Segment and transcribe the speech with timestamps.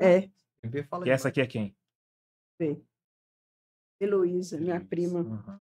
[0.00, 0.30] É.
[1.04, 1.76] E essa aqui é quem?
[2.58, 2.80] Vê.
[4.00, 5.20] Heloísa, minha prima.
[5.20, 5.58] Uhum.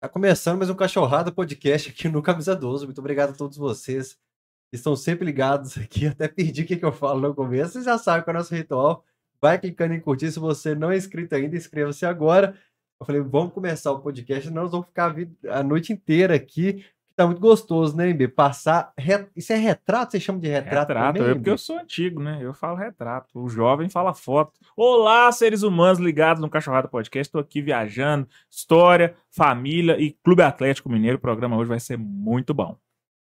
[0.00, 2.86] Tá começando mais um Cachorrada Podcast aqui no Camisa 12.
[2.86, 6.06] Muito obrigado a todos vocês que estão sempre ligados aqui.
[6.08, 7.72] Até perdi o que, que eu falo no começo.
[7.72, 9.04] Vocês já sabem qual é o nosso ritual.
[9.40, 10.32] Vai clicando em curtir.
[10.32, 12.58] Se você não é inscrito ainda, inscreva-se agora.
[12.98, 15.14] Eu falei, vamos começar o podcast, nós vamos ficar
[15.50, 16.82] a noite inteira aqui.
[17.16, 18.28] Tá muito gostoso, né, Embi?
[18.28, 18.92] Passar.
[18.96, 20.12] re- Isso é retrato?
[20.12, 20.88] Você chama de retrato?
[20.90, 22.38] Retrato, também, eu, porque eu sou antigo, né?
[22.42, 23.40] Eu falo retrato.
[23.42, 24.60] O jovem fala foto.
[24.76, 27.28] Olá, seres humanos ligados no Cachorrada Podcast.
[27.28, 28.28] Estou aqui viajando.
[28.50, 31.16] História, família e Clube Atlético Mineiro.
[31.16, 32.76] O programa hoje vai ser muito bom.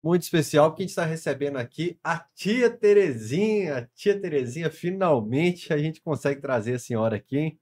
[0.01, 3.77] muito especial, porque a gente está recebendo aqui a tia Terezinha.
[3.79, 7.59] A tia Terezinha, finalmente a gente consegue trazer a senhora aqui, hein?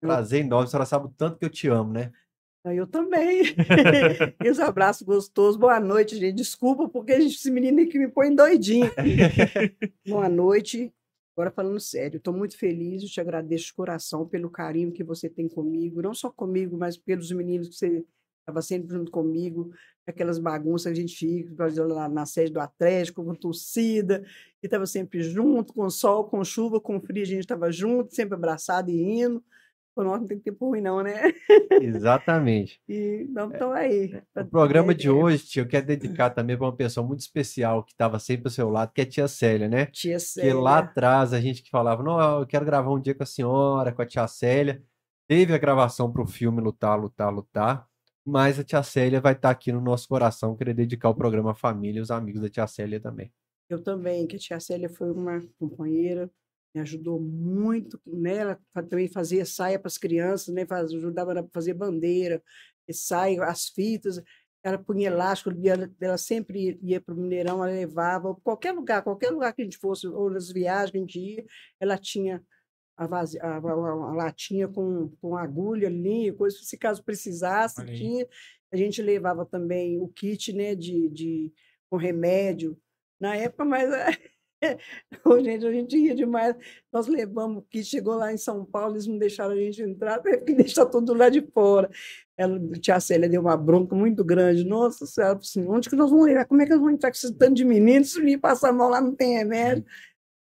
[0.00, 2.10] Prazer enorme, a senhora sabe o tanto que eu te amo, né?
[2.72, 3.42] Eu também.
[4.44, 5.56] e os abraços gostosos.
[5.56, 6.36] Boa noite, gente.
[6.36, 8.90] Desculpa, porque esse menino aqui me põe doidinho.
[10.06, 10.92] Boa noite.
[11.38, 15.28] Agora falando sério, estou muito feliz, eu te agradeço de coração pelo carinho que você
[15.28, 18.04] tem comigo, não só comigo, mas pelos meninos que você
[18.40, 19.70] estava sempre junto comigo,
[20.04, 24.24] aquelas bagunças que a gente fica, lá na sede do Atlético, com torcida,
[24.62, 28.34] e estava sempre junto, com sol, com chuva, com frio, a gente estava junto, sempre
[28.34, 29.40] abraçado e indo.
[29.98, 31.12] Pô, Nossa, não tem tempo ruim não, né?
[31.82, 32.80] Exatamente.
[32.88, 34.22] E não estão aí.
[34.36, 37.90] O programa de hoje, tia, eu quero dedicar também para uma pessoa muito especial que
[37.90, 39.86] estava sempre ao seu lado, que é a tia Célia, né?
[39.86, 40.54] Tia Porque Célia.
[40.54, 43.90] lá atrás a gente que falava, não, eu quero gravar um dia com a senhora,
[43.90, 44.80] com a tia Célia.
[45.26, 47.84] Teve a gravação para o filme Lutar, Lutar, Lutar.
[48.24, 51.54] Mas a tia Célia vai estar aqui no nosso coração, querer dedicar o programa à
[51.56, 53.32] família e os amigos da tia Célia também.
[53.68, 56.30] Eu também, que a tia Célia foi uma companheira,
[56.74, 58.36] me ajudou muito, né?
[58.36, 60.66] Ela também fazia saia para as crianças, né?
[60.66, 62.42] Faz- Ajudava a fazer bandeira,
[62.86, 64.22] e saia, as fitas,
[64.62, 69.30] ela punha elástico, ela, ela sempre ia para o Mineirão, ela levava, qualquer lugar, qualquer
[69.30, 71.46] lugar que a gente fosse, ou nas viagens que a gente ia,
[71.80, 72.42] ela tinha
[72.96, 78.26] a, a, a- a- latinha com, com agulha, linha, coisa, se caso precisasse, tinha.
[78.72, 81.52] A gente levava também o kit, né, de, de,
[81.88, 82.78] com remédio,
[83.20, 84.37] na época, mas Ô,
[85.42, 86.56] gente, a gente ia demais.
[86.92, 90.38] Nós levamos kit, chegou lá em São Paulo, eles não deixaram a gente entrar, teve
[90.38, 91.90] que deixar tudo lá de fora.
[92.36, 94.64] Ela, tia Célia deu uma bronca muito grande.
[94.64, 96.44] Nossa Senhora, assim, onde que nós vamos levar?
[96.44, 98.12] Como é que nós vamos entrar com esse tanto de meninos?
[98.12, 99.84] Se me passar mal lá, não tem remédio.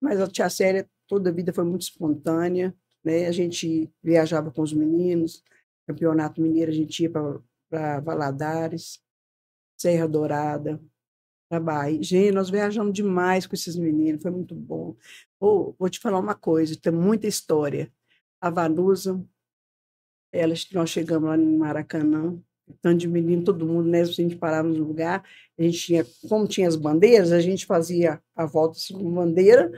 [0.00, 2.74] Mas a tia Célia, toda a vida foi muito espontânea.
[3.04, 3.26] Né?
[3.26, 5.42] A gente viajava com os meninos,
[5.86, 9.00] campeonato mineiro, a gente ia para Valadares,
[9.76, 10.80] Serra Dourada,
[11.52, 12.02] para Bahia.
[12.02, 14.96] Gente, nós viajamos demais com esses meninos, foi muito bom.
[15.38, 17.92] Ô, vou te falar uma coisa, tem muita história.
[18.40, 19.22] A Vanusa,
[20.32, 22.38] elas, nós chegamos lá no Maracanã,
[22.80, 24.00] tanto de menino, todo mundo, né?
[24.00, 25.22] A gente parava no lugar,
[25.58, 29.70] a gente tinha, como tinha as bandeiras, a gente fazia a volta assim, com bandeira,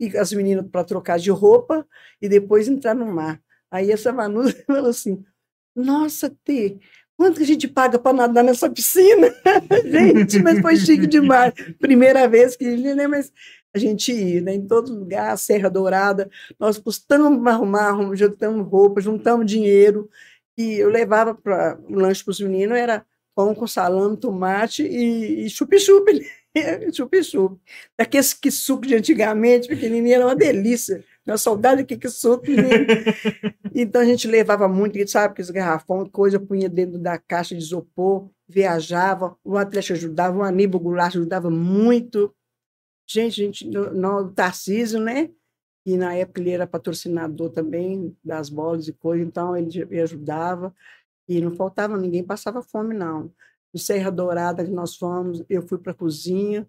[0.00, 1.86] e as meninas para trocar de roupa
[2.20, 3.40] e depois entrar no mar.
[3.70, 5.24] Aí essa Vanusa falou assim:
[5.72, 6.80] Nossa, Tê,
[7.22, 9.32] quanto que a gente paga para nadar nessa piscina?
[9.86, 11.54] gente, mas foi chique demais.
[11.78, 13.32] Primeira vez que, né, mas
[13.72, 16.28] a gente ia, né, em todo lugar, Serra Dourada,
[16.58, 20.10] nós custamos arrumar, juntamos roupa, juntamos dinheiro,
[20.58, 23.06] e eu levava para o lanche para os meninos, era
[23.36, 26.90] pão com salame, tomate e, e chup-chup, né?
[26.92, 27.56] chup-chup.
[27.96, 31.04] Daqueles que suco de antigamente, pequenininho, era uma delícia.
[31.24, 32.46] Minha saudade que que suco.
[32.46, 32.68] menino.
[33.74, 38.28] Então a gente levava muito, sabe, aqueles garrafão, coisa, punha dentro da caixa de isopor,
[38.46, 42.34] viajava, o Atlético ajudava, o Aníbal Goulart ajudava muito.
[43.08, 45.30] Gente, gente, no, no o Tarcísio, né?
[45.86, 50.74] E na época ele era patrocinador também das bolas e coisa, então ele me ajudava.
[51.26, 53.32] E não faltava ninguém, passava fome, não.
[53.72, 56.68] No Serra Dourada que nós fomos, eu fui para a cozinha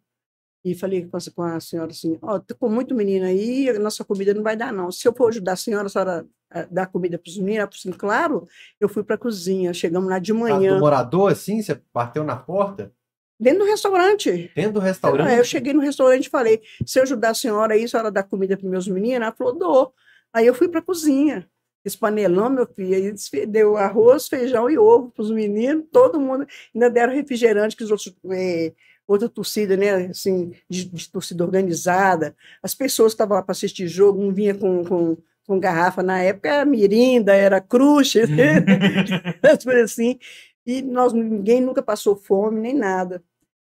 [0.63, 3.79] e falei com a, com a senhora assim, ó, tô com muito menino aí, a
[3.79, 4.91] nossa comida não vai dar, não.
[4.91, 6.28] Se eu for ajudar a senhora, a senhora
[6.72, 8.47] dar comida para os meninos, ela falou assim, claro,
[8.79, 12.23] eu fui para a cozinha, chegamos lá de Ah, manhã, do morador, assim, você bateu
[12.23, 12.94] na porta,
[13.40, 14.52] dentro do restaurante.
[14.56, 15.38] dentro do Ah, restaurante.
[15.38, 18.23] eu cheguei no restaurante e falei, se eu ajudar a senhora aí, a senhora dá
[18.23, 19.22] comida para meus meninos?
[19.28, 19.93] Ela falou, dou.
[20.32, 21.49] Aí eu fui para a cozinha.
[21.84, 26.47] Esse panelão, meu filho, aí deu arroz, feijão e ovo para os meninos, todo mundo.
[26.73, 28.72] Ainda deram refrigerante, que os outros, eh,
[29.08, 32.35] outra torcida, né, assim, de, de torcida organizada.
[32.61, 36.20] As pessoas que estavam lá para assistir jogo, não vinha com, com, com garrafa na
[36.22, 37.58] época, era mirinda, era
[39.44, 40.17] as coisas assim.
[40.66, 43.22] E nós, ninguém nunca passou fome nem nada.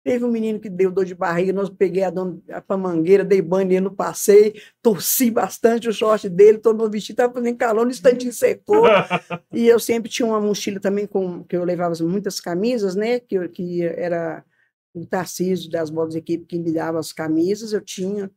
[0.05, 3.41] Teve um menino que deu dor de barriga, nós peguei a, dona, a mangueira, dei
[3.41, 4.53] banho nele no passeio,
[4.83, 8.85] torci bastante o short dele, tornou vestido, estava fazendo calor, no instantinho secou.
[9.53, 13.21] e eu sempre tinha uma mochila também, com, que eu levava muitas camisas, né?
[13.21, 14.45] Que, que era
[14.95, 18.31] o Tarcísio das bolas equipe que me dava as camisas, eu tinha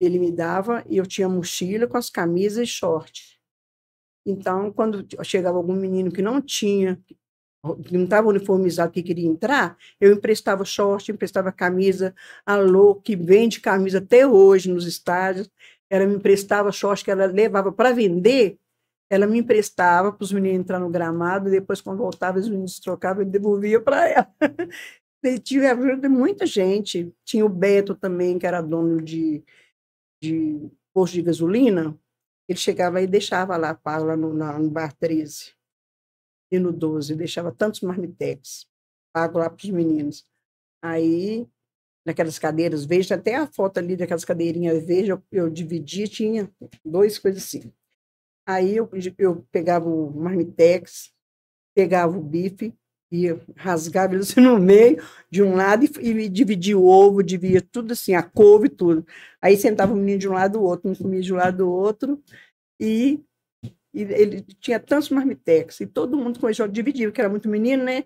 [0.00, 3.38] ele me dava e eu tinha mochila com as camisas e short.
[4.26, 6.98] Então, quando chegava algum menino que não tinha,
[7.84, 12.14] que não estava uniformizado, que queria entrar, eu emprestava short, emprestava camisa.
[12.46, 15.50] A Lô, que vende camisa até hoje nos estádios,
[15.90, 18.58] ela me emprestava short que ela levava para vender,
[19.10, 22.78] ela me emprestava para os meninos entrar no gramado, e depois, quando voltava, os meninos
[22.78, 24.34] trocavam e devolvia para ela.
[25.42, 27.14] tive a ajuda de muita gente.
[27.24, 29.42] Tinha o Beto também, que era dono de,
[30.22, 31.98] de posto de gasolina.
[32.48, 35.52] Ele chegava e deixava lá, lá no, no bar 13
[36.50, 38.66] e no 12, deixava tantos marmitex,
[39.12, 40.26] pago lá para os meninos.
[40.82, 41.46] Aí,
[42.04, 46.50] naquelas cadeiras, veja até a foto ali daquelas cadeirinhas veja, eu, eu dividia, tinha
[46.84, 47.72] dois coisas assim.
[48.46, 51.14] Aí eu, eu pegava o marmitex,
[51.72, 52.74] pegava o bife,
[53.10, 57.60] ia rasgava ele assim no meio, de um lado, e, e dividia o ovo, dividia
[57.60, 59.06] tudo assim, a couve, tudo.
[59.42, 61.70] Aí sentava o menino de um lado do outro, um comia de um lado do
[61.70, 62.22] outro,
[62.78, 63.20] e
[63.92, 67.82] e ele tinha tantos marmitex, e todo mundo começou a dividir, porque era muito menino,
[67.82, 68.04] né?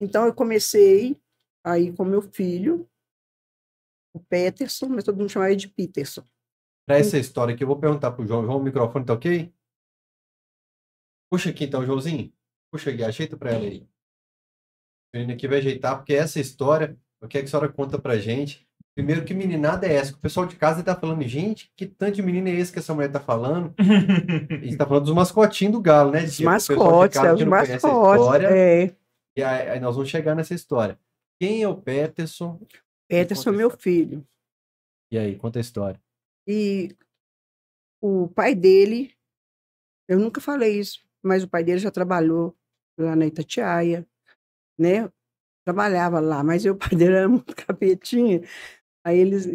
[0.00, 1.16] Então, eu comecei
[1.64, 2.88] aí com meu filho,
[4.14, 6.24] o Peterson, mas todo mundo chamava ele de Peterson.
[6.86, 8.44] Para essa história aqui, eu vou perguntar para o João.
[8.44, 9.52] João, o microfone tá ok?
[11.30, 12.32] Puxa aqui então, Joãozinho.
[12.70, 13.88] Puxa aqui, ajeita para ela aí.
[15.14, 18.66] O aqui vai ajeitar, porque essa história, eu quero que a senhora conta para gente.
[18.96, 20.12] Primeiro, que meninada é essa?
[20.12, 22.94] O pessoal de casa tá falando, gente, que tanto de menino é esse que essa
[22.94, 23.74] mulher tá falando?
[24.62, 26.24] e tá falando dos mascotinhos do galo, né?
[26.24, 28.96] Os mascotes, é os mascotes, é.
[29.36, 30.98] E aí, aí, nós vamos chegar nessa história.
[31.40, 32.60] Quem é o Peterson?
[33.08, 34.24] Peterson, meu filho.
[35.12, 36.00] E aí, conta a história.
[36.46, 36.96] E
[38.00, 39.12] o pai dele,
[40.08, 42.54] eu nunca falei isso, mas o pai dele já trabalhou
[42.96, 44.06] lá na Itatiaia,
[44.78, 45.08] né?
[45.64, 48.42] Trabalhava lá, mas o pai dele era muito capetinha.
[49.04, 49.46] Aí eles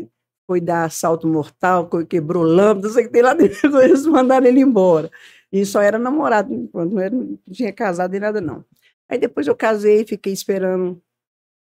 [0.48, 4.48] foi dar assalto mortal, quebrou lâmpada, não sei o que tem lá dentro, eles mandaram
[4.48, 5.12] ele embora.
[5.51, 8.66] E só era namorado, não, era, não tinha casado nem nada, não.
[9.07, 11.01] Aí depois eu casei, fiquei esperando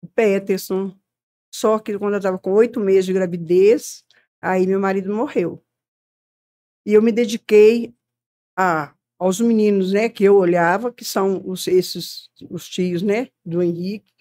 [0.04, 0.94] o Peterson,
[1.54, 4.04] só que quando eu estava com oito meses de gravidez,
[4.42, 5.64] aí meu marido morreu.
[6.86, 7.94] E eu me dediquei
[8.58, 13.64] a, aos meninos, né, que eu olhava, que são os, esses, os tios, né, do
[13.64, 14.12] Henrique,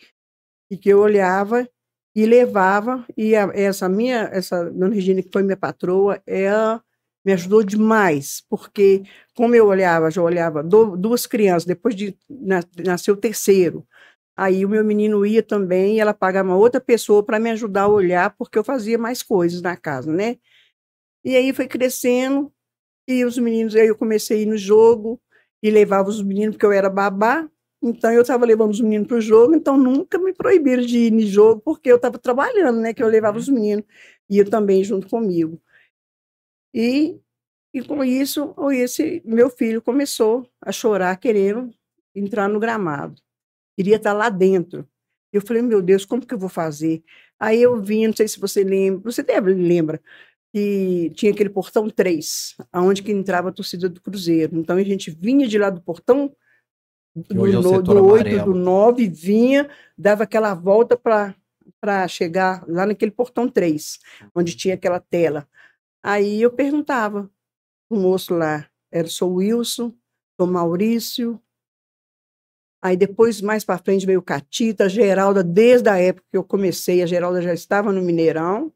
[0.70, 1.68] e que eu olhava
[2.14, 6.80] e levava, e a, essa minha, essa dona Regina, que foi minha patroa, ela
[7.24, 9.02] me ajudou demais, porque
[9.34, 12.16] como eu olhava, já olhava do, duas crianças, depois de
[12.84, 13.84] nascer o terceiro,
[14.36, 17.82] aí o meu menino ia também, e ela pagava uma outra pessoa para me ajudar
[17.82, 20.36] a olhar, porque eu fazia mais coisas na casa, né?
[21.24, 22.52] E aí foi crescendo,
[23.20, 25.20] e os meninos, aí eu comecei a ir no jogo,
[25.62, 27.48] e levava os meninos, porque eu era babá,
[27.82, 31.10] então, eu estava levando os meninos para o jogo, então nunca me proibiram de ir
[31.10, 32.94] no jogo, porque eu estava trabalhando, né?
[32.94, 33.84] Que eu levava os meninos,
[34.30, 35.60] e eu também junto comigo.
[36.72, 37.20] E,
[37.74, 41.74] e com isso, esse meu filho começou a chorar, querendo
[42.14, 43.20] entrar no gramado.
[43.76, 44.88] Queria estar lá dentro.
[45.32, 47.02] Eu falei, meu Deus, como que eu vou fazer?
[47.38, 50.00] Aí eu vim, não sei se você lembra, você deve lembra,
[50.52, 54.56] que tinha aquele portão 3, aonde que entrava a torcida do Cruzeiro.
[54.56, 56.30] Então a gente vinha de lá do portão
[57.16, 63.10] do, é no, do 8, do 9, vinha, dava aquela volta para chegar lá naquele
[63.10, 63.98] portão 3,
[64.34, 65.48] onde tinha aquela tela.
[66.02, 67.30] Aí eu perguntava
[67.88, 69.94] o moço lá, era sou Wilson,
[70.38, 71.40] sou Maurício.
[72.84, 77.06] Aí depois, mais para frente, veio Catita, Geralda, desde a época que eu comecei, a
[77.06, 78.72] Geralda já estava no Mineirão.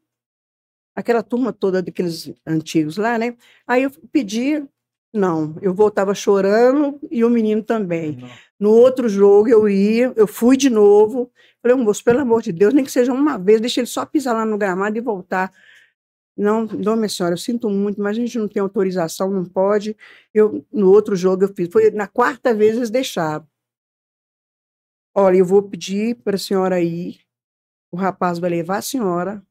[0.97, 3.37] Aquela turma toda daqueles antigos lá, né?
[3.67, 4.67] Aí eu pedi
[5.13, 8.17] não, eu voltava chorando e o menino também.
[8.17, 8.29] Não.
[8.59, 11.31] No outro jogo eu ia, eu fui de novo.
[11.61, 14.33] Falei, moço, pelo amor de Deus, nem que seja uma vez, deixa ele só pisar
[14.33, 15.51] lá no gramado e voltar.
[16.35, 19.95] Não, não, minha senhora, eu sinto muito, mas a gente não tem autorização, não pode.
[20.33, 23.47] Eu, no outro jogo eu fiz, foi na quarta vez eles deixaram.
[25.15, 27.21] Olha, eu vou pedir para a senhora ir,
[27.91, 29.46] o rapaz vai levar a senhora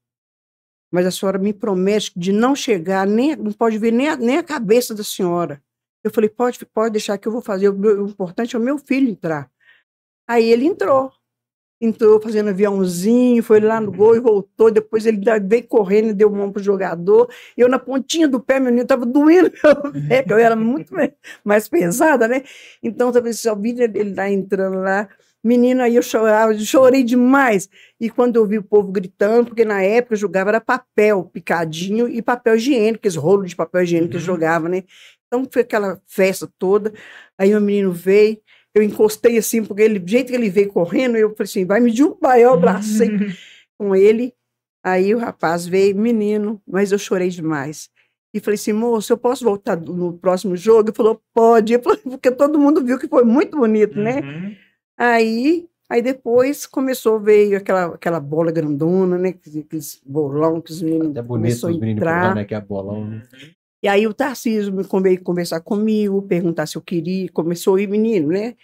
[0.90, 4.38] mas a senhora me promete de não chegar, nem, não pode ver nem a, nem
[4.38, 5.62] a cabeça da senhora.
[6.02, 8.78] Eu falei, pode, pode deixar que eu vou fazer, o, o importante é o meu
[8.78, 9.50] filho entrar.
[10.28, 11.12] Aí ele entrou,
[11.80, 16.30] entrou fazendo aviãozinho, foi lá no gol e voltou, depois ele veio correndo e deu
[16.30, 20.32] mão pro jogador, eu na pontinha do pé, meu menino estava doendo meu pé, que
[20.32, 20.92] eu era muito
[21.44, 22.42] mais pesada, né?
[22.82, 25.08] Então, talvez só vi ele lá entrando lá,
[25.46, 27.68] Menina, aí eu chorava, chorei demais.
[28.00, 32.08] E quando eu vi o povo gritando, porque na época eu jogava era papel picadinho
[32.08, 34.26] e papel higiênico, aqueles rolos de papel higiênico que eu uhum.
[34.26, 34.82] jogava, né?
[35.26, 36.92] Então foi aquela festa toda.
[37.38, 38.38] Aí o menino veio,
[38.74, 41.78] eu encostei assim, porque ele, do jeito que ele veio correndo, eu falei assim: vai
[41.78, 42.40] me derrubar.
[42.40, 43.08] Eu abracei
[43.78, 44.34] com ele.
[44.84, 47.88] Aí o rapaz veio, menino, mas eu chorei demais.
[48.34, 50.90] E falei assim, moço, eu posso voltar no próximo jogo?
[50.90, 54.20] Ele falou, pode, porque todo mundo viu que foi muito bonito, né?
[54.98, 55.06] Uhum.
[55.06, 59.30] Aí, aí depois começou, veio aquela, aquela bola grandona, né?
[59.30, 62.34] Aqueles bolão que os meninos É bonito os meninos entrar.
[62.34, 62.44] né?
[62.44, 63.22] Que é a bolão, né?
[63.82, 68.28] E aí o Tarcísio veio conversar comigo, perguntar se eu queria, começou a ir menino,
[68.28, 68.56] né?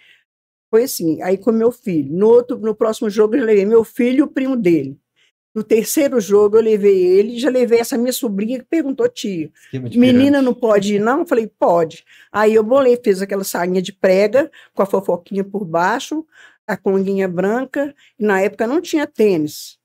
[0.69, 2.11] Foi assim, aí com meu filho.
[2.11, 4.99] No, outro, no próximo jogo eu levei meu filho e o primo dele.
[5.53, 9.51] No terceiro jogo eu levei ele, já levei essa minha sobrinha que perguntou, tio,
[9.99, 11.19] menina não pode ir não?
[11.19, 12.03] Eu falei, pode.
[12.31, 16.25] Aí eu bolei, fiz aquela sainha de prega com a fofoquinha por baixo,
[16.65, 19.77] a conguinha branca, e na época não tinha tênis.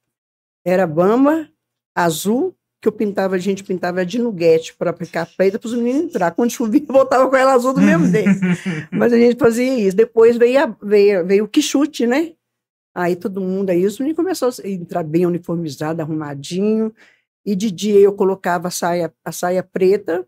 [0.65, 1.49] Era bamba,
[1.95, 6.05] azul, que eu pintava, a gente pintava de nuguete para ficar preta para os meninos
[6.05, 6.31] entrar.
[6.31, 8.31] Quando chovia, eu voltava com ela azul do mesmo jeito.
[8.93, 9.97] Mas a gente fazia isso.
[9.97, 12.33] Depois veio, a- veio, veio o quichute, né?
[12.99, 16.93] Aí todo mundo, aí meninos começaram a entrar bem uniformizado, arrumadinho.
[17.47, 20.27] E de dia eu colocava a saia, a saia preta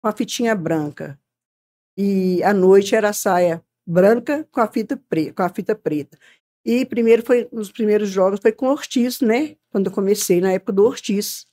[0.00, 1.18] com a fitinha branca.
[1.98, 6.16] E à noite era a saia branca com a fita, pre, com a fita preta.
[6.64, 9.56] E primeiro foi, nos primeiros jogos foi com Ortiz, né?
[9.72, 11.44] Quando eu comecei, na época do Ortiz.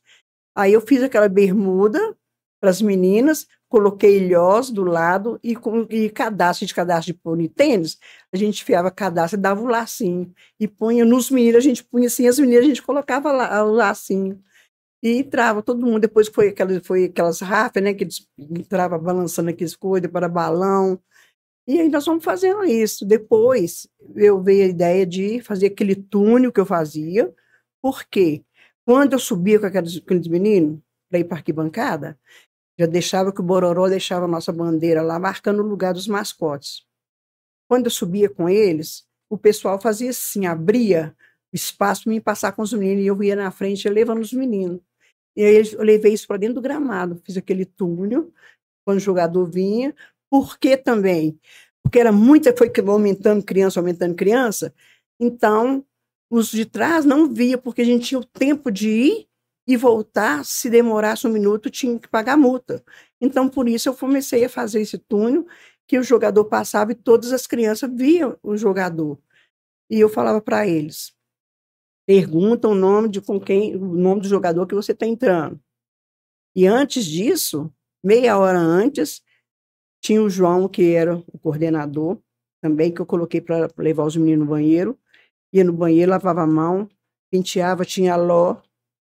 [0.56, 2.16] Aí eu fiz aquela bermuda
[2.62, 7.36] para as meninas, coloquei ilhós do lado e, com, e cadastro de cadastro de pôr
[7.50, 7.98] tênis,
[8.32, 10.32] a gente enfiava cadastro e dava o lacinho.
[10.60, 13.72] E punha nos meninos, a gente punha assim, as meninas, a gente colocava lá, o
[13.72, 14.39] lacinho.
[15.01, 19.50] E entrava todo mundo, depois foi aquelas, foi aquelas rafas, né, que eles entrava balançando
[19.50, 21.00] aqueles coisas para balão.
[21.68, 23.03] E aí nós vamos fazendo isso.
[23.03, 27.34] Depois eu veio a ideia de fazer aquele túnel que eu fazia,
[27.82, 28.44] porque
[28.86, 32.20] quando eu subia com aqueles, aqueles meninos para ir para arquibancada,
[32.80, 36.86] já deixava que o Bororó deixava a nossa bandeira lá, marcando o lugar dos mascotes.
[37.68, 41.15] Quando eu subia com eles, o pessoal fazia assim, abria
[41.51, 44.82] espaço para mim passar com os meninos, e eu ia na frente levando os meninos.
[45.36, 48.32] E aí eu levei isso para dentro do gramado, fiz aquele túnel,
[48.86, 49.96] quando o jogador vinha,
[50.30, 51.39] por que também?
[51.82, 54.74] Porque era muita, foi aumentando criança, aumentando criança,
[55.20, 55.86] então
[56.30, 59.27] os de trás não via, porque a gente tinha o tempo de ir
[59.65, 62.84] e voltar, se demorasse um minuto, tinha que pagar multa.
[63.20, 65.46] Então, por isso, eu comecei a fazer esse túnel,
[65.88, 69.20] que o jogador passava e todas as crianças viam o jogador.
[69.89, 71.13] E eu falava para eles,
[72.05, 75.60] pergunta o nome de com quem, o nome do jogador que você está entrando.
[76.55, 77.72] E antes disso,
[78.03, 79.22] meia hora antes,
[80.01, 82.20] tinha o João, que era o coordenador,
[82.62, 84.98] também, que eu coloquei para levar os meninos no banheiro.
[85.51, 86.89] Ia no banheiro, lavava a mão,
[87.29, 88.62] penteava, tinha Ló,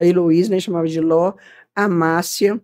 [0.02, 1.34] a Heloísa, né, chamava de Ló,
[1.76, 2.62] a Márcia.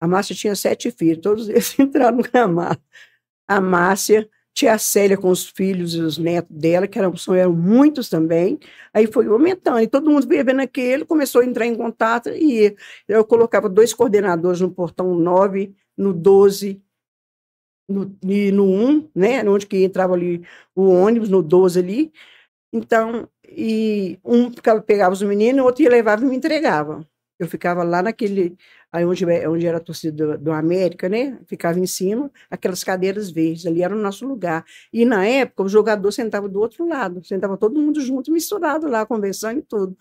[0.00, 2.80] A Márcia tinha sete filhos, todos eles entraram no gramado.
[3.48, 7.52] A Márcia, tinha a Célia com os filhos e os netos dela, que eram, eram
[7.52, 8.58] muitos também.
[8.92, 12.76] Aí foi aumentando, e todo mundo veio vendo aquele, começou a entrar em contato, e
[13.08, 16.80] eu colocava dois coordenadores no portão 9, no 12,
[17.88, 20.42] no, e no 1, né, onde que entrava ali
[20.74, 22.12] o ônibus, no 12 ali.
[22.72, 24.50] Então, e um
[24.86, 27.06] pegava os meninos, o outro ia levava e me entregava.
[27.38, 28.56] Eu ficava lá naquele,
[28.92, 31.38] aí onde, onde era a torcida do, do América, né?
[31.46, 34.64] Ficava em cima, aquelas cadeiras verdes, ali era o nosso lugar.
[34.92, 39.04] E na época, o jogador sentava do outro lado, sentava todo mundo junto, misturado lá,
[39.04, 39.96] conversando e tudo.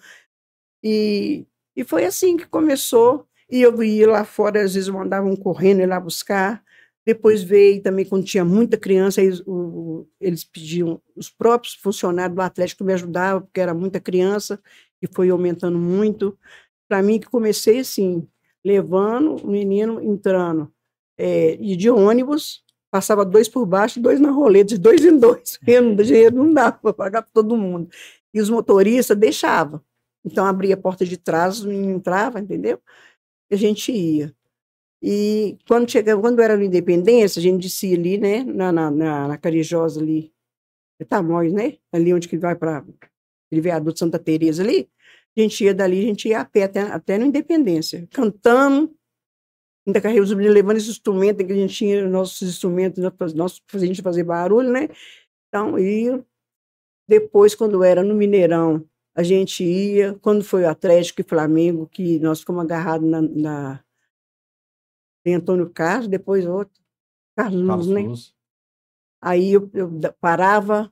[0.84, 1.46] E,
[1.76, 3.28] e foi assim que começou.
[3.50, 6.63] E eu ia lá fora, às vezes mandavam correndo ir lá buscar.
[7.06, 12.42] Depois veio também, quando tinha muita criança, eles, o, eles pediam, os próprios funcionários do
[12.42, 14.60] Atlético me ajudavam, porque era muita criança,
[15.02, 16.38] e foi aumentando muito.
[16.88, 18.26] Para mim, que comecei assim,
[18.64, 20.72] levando o menino entrando,
[21.18, 25.58] é, e de ônibus, passava dois por baixo, dois na roleta, de dois em dois,
[25.66, 27.90] porque dinheiro não dava para pagar para todo mundo.
[28.34, 29.82] E os motoristas deixavam.
[30.24, 32.80] Então, abria a porta de trás, os meninos entravam, entendeu?
[33.52, 34.34] E a gente ia.
[35.06, 39.28] E quando chegava, quando era no Independência, a gente descia ali, né, na, na, na,
[39.28, 40.32] na Carijosa ali,
[41.10, 44.90] Tamoios, né, ali onde que vai para aquele viaduto Santa Teresa ali,
[45.38, 48.96] a gente ia dali, a gente ia a pé até, até no Independência, cantando,
[49.86, 54.24] ainda carregamos levando esse instrumento, que a gente tinha nossos instrumentos, nós, a gente fazer
[54.24, 54.88] barulho, né,
[55.50, 56.24] então, e
[57.06, 62.20] depois, quando era no Mineirão, a gente ia, quando foi o Atlético e Flamengo, que
[62.20, 63.84] nós ficamos agarrados na, na
[65.24, 66.74] tem Antônio Carlos, depois outro,
[67.36, 68.02] Carlos, Carlos né?
[68.02, 68.34] Luz.
[69.22, 69.90] Aí eu, eu
[70.20, 70.92] parava,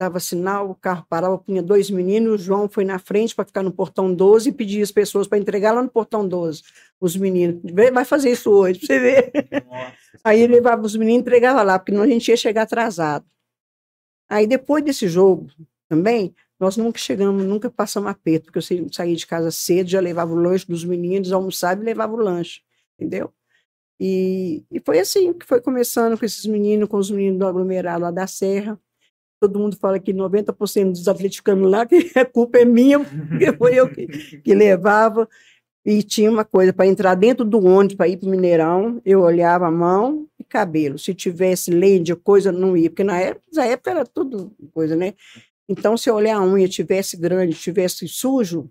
[0.00, 3.62] dava sinal, o carro parava, punha dois meninos, o João foi na frente para ficar
[3.62, 6.62] no portão 12 e pedia as pessoas para entregar lá no portão 12,
[7.00, 7.60] os meninos.
[7.92, 9.32] Vai fazer isso hoje, para você ver.
[10.24, 13.26] Aí ele levava os meninos e entregava lá, porque senão a gente ia chegar atrasado.
[14.28, 15.48] Aí depois desse jogo
[15.88, 20.00] também, Nós nunca chegamos, nunca passamos aperto, porque eu sa- saía de casa cedo, já
[20.00, 22.62] levava o lanche dos meninos, almoçava e levava o lanche,
[22.98, 23.32] entendeu?
[24.00, 28.02] E, e foi assim que foi começando com esses meninos, com os meninos do aglomerado
[28.02, 28.78] lá da Serra.
[29.40, 33.74] Todo mundo fala que 90% dos atleticanos lá, que a culpa é minha, porque foi
[33.74, 35.28] eu que, que levava.
[35.84, 39.20] E tinha uma coisa, para entrar dentro do ônibus, para ir para o Mineirão, eu
[39.20, 40.98] olhava a mão e cabelo.
[40.98, 45.14] Se tivesse lente, coisa, não ia, porque na época, na época era tudo coisa, né?
[45.68, 48.70] Então, se eu olhar a unha tivesse grande, tivesse sujo,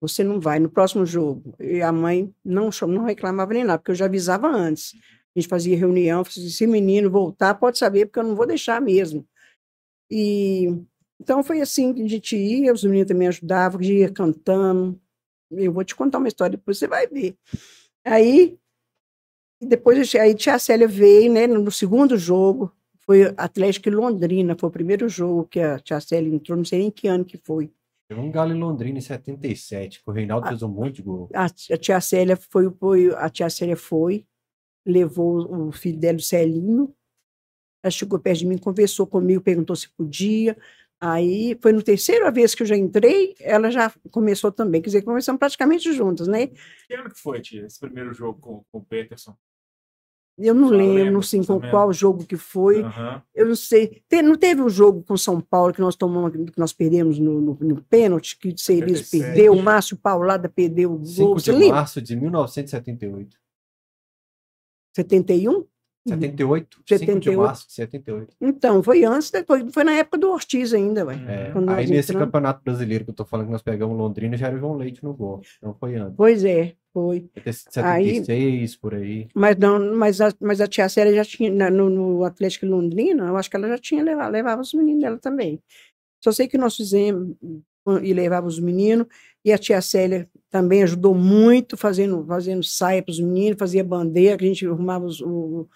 [0.00, 1.54] você não vai no próximo jogo.
[1.58, 4.94] E a mãe não, não reclamava nem nada, porque eu já avisava antes.
[5.34, 8.80] A gente fazia reunião, fazia, se menino voltar, pode saber, porque eu não vou deixar
[8.80, 9.26] mesmo.
[10.10, 10.68] E
[11.20, 15.00] então foi assim que a gente ia, os meninos também ajudavam, ia cantando.
[15.50, 17.36] Eu vou te contar uma história, depois você vai ver.
[18.04, 18.58] Aí,
[19.60, 24.72] depois aí tia Célia veio, né, no segundo jogo, foi Atlético e Londrina, foi o
[24.72, 27.70] primeiro jogo que a tia Célia entrou, não sei nem que ano que foi.
[28.08, 30.48] Teve um Galo em Londrina em 77, que o Reinaldo Ah.
[30.48, 31.28] fez um monte de gol.
[31.34, 34.26] a, a tia Célia foi, foi, a tia Célia foi,
[34.86, 36.94] levou o filho dela, o Celinho,
[37.82, 40.56] ela chegou perto de mim, conversou comigo, perguntou se podia,
[40.98, 45.02] aí foi no terceira vez que eu já entrei, ela já começou também, quer dizer,
[45.02, 46.46] começamos praticamente juntas, né?
[46.86, 49.36] Que ano que foi, tia, esse primeiro jogo com, com o Peterson?
[50.38, 51.70] Eu não lembro, assim, mais ou com menos.
[51.70, 53.22] qual jogo que foi, Aham.
[53.34, 56.58] eu não sei, Te- não teve um jogo com São Paulo que nós tomamos, que
[56.58, 59.10] nós perdemos no, no, no pênalti, que o 77.
[59.10, 61.74] perdeu, o Márcio Paulada perdeu o 5 gol, de você lembra?
[61.76, 63.36] março de 1978.
[64.94, 65.66] 71?
[66.08, 66.76] 78?
[66.76, 67.38] 5 de 78.
[67.38, 68.36] março de 78.
[68.40, 71.14] Então, foi antes, depois, foi na época do Ortiz ainda, ué.
[71.26, 72.26] É, aí nesse entramos.
[72.26, 75.02] campeonato brasileiro que eu tô falando que nós pegamos Londrina, já era o João Leite
[75.04, 75.40] no gol.
[75.62, 76.14] Não foi antes.
[76.16, 77.20] Pois é, foi.
[77.34, 79.28] Deve ter sido 76, por aí.
[79.34, 83.26] Mas, não, mas, a, mas a tia Célia já tinha, no, no Atlético de Londrina,
[83.26, 85.60] eu acho que ela já tinha levado, levava os meninos dela também.
[86.22, 87.36] Só sei que nós fizemos
[88.02, 89.06] e levava os meninos,
[89.44, 94.36] e a tia Célia também ajudou muito fazendo, fazendo saia para os meninos, fazia bandeira,
[94.36, 95.68] que a gente arrumava os, o,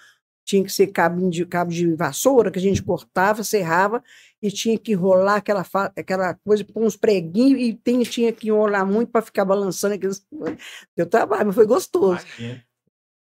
[0.44, 4.02] tinha que ser cabo de, cabo de vassoura, que a gente cortava, serrava,
[4.42, 5.64] e tinha que enrolar aquela,
[5.96, 10.26] aquela coisa, pôr uns preguinhos, e tem, tinha que enrolar muito para ficar balançando aqueles.
[10.96, 12.24] Deu trabalho, mas foi gostoso.
[12.38, 12.62] Imagina.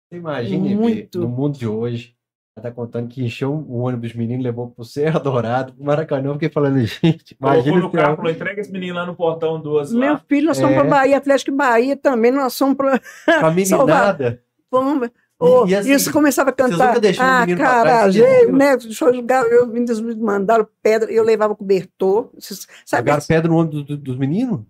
[0.09, 1.19] Você imagina, Muito.
[1.19, 2.15] no mundo de hoje,
[2.55, 6.49] ela tá contando que encheu o ônibus menino, levou pro Serra Dourado, pro Maracanã, fiquei
[6.49, 10.13] falando, gente, Colocou imagina no carro, falou, entrega esse menino lá no portão 12 Meu
[10.13, 10.21] lá.
[10.29, 10.73] filho, nós É.
[10.73, 13.01] para Bahia, Atlético e Bahia também, nós fomos para.
[13.27, 14.41] a meninada.
[14.71, 15.09] Fomos.
[15.39, 16.97] E- Oh, e assim, isso começava a cantar.
[17.19, 18.75] Ah, trás, caralho, eu, né?
[18.77, 22.31] Deixa eu jogar, eu, eles me mandaram pedra, eu levava cobertor.
[22.33, 23.09] Vocês- Sabe?
[23.11, 24.61] Jogaram pedra no ônibus do- dos meninos?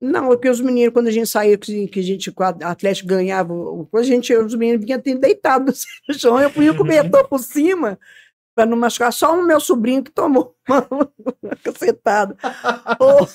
[0.00, 3.08] Não, porque os meninos, quando a gente saía, que que a gente, com a Atlético
[3.08, 3.52] ganhava,
[3.92, 5.72] a gente, os meninos vinham tendo deitado no
[6.14, 7.98] chão, eu punha o cobertor por cima,
[8.58, 9.12] para não machucar.
[9.12, 12.36] Só o meu sobrinho que tomou uma, uma cacetada,
[12.98, 13.28] ou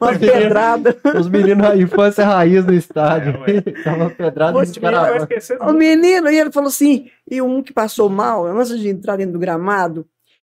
[0.00, 0.96] uma Os pedrada.
[1.16, 3.34] Os meninos, a infância raiz no estádio.
[3.46, 3.60] É.
[3.84, 8.46] Tava pedrada esse Menino O menino, e ele falou assim, e um que passou mal,
[8.46, 10.08] antes de entrar dentro do gramado,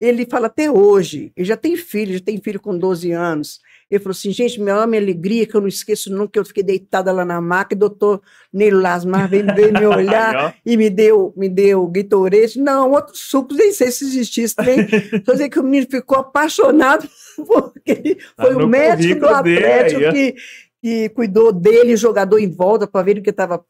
[0.00, 3.61] ele fala até hoje, ele já tem filho, já tem filho com 12 anos.
[3.90, 6.62] Ele falou assim, gente, minha minha alegria, que eu não esqueço nunca, que eu fiquei
[6.62, 8.20] deitada lá na maca, e o doutor
[8.53, 12.59] Neilo Lasmar veio, veio me olhar e me deu, me deu Gatorade.
[12.59, 14.79] Não, outros sucos, nem sei se existisse também.
[15.25, 17.09] Só sei que o menino ficou apaixonado,
[17.46, 20.12] porque foi no o médico do dele Atlético ó.
[20.12, 20.35] que,
[20.83, 23.64] que cuidou dele, jogador em volta, para ver o que estava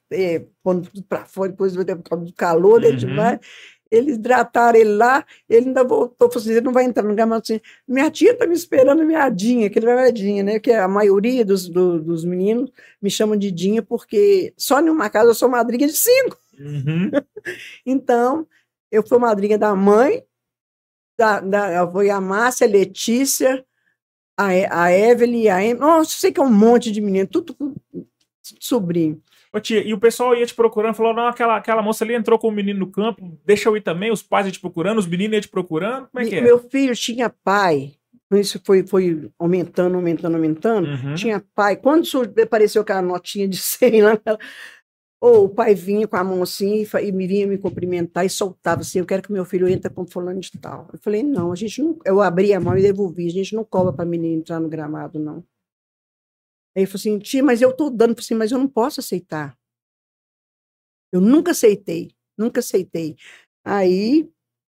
[0.63, 1.85] pondo tudo para fora, depois do
[2.35, 2.97] calor, Uhum.
[2.97, 3.39] demais.
[3.91, 7.43] Eles hidrataram ele lá, ele ainda voltou, falou assim, ele não vai entrar no gramado
[7.43, 10.89] assim, minha tia está me esperando, minha Dinha, que ele vai Dinha, né, que a
[10.89, 12.71] maioria dos, do- dos meninos
[13.01, 17.11] me chamam de Dinha, porque só em uma casa eu sou madrinha de cinco, Uhum.
[17.85, 18.47] então,
[18.91, 20.23] eu fui madrinha da mãe,
[21.19, 23.65] da, da, foi a Márcia, a Letícia,
[24.37, 24.49] a,
[24.85, 25.75] a Evelyn e a Em.
[25.75, 27.57] Nossa, sei que é um monte de menino, tudo
[28.61, 29.21] sobrinho.
[29.57, 32.39] Ô, tia, e o pessoal ia te procurando, falou: não, aquela, aquela moça ali entrou
[32.39, 35.07] com o menino no campo, deixa eu ir também, os pais iam te procurando, os
[35.07, 36.09] meninos iam te procurando.
[36.13, 36.43] Como é que é?
[36.43, 37.95] Meu filho tinha pai,
[38.33, 40.89] isso foi, foi aumentando, aumentando, aumentando.
[40.89, 41.15] Uhum.
[41.15, 41.77] Tinha pai.
[41.77, 42.07] Quando
[42.43, 44.21] apareceu aquela notinha de 100 lá,
[45.19, 48.29] ou o pai vinha com a mão assim e e me vinha me cumprimentar e
[48.29, 50.87] soltava assim: Eu quero que meu filho entre com fulano de tal.
[50.93, 51.99] Eu falei: Não, a gente não.
[52.05, 53.27] Eu abri a mão e devolvi.
[53.27, 55.43] A gente não cobra para menino entrar no gramado, não.
[56.77, 58.11] Aí ele falou assim: Tia, mas eu estou dando.
[58.11, 59.57] Eu falei assim: Mas eu não posso aceitar.
[61.13, 63.17] Eu nunca aceitei, nunca aceitei.
[63.65, 64.29] Aí,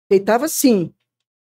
[0.10, 0.94] aceitava sim.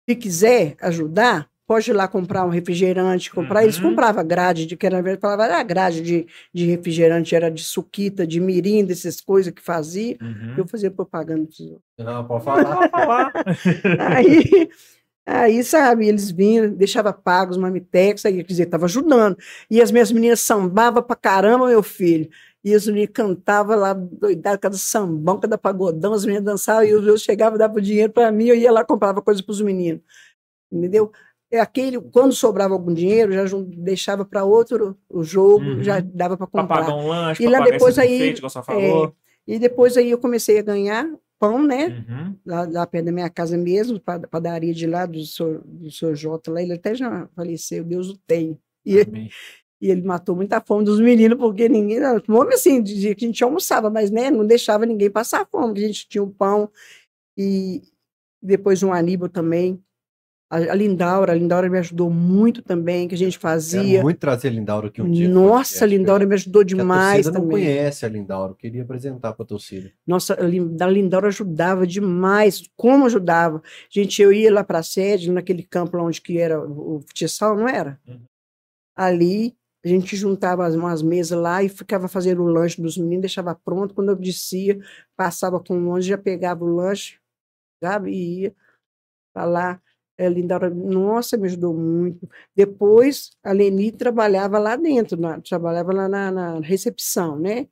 [0.09, 3.63] Se quiser ajudar, pode ir lá comprar um refrigerante, comprar.
[3.63, 3.89] Eles Uhum.
[3.89, 8.39] compravam grade, de, que era, falava, era grade de, de refrigerante, era de suquita, de
[8.39, 10.17] mirinda, essas coisas que fazia.
[10.21, 10.55] Uhum.
[10.57, 11.47] Eu fazia propaganda.
[11.99, 12.77] Não, pode falar.
[12.77, 13.33] Pode falar.
[14.15, 14.69] Aí,
[15.29, 19.37] Aí, sabe, eles vinham, deixava pagos mamitex, aí, quer dizer, estava ajudando.
[19.69, 22.29] E as minhas meninas sambavam pra caramba, meu filho.
[22.63, 27.17] E os meninos cantavam lá, doidado, cada sambão, cada pagodão, as meninas dançavam, e eu
[27.17, 30.01] chegava, dava dinheiro para mim, eu ia lá, comprava coisa para os meninos.
[30.71, 31.11] Entendeu?
[31.51, 35.83] É aquele, quando sobrava algum dinheiro, já deixava para outro o jogo, uhum.
[35.83, 36.67] já dava para comprar.
[36.67, 39.11] Pra pagar um lanche, e lá depois aí, feito, é,
[39.45, 41.05] e depois aí eu comecei a ganhar
[41.39, 41.87] pão, né?
[41.87, 42.35] Uhum.
[42.45, 46.51] Lá, lá, perto da minha casa mesmo, padaria de lá do senhor, do senhor Jota,
[46.51, 48.59] lá, ele até já faleceu, Deus o tem.
[48.85, 48.95] E,
[49.81, 51.99] e ele matou muita fome dos meninos, porque ninguém.
[52.25, 55.87] Fome assim, dizia que a gente almoçava, mas né, não deixava ninguém passar fome, a
[55.87, 56.69] gente tinha o pão.
[57.37, 57.83] E
[58.41, 59.81] depois um Aníbal também,
[60.49, 63.83] a, Lindaura, a Lindaura me ajudou muito também, que a gente fazia.
[63.83, 65.27] Quero muito trazer a Lindaura aqui um dia.
[65.27, 67.47] Nossa, a Lindaura me ajudou demais a também.
[67.47, 69.91] não conhece a Lindaura, queria apresentar para a torcida.
[70.05, 73.61] Nossa, a Lindaura ajudava demais, como ajudava.
[73.89, 77.67] Gente, eu ia lá para a sede, naquele campo onde que era o futsal, não
[77.67, 77.99] era?
[78.07, 78.21] Uhum.
[78.95, 83.53] Ali, a gente juntava umas mesas lá e ficava fazendo o lanche dos meninos, deixava
[83.53, 83.93] pronto.
[83.93, 84.79] Quando eu descia,
[85.13, 87.19] passava com o ônibus, já pegava o lanche,
[87.83, 88.11] sabe?
[88.11, 88.55] E ia
[89.33, 89.81] para lá
[90.25, 92.27] a Lindaura, nossa, me ajudou muito.
[92.55, 97.67] Depois, a Leni trabalhava lá dentro, na, trabalhava lá na, na, recepção, né?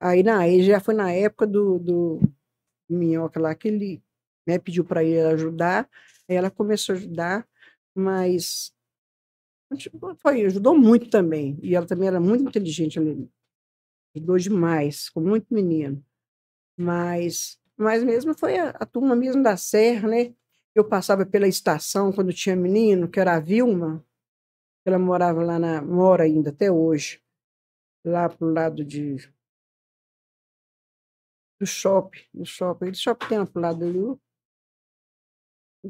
[0.00, 2.20] Aí, na, aí já foi na época do, do
[2.88, 4.02] Minhoca lá, que ele
[4.46, 5.88] né, pediu para ir ajudar,
[6.28, 7.48] aí ela começou a ajudar,
[7.94, 8.72] mas
[10.18, 11.58] foi, ajudou muito também.
[11.62, 13.30] E ela também era muito inteligente, Leni.
[14.16, 16.04] Ajudou demais, com muito menino.
[16.78, 20.34] Mas, mas mesmo foi a, a turma mesmo da Serra, né?
[20.76, 24.04] Eu passava pela estação quando tinha menino, que era a Vilma,
[24.84, 25.80] ela morava lá na.
[25.80, 27.22] mora ainda até hoje,
[28.04, 29.16] lá pro lado de.
[31.58, 32.20] do shopping.
[32.34, 32.90] Do shopping.
[32.90, 34.20] O shopping tem lá pro lado ali.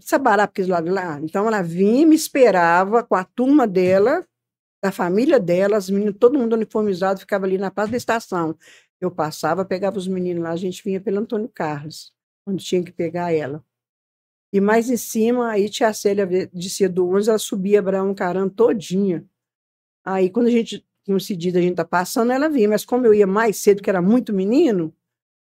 [0.00, 1.20] Sabará, porque lado lá.
[1.20, 4.24] Então ela vinha, me esperava com a turma dela,
[4.80, 8.56] da família dela, as meninas, todo mundo uniformizado, ficava ali na praça da estação.
[9.00, 12.14] Eu passava, pegava os meninos lá, a gente vinha pelo Antônio Carlos,
[12.46, 13.64] onde tinha que pegar ela.
[14.56, 19.22] E mais em cima, aí tia Célia descia do 11, ela subia Abraão Caran todinha.
[20.02, 22.66] Aí quando a gente, coincidida, a gente tá passando, ela vinha.
[22.66, 24.94] Mas como eu ia mais cedo, que era muito menino,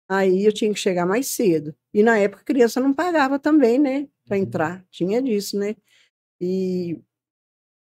[0.07, 1.75] aí eu tinha que chegar mais cedo.
[1.93, 4.07] E na época a criança não pagava também, né?
[4.25, 4.43] Para uhum.
[4.43, 4.85] entrar.
[4.89, 5.75] Tinha disso, né?
[6.39, 7.01] E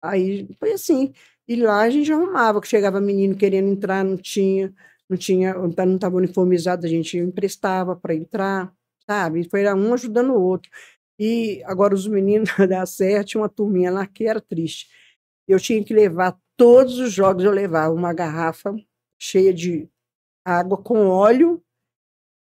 [0.01, 1.13] aí foi assim.
[1.47, 4.73] E lá a gente arrumava, que chegava menino querendo entrar, não tinha,
[5.07, 8.75] não tinha, não estava uniformizado, a gente emprestava para entrar
[9.07, 9.47] sabe?
[9.49, 10.69] Foi um ajudando o outro.
[11.19, 14.89] E agora os meninos da Serra uma turminha lá que era triste.
[15.47, 18.75] Eu tinha que levar todos os jogos, eu levava uma garrafa
[19.19, 19.89] cheia de
[20.43, 21.61] água com óleo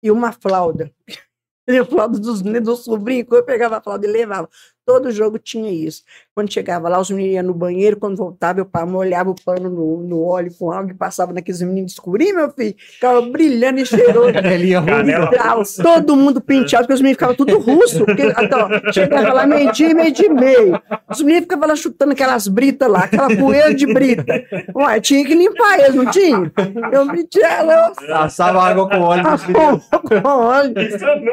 [0.03, 0.93] e uma flauda.
[1.69, 4.49] a flauda dos, do sobrinho, eu pegava a flauda e levava.
[4.89, 6.01] Todo jogo tinha isso.
[6.33, 9.97] Quando chegava lá, os meninos iam no banheiro, quando voltava, eu molhava o pano no,
[10.01, 12.73] no óleo com água e passava naqueles meninos escurinhos, meu filho.
[12.75, 14.33] Ficava brilhando e cheiroso.
[15.83, 18.03] Todo mundo penteado, porque os meninos ficavam tudo russo.
[18.03, 20.81] Porque, então, chegava lá meio-dia e meio-dia e meio.
[21.07, 24.25] Os meninos ficavam lá chutando aquelas britas lá, aquela poeira de brita.
[24.73, 26.51] Ué, tinha que limpar eles, não tinha?
[26.91, 27.91] Eu metia ela.
[27.91, 29.23] Passava água com óleo.
[29.53, 30.73] Com, com óleo.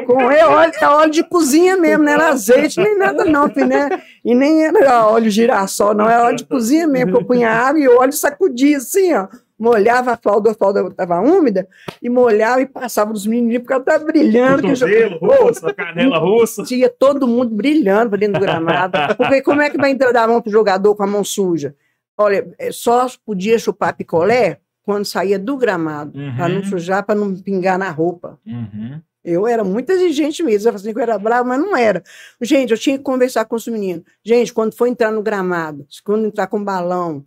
[0.05, 3.89] Com é óleo, é óleo de cozinha mesmo, não era azeite nem nada, não né?
[4.23, 7.79] E nem era óleo girassol, não, era óleo de cozinha mesmo, que eu punha água
[7.79, 9.27] e o óleo sacudia assim, ó.
[9.59, 11.67] Molhava a flauda, a flauda estava úmida,
[11.99, 14.61] e molhava e passava nos meninos, porque ela estava brilhando.
[14.61, 16.63] Cotovelo, russa, canela russa.
[16.63, 19.15] Tinha todo mundo brilhando para dentro do gramado.
[19.17, 21.75] Porque como é que vai entrar a mão para o jogador com a mão suja?
[22.15, 26.35] Olha, é, só podia chupar picolé quando saía do gramado, uhum.
[26.35, 28.39] para não sujar, para não pingar na roupa.
[28.45, 29.01] Uhum.
[29.27, 30.69] Eu era muito exigente mesmo.
[30.69, 32.01] Eu assim, que eu era bravo, mas não era.
[32.41, 34.03] Gente, eu tinha que conversar com os meninos.
[34.23, 37.25] Gente, quando for entrar no gramado, quando entrar com balão,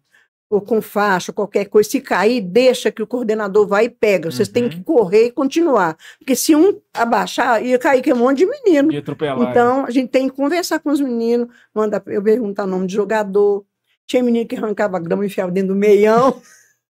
[0.50, 4.32] ou com faixa, qualquer coisa, se cair, deixa que o coordenador vai e pega.
[4.32, 4.54] Vocês uhum.
[4.54, 5.96] têm que correr e continuar.
[6.18, 8.90] Porque se um abaixar, ia cair que é um monte de menino.
[9.48, 12.94] Então, a gente tem que conversar com os meninos, mandar eu perguntar o nome de
[12.94, 13.64] jogador.
[14.06, 16.40] Tinha menino que arrancava grama e enfiava dentro do meião.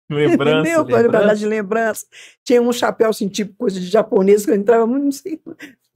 [0.10, 0.60] Lembrança.
[0.60, 0.84] Entendeu?
[0.84, 1.36] Lembrança.
[1.36, 2.06] de lembrança.
[2.44, 5.42] Tinha um chapéu assim, tipo coisa de japonês, que eu entrava muito, não sei,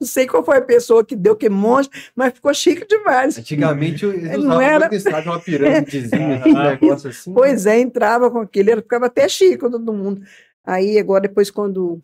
[0.00, 3.38] não sei qual foi a pessoa que deu que monte, mas ficou chique demais.
[3.38, 4.90] Antigamente eles não era
[5.26, 7.32] uma pirâmidezinha, um negócio assim.
[7.32, 10.22] Pois é, entrava com aquele, ficava até chique todo mundo.
[10.64, 12.02] Aí agora, depois, quando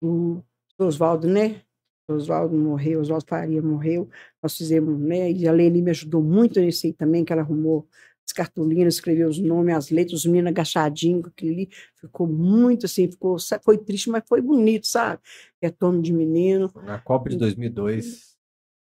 [0.00, 0.42] o
[0.78, 1.62] Oswaldo, né?
[2.08, 4.08] Oswaldo morreu, Oswaldo Faria morreu,
[4.42, 5.30] nós fizemos, né?
[5.30, 7.86] E a Leni me ajudou muito nisso aí também, que ela arrumou
[8.30, 11.68] as cartolinas, escreveu os nomes, as letras, os meninos agachadinhos aquilo ali.
[11.96, 15.20] Ficou muito assim, ficou, foi triste, mas foi bonito, sabe?
[15.60, 16.70] Retorno de menino.
[16.84, 18.36] Na Copa de 2002.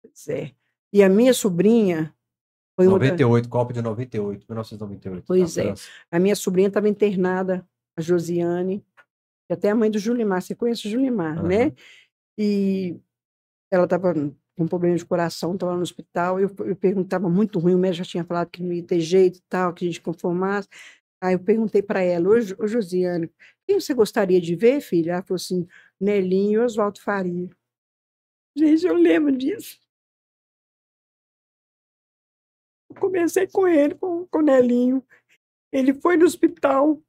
[0.02, 0.52] Pois é.
[0.92, 2.14] E a minha sobrinha
[2.76, 5.24] foi uma da- 98, Copa de 98, 1998.
[5.26, 5.66] Pois na é.
[5.66, 5.88] França.
[6.10, 8.84] A minha sobrinha estava internada, a Josiane,
[9.46, 11.64] que até a mãe do Julimar, você conhece o Julimar, né?
[11.64, 11.72] Aham.
[12.38, 12.96] E
[13.70, 14.14] ela estava
[14.60, 16.38] com problema de coração, estava no hospital.
[16.38, 19.38] Eu, eu perguntava muito ruim, o médico já tinha falado que não ia ter jeito
[19.38, 20.68] e tal, que a gente conformasse.
[21.22, 23.30] Aí eu perguntei para ela, ô, ô Josiane,
[23.66, 25.12] quem você gostaria de ver, filha?
[25.12, 25.66] Ela falou assim,
[25.98, 27.48] Nelinho e Oswaldo Faria.
[28.54, 29.80] Gente, eu lembro disso.
[32.90, 35.02] Eu comecei com ele, com, com o Nelinho.
[35.72, 37.02] Ele foi no hospital,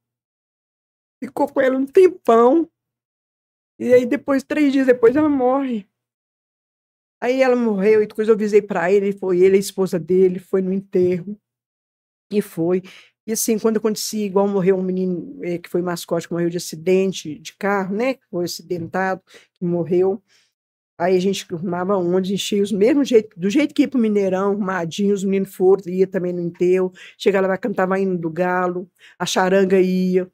[1.22, 2.70] ficou com ela um tempão.
[3.78, 5.91] E aí, depois, três dias depois, ela morre.
[7.22, 10.62] Aí ela morreu e depois eu avisei para ele, foi ele, a esposa dele, foi
[10.62, 11.38] no enterro.
[12.32, 12.82] E foi.
[13.28, 16.58] E assim, quando acontecia, igual morreu um menino eh, que foi mascote, que morreu de
[16.58, 18.16] acidente de carro, né?
[18.32, 19.22] Foi acidentado,
[19.54, 20.22] que morreu.
[20.98, 24.52] Aí a gente arrumava onde, enchia os mesmo jeito, do jeito que ia pro Mineirão,
[24.52, 26.92] arrumadinho, os meninos foram, ia também no enterro.
[27.18, 30.30] Chegava lá, cantava hino do galo, a charanga ia,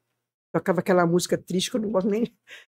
[0.52, 2.32] tocava aquela música triste, que eu não gosto nem,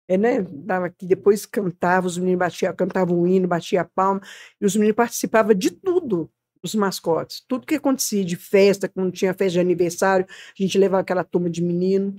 [0.09, 0.43] é, né?
[0.43, 4.21] Dava aqui, depois cantava, os meninos batiam, cantavam um hino, batia a palma,
[4.61, 6.31] e os meninos participavam de tudo,
[6.63, 7.45] os mascotes.
[7.47, 11.51] Tudo que acontecia de festa, quando tinha festa de aniversário, a gente levava aquela turma
[11.51, 12.15] de menino.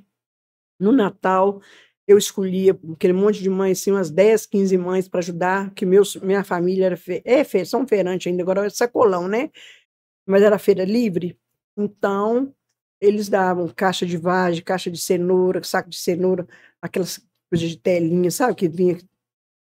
[0.79, 1.61] No Natal,
[2.07, 6.15] eu escolhia aquele monte de mães, assim, umas 10, 15 mães para ajudar, que meus,
[6.17, 7.21] minha família era fe...
[7.25, 7.65] é, fe...
[7.65, 9.49] são feirantes ainda, agora é sacolão, né?
[10.25, 11.39] Mas era feira livre.
[11.77, 12.53] Então,
[13.05, 16.47] eles davam caixa de vagem, caixa de cenoura, saco de cenoura,
[16.81, 18.55] aquelas coisas de telinha, sabe?
[18.55, 18.97] Que vinha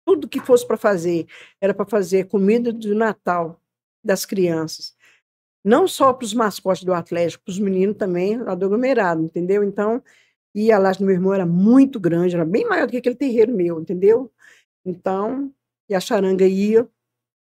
[0.04, 1.26] tudo que fosse para fazer.
[1.60, 3.60] Era para fazer comida do Natal
[4.02, 4.96] das crianças.
[5.64, 9.62] Não só para os mascotes do Atlético, para os meninos também, lá do aglomerado, entendeu?
[9.62, 10.02] Então,
[10.54, 13.14] e a laje do meu irmão era muito grande, era bem maior do que aquele
[13.14, 14.32] terreiro meu, entendeu?
[14.84, 15.52] Então,
[15.88, 16.88] e a charanga ia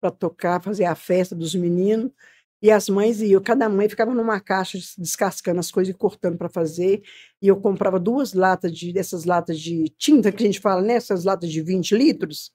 [0.02, 2.12] para tocar, fazer a festa dos meninos,
[2.62, 6.50] e as mães iam, cada mãe ficava numa caixa descascando as coisas e cortando para
[6.50, 7.04] fazer,
[7.42, 10.98] e eu comprava duas latas de, dessas latas de tinta que a gente fala, né?
[11.24, 12.52] Latas de 20 litros,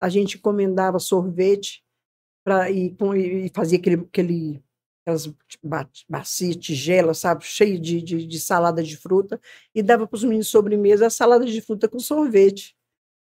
[0.00, 1.82] a gente encomendava sorvete
[2.44, 2.94] pra, e,
[3.44, 4.62] e fazia aquele, aquele
[5.02, 5.26] aquelas
[5.62, 9.40] ba- bacia, tigela, sabe, cheio de, de, de salada de fruta,
[9.74, 12.76] e dava para os meninos sobremesa a salada de fruta com sorvete.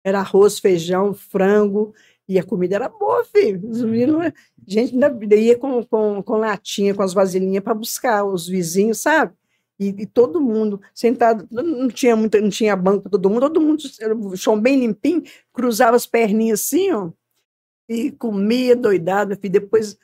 [0.05, 1.95] Era arroz, feijão, frango,
[2.29, 3.69] e a comida era boa, filho.
[3.69, 4.33] Os meninos,
[4.67, 9.35] gente ainda ia com, com, com latinha, com as vasilhinhas para buscar os vizinhos, sabe?
[9.79, 13.83] E, e todo mundo sentado, não tinha muita, não tinha banco todo mundo, todo mundo,
[14.27, 17.11] o chão bem limpinho, cruzava as perninhas assim, ó,
[17.89, 19.53] e comia doidado, filho.
[19.53, 19.99] Depois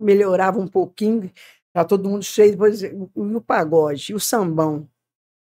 [0.00, 1.30] melhorava um pouquinho,
[1.72, 4.88] tá todo mundo cheio, depois e o pagode, e o sambão.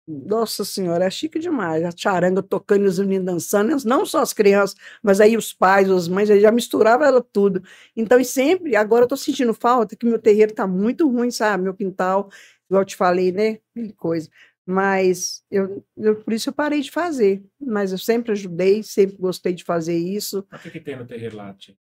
[0.07, 1.85] Nossa Senhora, é chique demais.
[1.85, 5.89] A charanga tocando e os meninos dançando, não só as crianças, mas aí os pais,
[5.89, 7.63] as mães, já misturava ela tudo.
[7.97, 11.63] Então, e sempre, agora eu tô sentindo falta que meu terreiro tá muito ruim, sabe?
[11.63, 12.29] Meu quintal,
[12.69, 13.59] igual eu te falei, né?
[13.71, 14.29] Aquela coisa.
[14.67, 17.45] Mas eu, eu- por isso eu parei de fazer.
[17.61, 20.41] Mas eu sempre ajudei, sempre gostei de fazer isso.
[20.53, 21.77] O que, que tem no terreiro lá, tia?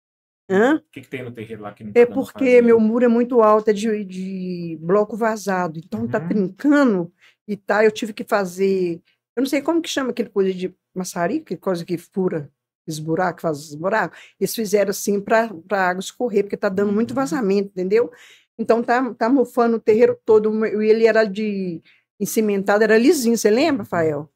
[0.50, 0.76] Hã?
[0.76, 3.04] O que, que tem no terreiro lá que não tá É pra porque meu muro
[3.06, 6.28] é muito alto, é de, de bloco vazado, então tá Uhum.
[6.28, 7.14] trincando
[7.48, 9.02] e tá, eu tive que fazer,
[9.36, 12.52] eu não sei como que chama aquele coisa de maçarico, que coisa que fura
[12.88, 16.92] esses buracos, faz os buracos, eles fizeram assim para a água escorrer, porque tá dando
[16.92, 17.16] muito Uhum.
[17.16, 18.12] vazamento, entendeu?
[18.58, 21.82] Então tá, tá mofando o terreiro todo, e ele era de
[22.20, 24.30] encimentado, era lisinho, você lembra, Rafael?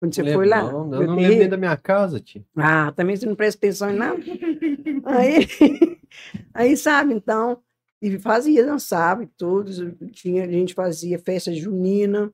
[0.00, 0.72] Quando você Não foi lembro, lá?
[0.72, 1.50] Não, eu não lembro terreiro?
[1.50, 2.44] da minha casa, tio.
[2.56, 4.18] Ah, também você não presta atenção em nada?
[5.06, 5.46] Aí,
[6.54, 7.62] aí sabe, então,
[8.00, 9.70] e fazia, dançava e tudo,
[10.12, 12.32] tinha, a gente fazia festa junina,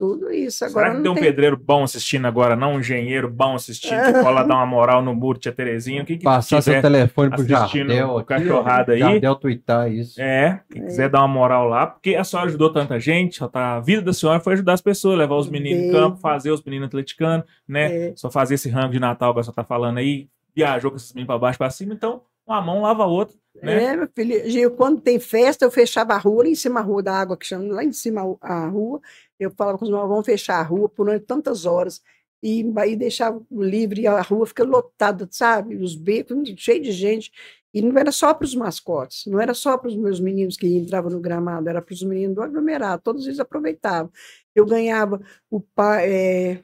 [0.00, 0.64] tudo isso.
[0.64, 4.02] Agora Será que tem um pedreiro bom assistindo agora, não um engenheiro bom assistindo?
[4.02, 6.02] Que lá dar uma moral no muro, tia Terezinha.
[6.02, 8.94] O que, que Passar seu telefone pro Jardel o aqui, cachorrada ó.
[8.94, 9.00] aí.
[9.00, 10.18] Jardel twittar isso.
[10.18, 13.80] É, quem quiser dar uma moral lá, porque a senhora ajudou tanta gente, tá, a
[13.80, 16.86] vida da senhora foi ajudar as pessoas, levar os meninos em campo, fazer os meninos
[16.86, 18.08] atleticanos, né?
[18.08, 18.12] É.
[18.16, 21.12] Só fazer esse rango de Natal que a senhora tá falando aí, viajou com esses
[21.12, 23.84] meninos pra baixo, pra cima, então uma mão lava a outra, né?
[23.84, 27.02] É, meu filho, quando tem festa, eu fechava a rua, lá em cima a rua
[27.02, 29.00] da água, que chama, lá em cima a rua,
[29.38, 32.00] eu falava com os meus vamos fechar a rua por tantas horas,
[32.42, 35.76] e aí deixava livre, a rua fica lotada, sabe?
[35.76, 37.30] Os becos, cheio de gente,
[37.72, 40.66] e não era só para os mascotes, não era só para os meus meninos que
[40.66, 44.10] entravam no gramado, era para os meninos do aglomerado, todos eles aproveitavam.
[44.54, 46.62] Eu ganhava, o pai, é,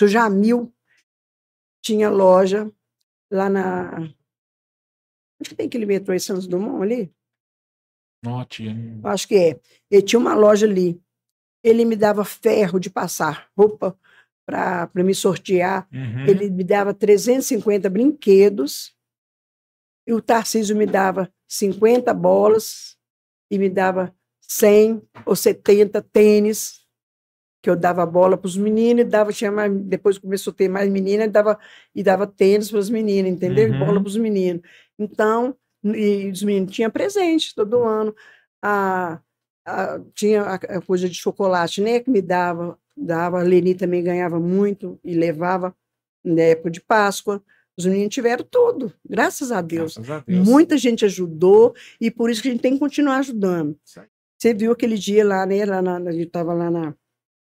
[0.00, 0.72] o Jamil
[1.80, 2.70] tinha loja
[3.30, 4.08] lá na...
[5.42, 7.12] Acho que tem aquele metrô em Santos Dumont ali,
[8.24, 8.74] Ó, tia.
[9.04, 9.60] Acho que é.
[9.90, 11.00] Ele tinha uma loja ali.
[11.62, 13.98] Ele me dava ferro de passar roupa
[14.46, 15.88] para me sortear.
[15.92, 16.26] Uhum.
[16.26, 18.94] Ele me dava 350 brinquedos
[20.06, 22.96] E o Tarcísio me dava 50 bolas
[23.50, 26.81] e me dava 100 ou 70 tênis,
[27.62, 30.68] que eu dava bola para os meninos, e dava, tinha mais, depois começou a ter
[30.68, 31.58] mais meninas, e dava,
[31.94, 33.68] e dava tênis para os meninos, entendeu?
[33.68, 33.78] E Uhum.
[33.78, 34.62] bola para os meninos.
[34.98, 38.14] Então, e os meninos tinham presente todo ano.
[38.60, 39.20] A,
[39.64, 44.02] a- tinha a, a coisa de chocolate, né, que me dava, dava, a Leni também
[44.02, 45.74] ganhava muito e levava
[46.24, 47.42] na época de Páscoa.
[47.76, 49.94] Os meninos tiveram tudo, graças a Deus.
[49.96, 50.46] Graças a Deus.
[50.48, 53.76] Muita gente ajudou e por isso que a gente tem que continuar ajudando.
[54.38, 55.64] Você viu aquele dia lá, né?
[55.64, 56.94] Lá na, a gente estava lá na,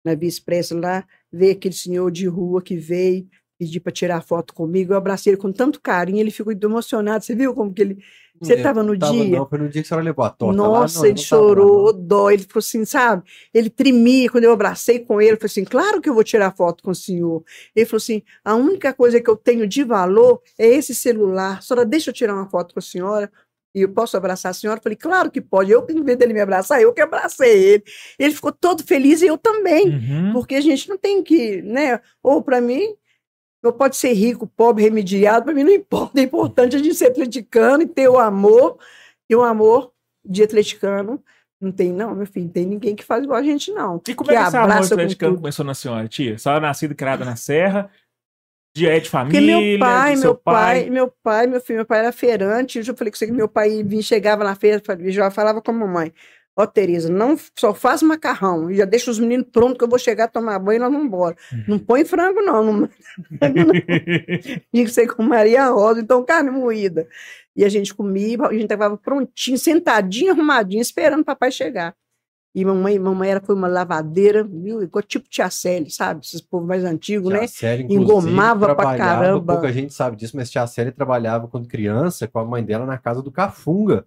[0.08, 4.54] na Via Expressa, lá, veio aquele senhor de rua que veio pedir para tirar foto
[4.54, 4.94] comigo.
[4.94, 7.24] Eu abracei ele com tanto carinho, ele ficou emocionado.
[7.24, 7.98] Você viu como que ele.
[8.40, 9.40] Você estava no tava, dia?
[9.40, 10.68] Não, foi no dia que a senhora levou a torta lá.
[10.68, 12.04] Nossa, não, eu ele não lá, chorou, não.
[12.04, 12.30] dó.
[12.30, 13.24] Ele ficou assim, sabe?
[13.52, 15.32] Ele tremia quando eu abracei com ele.
[15.32, 17.44] Eu falei assim: claro que eu vou tirar foto com o senhor.
[17.76, 21.58] Ele falou assim: a única coisa que eu tenho de valor é esse celular.
[21.58, 23.32] A senhora, deixa eu tirar uma foto com a senhora.
[23.78, 24.80] E eu posso abraçar a senhora?
[24.80, 25.72] Eu falei, claro que pode.
[25.72, 27.84] Eu, em vez dele me abraçar, eu que abracei ele.
[28.18, 29.90] Ele ficou todo feliz e eu também.
[29.90, 30.34] Uhum.
[30.34, 32.02] Porque a gente não tem que, né?
[32.24, 32.96] Ou para mim,
[33.62, 36.20] eu pode ser rico, pobre, remediado, para mim não importa.
[36.20, 38.80] É importante a gente ser atleticano e ter o amor.
[39.30, 39.92] E o amor
[40.26, 41.24] de atleticano
[41.62, 44.02] não tem, não, meu filho, não tem ninguém que faz igual a gente, não.
[44.08, 46.40] E como é que que esse amor atleticano começou na senhora, tia?
[46.40, 47.92] Senhora nascida e criada na Serra,
[48.78, 51.86] de, é de Porque família, meu pai, meu seu pai, meu pai, meu filho, meu
[51.86, 52.78] pai era feirante.
[52.78, 56.14] Eu já falei que meu pai vinha, chegava na feira, já falava com a mamãe.
[56.56, 60.28] Ó, Tereza, não só faz macarrão, já deixa os meninos prontos que eu vou chegar,
[60.28, 61.36] tomar banho e nós vamos embora.
[61.68, 62.64] Não põe frango, não.
[62.64, 62.90] não
[64.74, 67.08] que ser com Maria Rosa, então carne moída.
[67.56, 71.96] E a gente comia, a gente estava prontinho, sentadinho, arrumadinho, esperando o papai chegar.
[72.58, 74.82] E mamãe, mamãe era, foi uma lavadeira, viu?
[74.82, 76.26] Igual tipo tia Célia, sabe?
[76.26, 77.46] Esses povos mais antigos, Tia né?
[77.46, 79.54] Célia, Engomava pra trabalhava, caramba.
[79.54, 82.98] Pouca gente sabe disso, mas tia Célia trabalhava quando criança com a mãe dela na
[82.98, 84.06] casa do Cafunga.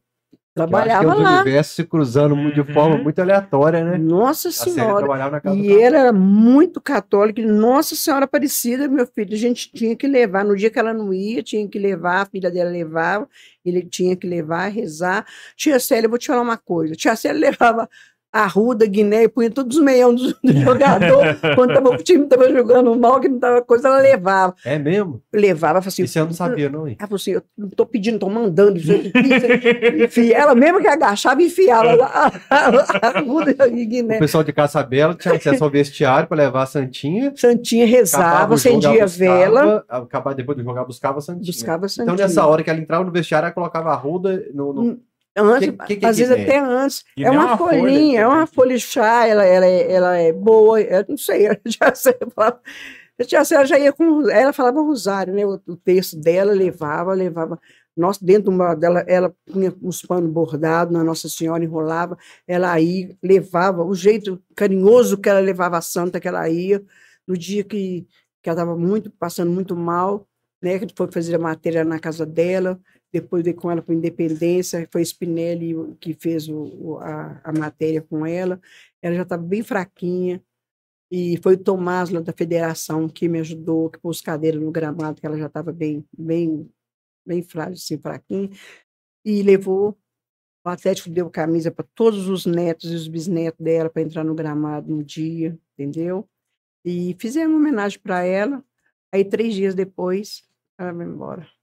[0.52, 1.40] que eu acho que é Trabalhava lá.
[1.42, 2.74] universos se cruzando muito de Uhum.
[2.74, 3.96] forma muito aleatória, né?
[3.98, 4.98] Nossa Senhora.
[5.06, 7.40] trabalhava E ela era muito católica.
[7.40, 10.44] e, Nossa Senhora Aparecida, meu filho, a gente tinha que levar.
[10.44, 13.28] No dia que ela não ia, tinha que levar, a filha dela levava,
[13.64, 15.24] ele tinha que levar, rezar.
[15.56, 16.94] Tia Célia, eu vou te falar uma coisa.
[16.96, 17.88] Tia Célia levava
[18.32, 21.36] Arruda, Guiné, punha todos os meião do, do jogador.
[21.54, 24.54] Quando tava, o time estava jogando mal, que não tava coisa, ela levava.
[24.64, 25.20] É mesmo?
[25.32, 26.04] Levava, assim.
[26.04, 26.96] Isso eu não sabia, não, hein?
[26.98, 28.78] Ela falou assim: eu não estou pedindo, estou mandando.
[28.78, 28.92] Isso,
[30.04, 30.36] enfia.
[30.36, 32.68] Ela mesmo que agachava, enfiava a, a,
[33.02, 34.16] a Arruda e Guiné.
[34.16, 37.32] O pessoal de Caçabela tinha acesso ao vestiário para levar a Santinha.
[37.36, 41.46] Santinha rezava, acendia buscava, vela, Acabava depois de jogar, buscava a Santinha.
[41.46, 42.14] buscava Santinha.
[42.14, 44.72] Então, nessa hora que ela entrava no vestiário, ela colocava a ruda no.
[44.72, 44.98] no-
[45.36, 46.44] Antes, Que- que às que vezes tem?
[46.44, 47.04] até antes.
[47.16, 50.16] É nem uma, uma folha, folhinha, é uma folha de chá, ela, ela, é, ela
[50.16, 52.60] é boa, eu não sei, eu já sei, falava-
[53.28, 57.60] já ela já ia com, ela falava rosário, né, o, o texto dela levava, levava,
[57.96, 62.16] nossa, dentro de uma dela, ela punha uns panos bordados, na Nossa Senhora enrolava,
[62.48, 66.82] ela aí levava, o jeito carinhoso que ela levava a santa, que ela ia,
[67.28, 68.06] no dia que,
[68.42, 70.26] que ela estava muito, passando muito mal,
[70.62, 72.80] né, que foi fazer a matéria na casa dela,
[73.12, 78.24] depois veio com ela para Independência, foi Spinelli que fez o- a, a matéria com
[78.26, 78.60] ela,
[79.02, 80.42] ela já estava bem fraquinha,
[81.10, 85.20] e foi o Tomás lá da federação que me ajudou, que pôs cadeira no gramado,
[85.20, 86.70] que ela já estava bem, bem,
[87.26, 88.50] bem frágil, assim, fraquinha,
[89.24, 89.98] e levou,
[90.64, 94.34] o Atlético deu camisa para todos os netos e os bisnetos dela para entrar no
[94.34, 96.28] gramado no dia, entendeu?
[96.84, 98.64] E fizemos uma homenagem para ela,
[99.12, 100.42] aí três dias depois,
[100.78, 101.59] ela vai embora.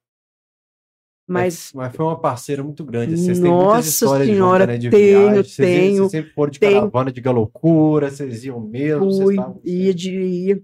[1.27, 3.17] Mas Mas foi uma parceira muito grande.
[3.17, 4.77] Vocês têm muitas Nossa histórias Senhora, juntas, né?
[4.77, 5.43] De tenho, viagem.
[5.43, 6.73] Vocês, iam- tenho, vocês sempre foram de tenho.
[6.75, 9.05] caravana de galocura, vocês iam mesmo.
[9.05, 10.61] vocês fui, estavam ia de ia,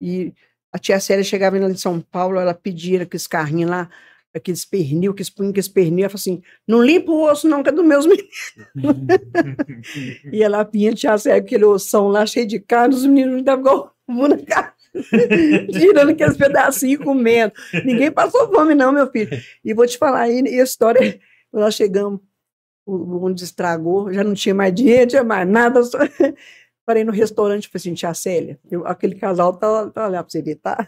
[0.00, 0.32] e
[0.72, 3.88] a tia Célia chegava lá em São Paulo, ela pedia aqueles carrinhos lá,
[4.34, 7.70] aqueles pernil, que punham aqueles pernil, ela falava assim, não limpa o osso não, que
[7.70, 8.54] é dos meus meninos.
[10.32, 13.92] E ela vinha, tia Célia, aquele ossão lá, cheio de carne, os meninos estavam igual
[14.08, 14.72] um na cara,
[15.72, 17.52] tirando aqueles pedacinhos, comendo.
[17.84, 19.30] Ninguém passou fome não, meu filho.
[19.64, 21.18] E vou te falar, aí, e a história,
[21.52, 22.20] nós chegamos,
[22.86, 25.98] o o ônibus estragou, já não tinha mais dinheiro, não tinha mais nada, só...
[26.86, 30.40] Parei no restaurante falei assim, tia Célia, eu- aquele casal tá, tá lá pra você
[30.40, 30.86] ver, tá?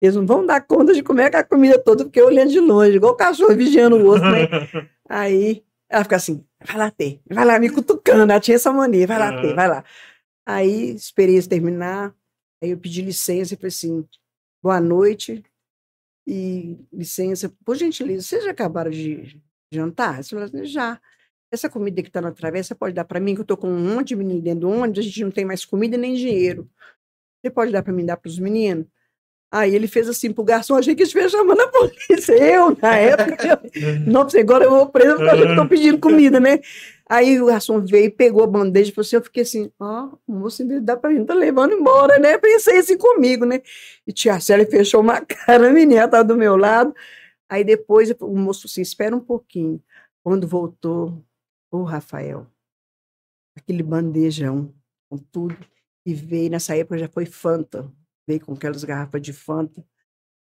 [0.00, 2.96] Eles não vão dar conta de comer a comida toda, porque eu olhando de longe,
[2.96, 4.46] igual o cachorro vigiando o outro, né?
[5.08, 9.06] Aí ela fica assim, vai lá ter, vai lá me cutucando, ela tinha essa mania,
[9.06, 9.84] vai lá ter, vai lá.
[10.44, 12.12] Aí esperei eles terminar,
[12.62, 14.06] aí eu pedi licença e falei assim,
[14.62, 15.42] boa noite,
[16.26, 19.40] e licença, por gentileza, vocês já acabaram de
[19.72, 20.14] jantar?
[20.14, 21.00] Eles falaram assim, já.
[21.50, 23.94] Essa comida que está na travessa pode dar para mim, que eu estou com um
[23.94, 26.70] monte de menino dentro do ônibus, a gente não tem mais comida nem dinheiro.
[27.42, 28.86] Você pode dar para mim, dar para os meninos?
[29.52, 32.32] Aí ele fez assim pro garçom, achei que estivesse chamando a polícia.
[32.32, 36.60] Eu, na época, eu, nossa, agora eu vou preso porque eu tô pedindo comida, né?
[37.06, 40.32] Aí o garçom veio, pegou a bandeja e falou assim, eu fiquei assim, ó, oh,
[40.32, 42.38] moço, dá pra gente tá levando embora, né?
[42.38, 43.60] Pensei assim comigo, né?
[44.06, 46.94] E tia Célia fechou uma cara, a menina tava do meu lado.
[47.46, 49.82] Aí depois o moço assim, espera um pouquinho.
[50.24, 51.22] Quando voltou,
[51.70, 52.46] o oh, Rafael,
[53.54, 54.72] aquele bandejão
[55.10, 55.58] com tudo,
[56.06, 57.92] e veio, nessa época já foi Fanta,
[58.26, 59.84] veio com aquelas garrafas de Fanta,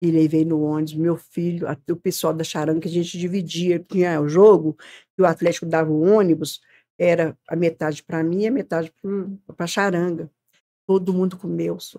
[0.00, 3.78] e levei no ônibus, meu filho, até o pessoal da charanga, que a gente dividia,
[3.78, 4.76] tinha o jogo,
[5.14, 6.60] que o Atlético dava o ônibus,
[6.98, 8.92] era a metade para mim e a metade
[9.56, 10.30] para a charanga.
[10.86, 11.78] Todo mundo comeu.
[11.80, 11.98] Só.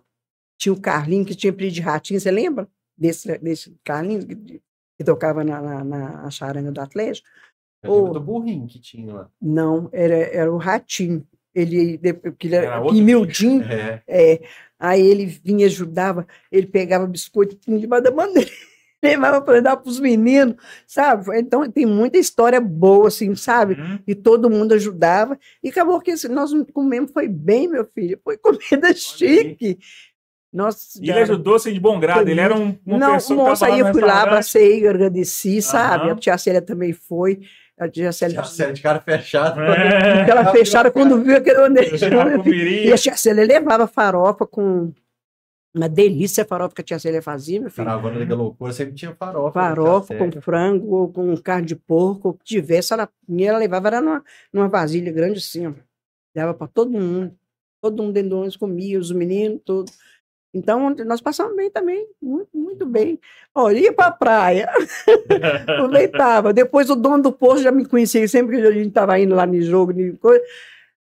[0.57, 2.68] Tinha o Carlinho, que tinha pedido de ratinho, você lembra?
[2.97, 4.61] Desse, desse Carlinho, que,
[4.97, 7.28] que tocava na, na, na, charanga do Atlético.
[7.84, 9.32] Eu Ou, do burrinho que tinha lá.
[9.39, 11.28] Não, era, era o ratinho.
[11.53, 13.63] Ele, ele era, era miudinho.
[13.70, 14.03] É.
[14.07, 14.41] é.
[14.80, 18.49] Aí ele vinha, ajudava, ele pegava biscoito de da bandeira,
[19.01, 20.55] levava para dar para os meninos,
[20.86, 21.38] sabe?
[21.39, 23.73] Então tem muita história boa, assim, sabe?
[23.73, 23.99] Uhum.
[24.05, 25.38] E todo mundo ajudava.
[25.63, 29.80] E acabou que assim, nós comemos, foi bem, meu filho, foi comida chique.
[30.53, 33.67] Nossa, e ele ajudou assim de bom grado, ele era um, uma Não, pessoa moça,
[33.67, 36.09] aí eu fui lá, abracei, agradeci, sabe?
[36.09, 37.41] A tia Célia também foi.
[37.78, 37.88] A.
[37.88, 38.41] Tia Célia
[38.73, 39.61] de cara fechada.
[39.61, 40.21] É.
[40.23, 42.09] Aquela fechada quando viu aquele ondejão.
[42.45, 44.91] E a tia Célia levava farofa com
[45.75, 47.86] uma delícia a farofa que a tia Célia fazia, meu filho.
[47.86, 49.51] Caravana da loucura sempre tinha farofa.
[49.51, 53.07] Farofa com frango, ou com carne de porco, o que tivesse, ela,
[53.39, 55.73] ela levava era numa, numa vasilha grande assim, ó.
[56.36, 57.34] Levava para todo mundo.
[57.80, 59.91] Todo mundo dentro do ônibus comia, os meninos, tudo.
[60.58, 63.20] Então, nós passamos bem também, muito, muito bem.
[63.53, 64.70] Olha, ia para a praia,
[65.68, 66.51] aproveitava.
[66.53, 69.45] Depois o dono do posto já me conhecia, sempre que a gente estava indo lá
[69.45, 70.43] no jogo, coisa.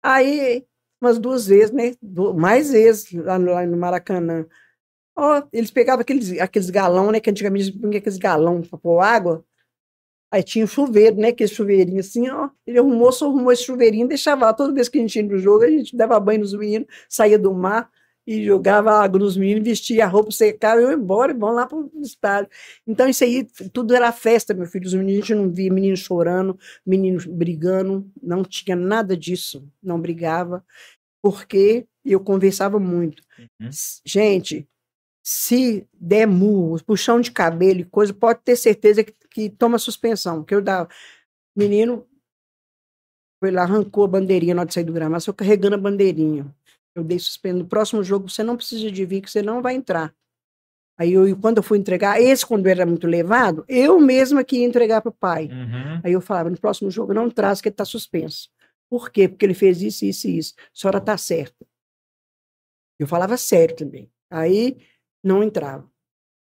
[0.02, 0.66] aí
[1.02, 1.93] umas duas vezes, né?
[2.36, 4.45] Mais vezes lá no, lá no Maracanã.
[5.18, 7.20] Oh, eles pegavam aqueles, aqueles galão, né?
[7.20, 9.43] Que antigamente punham aqueles galão para pôr água.
[10.32, 11.30] Aí tinha o chuveiro, né?
[11.30, 12.49] Aquele chuveirinho assim, ó.
[12.66, 14.54] Ele arrumou, só arrumou esse chuveirinho, deixava lá.
[14.54, 17.38] Toda vez que a gente ia no jogo, a gente dava banho nos meninos, saía
[17.38, 17.89] do mar
[18.26, 21.65] e jogava água nos meninos, vestia a roupa, secava e ia embora, e vão lá
[21.65, 22.49] para o estádio.
[22.86, 24.86] Então, isso aí, tudo era festa, meu filho.
[24.86, 29.99] Os meninos, a gente não via meninos chorando, meninos brigando, não tinha nada disso, não
[29.99, 30.63] brigava,
[31.22, 33.24] porque eu conversava muito.
[33.39, 33.69] Uhum.
[34.05, 34.67] Gente,
[35.24, 40.43] se der murro, puxão de cabelo e coisa, pode ter certeza que, que toma suspensão,
[40.43, 40.89] que eu dava.
[41.55, 42.07] Menino
[43.39, 46.45] foi lá, arrancou a bandeirinha na hora de sair do gramado, só carregando a bandeirinha.
[46.96, 47.60] Eu dei suspensão.
[47.60, 50.14] No próximo jogo, você não precisa de vir, que você não vai entrar.
[50.98, 54.66] Aí, eu, quando eu fui entregar, esse, quando era muito levado, eu mesma que ia
[54.66, 55.48] entregar para o pai.
[55.48, 56.02] Uhum.
[56.04, 58.50] Aí eu falava: no próximo jogo, não traz, que ele está suspenso.
[58.89, 59.28] Por quê?
[59.28, 60.54] Porque ele fez isso, isso e isso.
[60.58, 61.66] A senhora está certa.
[63.00, 64.12] Eu falava sério também.
[64.30, 64.78] Aí
[65.24, 65.91] não entrava.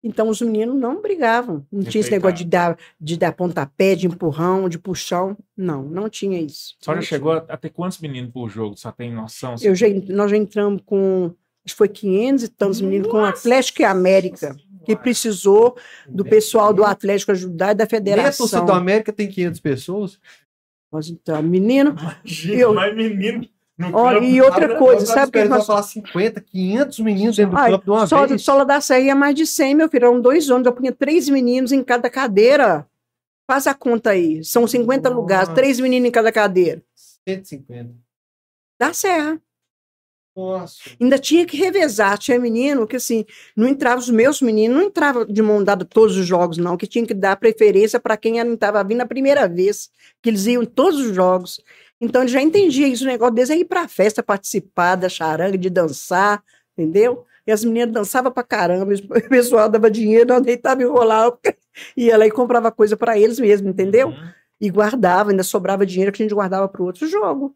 [0.03, 1.67] Então os meninos não brigavam.
[1.71, 5.37] Não tinha esse negócio de dar, de dar pontapé, de empurrão, de puxão.
[5.57, 6.75] Não, não tinha isso.
[6.81, 8.77] Só já chegou a, ter quantos meninos por jogo?
[8.77, 9.57] Só tem noção?
[9.63, 11.35] Eu já, nós já entramos com,
[11.65, 15.77] acho que foi 500 e tantos meninos com Atlético e América, que precisou
[16.09, 18.47] do pessoal do Atlético ajudar e da federação.
[18.51, 20.19] Nem a do América tem 500 pessoas?
[20.91, 21.91] Nós entramos, menino.
[21.91, 23.47] Imagina, eu, mais menino.
[24.23, 25.67] E outra coisa, sabe que nós...
[25.67, 28.43] falar 50, 500 meninos dentro do Ai, campo de uma só, vez.
[28.43, 31.29] Sola da Serra ia mais de 100, meu filho, eram dois ônibus, eu punha três
[31.29, 32.87] meninos em cada cadeira.
[33.49, 35.21] Faz a conta aí, são 50 Nossa.
[35.21, 36.83] lugares, três meninos em cada cadeira.
[37.27, 37.95] 150.
[38.79, 39.41] Da Serra.
[40.37, 40.79] Nossa.
[41.01, 43.25] Ainda tinha que revezar, tinha menino que assim,
[43.57, 46.87] não entrava, os meus meninos não entravam de mão dada todos os jogos, não, que
[46.87, 49.91] tinha que dar preferência para quem estava vindo a primeira vez,
[50.23, 51.61] que eles iam em todos os jogos.
[52.01, 55.09] Então ele já entendia isso, o negócio deles é ir para a festa, participar da
[55.09, 56.43] charanga, de dançar,
[56.73, 57.27] entendeu?
[57.47, 61.39] E as meninas dançavam para caramba, o pessoal dava dinheiro, nós deitava e rolava,
[61.97, 64.09] ia lá e comprava coisa para eles mesmo, entendeu?
[64.09, 64.31] Uhum.
[64.61, 67.55] E guardava, ainda sobrava dinheiro que a gente guardava para outro jogo.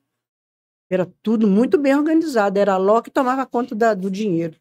[0.91, 4.57] Era tudo muito bem organizado, era a Ló que tomava conta da, do dinheiro.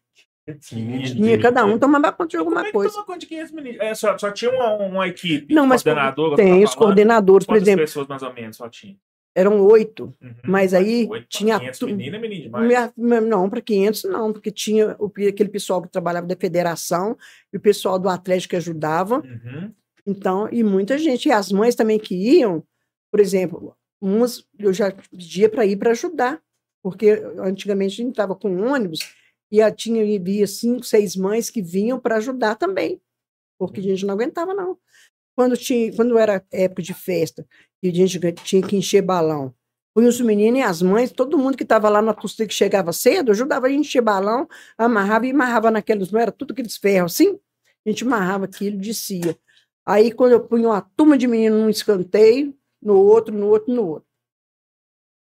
[0.60, 2.92] Tinha, cada um tomava conta de alguma Como é coisa.
[2.92, 3.80] Toma conta de 500 meninos?
[3.80, 6.36] É, só, só tinha uma, uma equipe, não, mas coordenador.
[6.36, 7.80] Tem os coordenadores, por exemplo.
[7.80, 8.96] pessoas mais ou menos só tinha?
[9.34, 10.34] Eram oito, uhum.
[10.44, 11.58] mas aí oito tinha...
[11.58, 12.92] 500 menina é menino demais.
[12.96, 17.16] Não, para 500 não, porque tinha o, aquele pessoal que trabalhava da federação
[17.52, 19.16] e o pessoal do Atlético que ajudava.
[19.16, 19.72] Uhum.
[20.06, 22.62] Então, e muita gente, e as mães também que iam,
[23.10, 26.40] por exemplo, umas eu já pedia para ir para ajudar,
[26.82, 29.00] porque antigamente a gente estava com ônibus
[29.50, 33.00] e a, tinha via cinco, seis mães que vinham para ajudar também,
[33.58, 34.78] porque a gente não aguentava não.
[35.34, 37.46] Quando tinha, quando era época de festa
[37.84, 39.54] e a gente tinha que encher balão.
[39.94, 42.92] Põe os meninos e as mães, todo mundo que estava lá na torcida que chegava
[42.92, 46.76] cedo, ajudava a gente a encher balão, amarrava e amarrava naqueles, não era tudo aqueles
[46.76, 47.38] ferros assim?
[47.86, 49.38] A gente amarrava aquilo descia.
[49.86, 53.86] Aí, quando eu punha uma turma de meninos num escanteio, no outro, no outro, no
[53.86, 54.08] outro.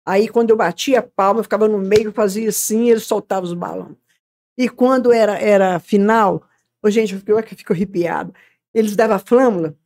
[0.06, 3.54] Aí, quando eu batia a palma, eu ficava no meio, fazia assim, eles soltavam os
[3.54, 3.96] balões.
[4.56, 6.48] E quando era, era final,
[6.80, 8.32] oh, gente, eu fico, eu fico arrepiado.
[8.72, 9.76] Eles davam flâmula,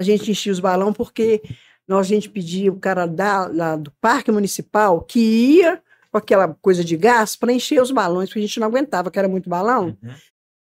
[0.00, 1.42] a gente enchia os balões, porque
[1.88, 5.82] nós, a gente pedia o cara da, lá do parque municipal que ia
[6.12, 9.18] com aquela coisa de gás para encher os balões, porque a gente não aguentava, que
[9.18, 9.96] era muito balão.
[10.02, 10.10] Uhum.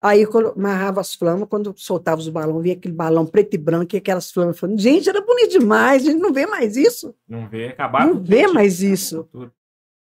[0.02, 3.96] Aí quando amarrava as flamas, quando soltava os balões, via aquele balão preto e branco
[3.96, 4.58] e aquelas flamas.
[4.58, 7.12] Falando, gente, era bonito demais, a gente não vê mais isso.
[7.28, 8.14] Não vê, acabaram.
[8.14, 9.28] Não vê mais isso.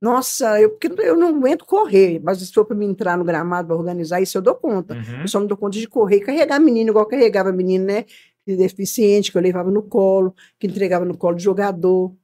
[0.02, 3.70] Nossa, eu, porque eu não aguento correr, mas se for para me entrar no gramado
[3.70, 4.96] para organizar isso, eu dou conta.
[4.96, 5.22] Uhum.
[5.22, 8.04] Eu só não dou conta de correr e carregar menino, igual carregava menino, né?
[8.46, 12.16] Deficiente, que eu levava no colo, que entregava no colo de jogador.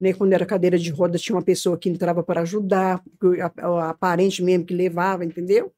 [0.00, 3.02] Né, quando era cadeira de roda, tinha uma pessoa que entrava para ajudar,
[3.60, 5.72] a, a parente mesmo que levava, entendeu?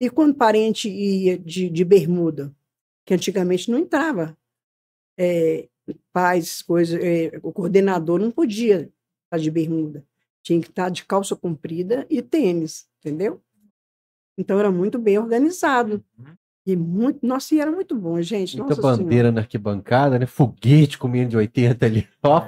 [0.00, 2.54] E quando parente ia de, de bermuda,
[3.04, 4.38] que antigamente não entrava,
[5.18, 5.68] é,
[6.12, 8.90] pais, coisas, é, o coordenador não podia
[9.24, 10.04] estar de bermuda,
[10.42, 13.42] tinha que estar de calça comprida e tênis, entendeu?
[14.36, 16.04] Então era muito bem organizado.
[16.18, 16.36] Uhum.
[16.66, 18.56] E muito, nossa, e era muito bom, gente.
[18.56, 19.32] Muita nossa bandeira senhora.
[19.32, 20.26] na arquibancada, né?
[20.26, 22.08] Foguete com de 80 ali.
[22.24, 22.42] Ó,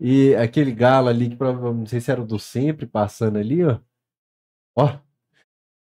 [0.00, 3.78] e aquele galo ali, que não sei se era o do sempre, passando ali, ó.
[4.76, 4.98] Ó,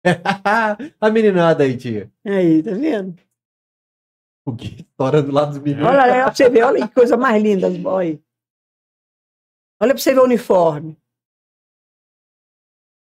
[0.99, 2.11] a meninada aí, tia.
[2.25, 3.15] Aí, tá vendo?
[4.45, 4.83] O que?
[4.95, 5.87] Tora do lado dos meninos.
[5.87, 8.21] Olha, olha pra você ver, olha que coisa mais linda, boy.
[9.79, 10.97] Olha pra você ver o uniforme.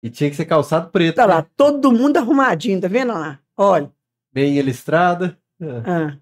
[0.02, 1.16] E tinha que ser calçado preto.
[1.16, 1.34] Tá né?
[1.34, 3.41] lá, todo mundo arrumadinho, tá vendo lá?
[3.56, 3.92] Olha.
[4.32, 5.38] Bem ilustrada.
[5.60, 6.18] Ah.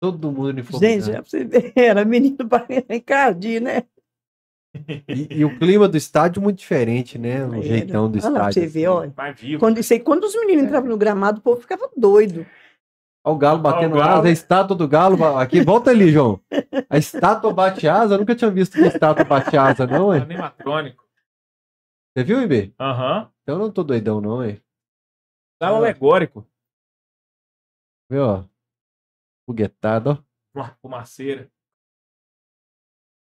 [0.00, 0.84] Todo mundo uniformado.
[0.84, 3.84] Gente, é pra você ver, era menino para encardir, né?
[5.08, 7.46] E, e, o clima do estádio muito diferente, né?
[7.46, 8.38] O jeitão do estádio.
[8.38, 8.68] Lá, você assim.
[8.68, 9.14] vê, olha.
[9.58, 12.44] Quando, isso aí, quando os meninos entravam no gramado, o povo ficava doido.
[13.24, 15.38] Olha o galo batendo asa, a estátua do galo.
[15.38, 16.40] Aqui, volta ali, João.
[16.90, 20.18] A estátua bate asa, eu nunca tinha visto que estátua bate asa, não, é?
[20.18, 21.04] Animatrônico.
[22.12, 22.74] Você viu, Ibe?
[22.78, 23.20] Aham.
[23.20, 23.28] Uhum.
[23.46, 24.58] Eu não tô doidão, não, é?
[25.64, 26.46] Galo alegórico.
[28.10, 28.44] Viu, ó?
[29.46, 30.58] Foguetado, ó.
[30.58, 31.50] Uma fumaceira.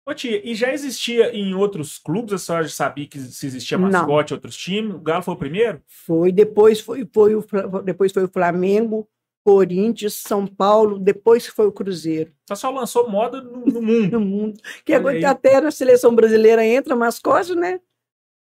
[0.07, 2.33] Ô tia, e já existia em outros clubes?
[2.33, 4.95] A senhora já sabia que se existia mascote em outros times?
[4.95, 5.83] O Galo foi o primeiro?
[5.87, 7.43] Foi, depois foi, foi, o,
[7.85, 9.09] depois foi o Flamengo,
[9.45, 12.33] Corinthians, São Paulo, depois foi o Cruzeiro.
[12.49, 14.11] Só só lançou moda no, no mundo.
[14.19, 14.61] no mundo.
[14.85, 17.81] Que Olha até na seleção brasileira entra mascote, né?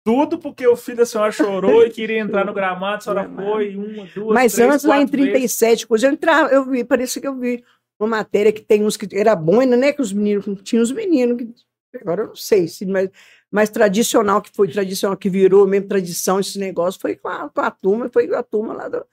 [0.05, 3.75] Tudo porque o filho da senhora chorou e queria entrar no gramado, a senhora foi
[3.75, 6.03] uma, duas, Mas três, antes, lá em 37, vezes.
[6.03, 7.63] eu entrava, eu vi, parece que eu vi
[7.97, 9.93] uma matéria que tem uns que era bom, né?
[9.93, 11.53] Que os meninos, tinha os meninos que
[12.01, 13.09] agora eu não sei, se, mas,
[13.51, 17.61] mas tradicional, que foi tradicional, que virou mesmo tradição esse negócio, foi com a, com
[17.61, 19.05] a turma, foi a turma lá do,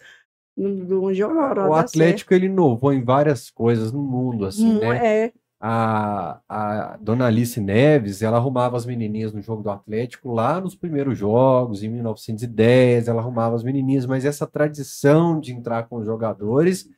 [0.56, 1.68] do onde eu moro.
[1.68, 5.24] O Atlético, ele inovou em várias coisas no mundo, assim, hum, né?
[5.24, 5.32] É.
[5.62, 10.74] A, a dona Alice Neves, ela arrumava as menininhas no jogo do Atlético lá nos
[10.74, 16.06] primeiros jogos, em 1910, ela arrumava as menininhas, mas essa tradição de entrar com os
[16.06, 16.88] jogadores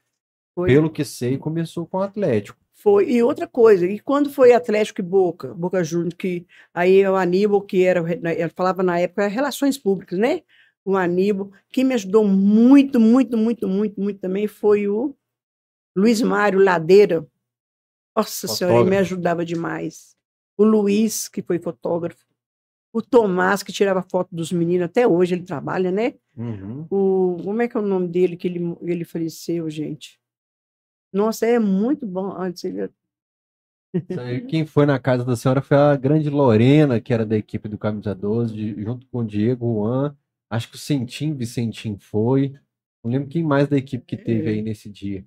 [0.54, 0.68] foi.
[0.68, 2.58] Pelo que sei, começou com o Atlético.
[2.74, 3.10] Foi.
[3.10, 7.60] E outra coisa, e quando foi Atlético e Boca, Boca Juniors, que aí o Aníbal,
[7.62, 10.42] que era, ele falava na época, relações públicas, né?
[10.84, 15.14] O Aníbal, quem me ajudou muito, muito, muito, muito, muito também foi o
[15.96, 17.26] Luiz Mário Ladeira.
[18.14, 18.58] Nossa fotógrafo.
[18.58, 20.16] senhora, ele me ajudava demais.
[20.56, 22.24] O Luiz, que foi fotógrafo.
[22.92, 26.14] O Tomás, que tirava foto dos meninos, até hoje ele trabalha, né?
[26.36, 26.86] Uhum.
[26.90, 30.20] O, como é que é o nome dele que ele, ele faleceu, gente?
[31.10, 32.34] Nossa, é muito bom.
[32.36, 32.90] Antes ele...
[34.48, 37.78] Quem foi na casa da senhora foi a grande Lorena, que era da equipe do
[37.78, 40.16] Camisa 12, junto com o Diego, Juan.
[40.50, 42.54] Acho que o Centim, Vicentim foi.
[43.02, 44.62] Não lembro quem mais da equipe que teve aí é.
[44.62, 45.24] nesse dia.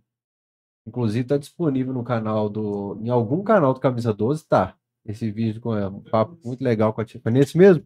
[0.86, 2.98] Inclusive está disponível no canal do.
[3.02, 4.78] Em algum canal do Camisa 12, tá.
[5.06, 7.22] Esse vídeo com é, um papo muito legal com a tia.
[7.26, 7.86] Nesse mesmo?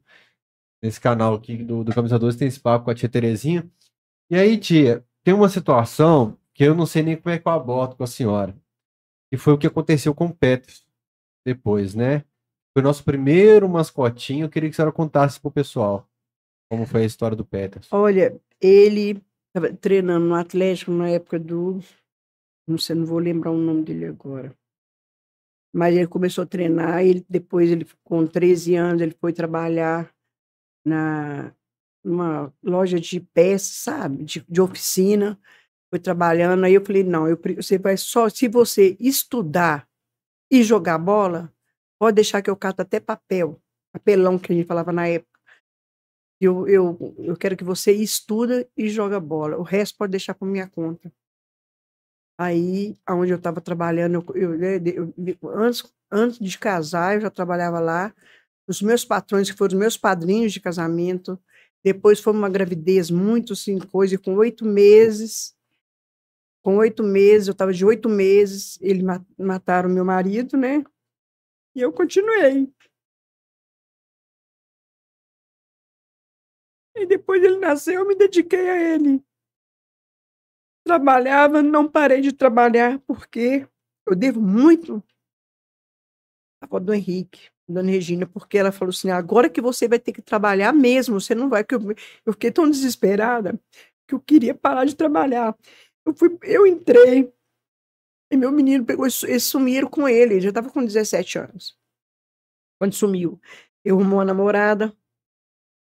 [0.82, 3.70] Nesse canal aqui do, do Camisa 12 tem esse papo com a tia Terezinha.
[4.30, 7.52] E aí, tia, tem uma situação que eu não sei nem como é que eu
[7.52, 8.56] abordo com a senhora.
[9.32, 10.86] E foi o que aconteceu com o Petros
[11.46, 12.20] depois, né?
[12.74, 14.46] Foi o nosso primeiro mascotinho.
[14.46, 16.08] Eu queria que a senhora contasse pro pessoal
[16.70, 17.88] como foi a história do Petros.
[17.92, 19.22] Olha, ele
[19.82, 21.80] treinando no Atlético na época do.
[22.70, 24.56] Não sei, não vou lembrar o nome dele agora.
[25.74, 30.14] Mas ele começou a treinar, ele, depois ele com 13 anos ele foi trabalhar
[30.86, 31.54] na
[32.02, 35.38] numa loja de peças, sabe, de, de oficina
[35.90, 39.88] foi trabalhando, aí eu falei, não, eu, você vai só, se você estudar
[40.52, 41.52] e jogar bola,
[42.00, 43.60] pode deixar que eu cato até papel,
[43.92, 45.40] papelão que a gente falava na época.
[46.40, 49.58] Eu, eu, eu quero que você estuda e joga bola.
[49.58, 51.12] O resto pode deixar por minha conta.
[52.42, 57.82] Aí, aonde eu estava trabalhando, eu, eu, eu, antes, antes de casar, eu já trabalhava
[57.82, 58.14] lá.
[58.66, 61.38] Os meus patrões, que foram os meus padrinhos de casamento,
[61.84, 65.54] depois foi uma gravidez muito assim, coisa, e com oito meses,
[66.64, 69.04] com oito meses, eu estava de oito meses, eles
[69.38, 70.82] mataram meu marido, né?
[71.76, 72.72] E eu continuei.
[76.96, 79.24] E depois ele nasceu, eu me dediquei a ele.
[80.90, 83.68] Trabalhava, não parei de trabalhar, porque
[84.08, 85.04] eu devo muito
[86.60, 90.12] à avó do Henrique, Dona Regina, porque ela falou assim: agora que você vai ter
[90.12, 91.64] que trabalhar mesmo, você não vai.
[91.64, 91.80] Que eu,
[92.26, 93.62] eu fiquei tão desesperada
[94.08, 95.56] que eu queria parar de trabalhar.
[96.04, 97.32] Eu, fui, eu entrei
[98.32, 100.34] e meu menino pegou e sumiram com ele.
[100.34, 101.78] Ele já estava com 17 anos.
[102.80, 103.40] Quando sumiu,
[103.86, 104.92] eu arrumou uma namorada,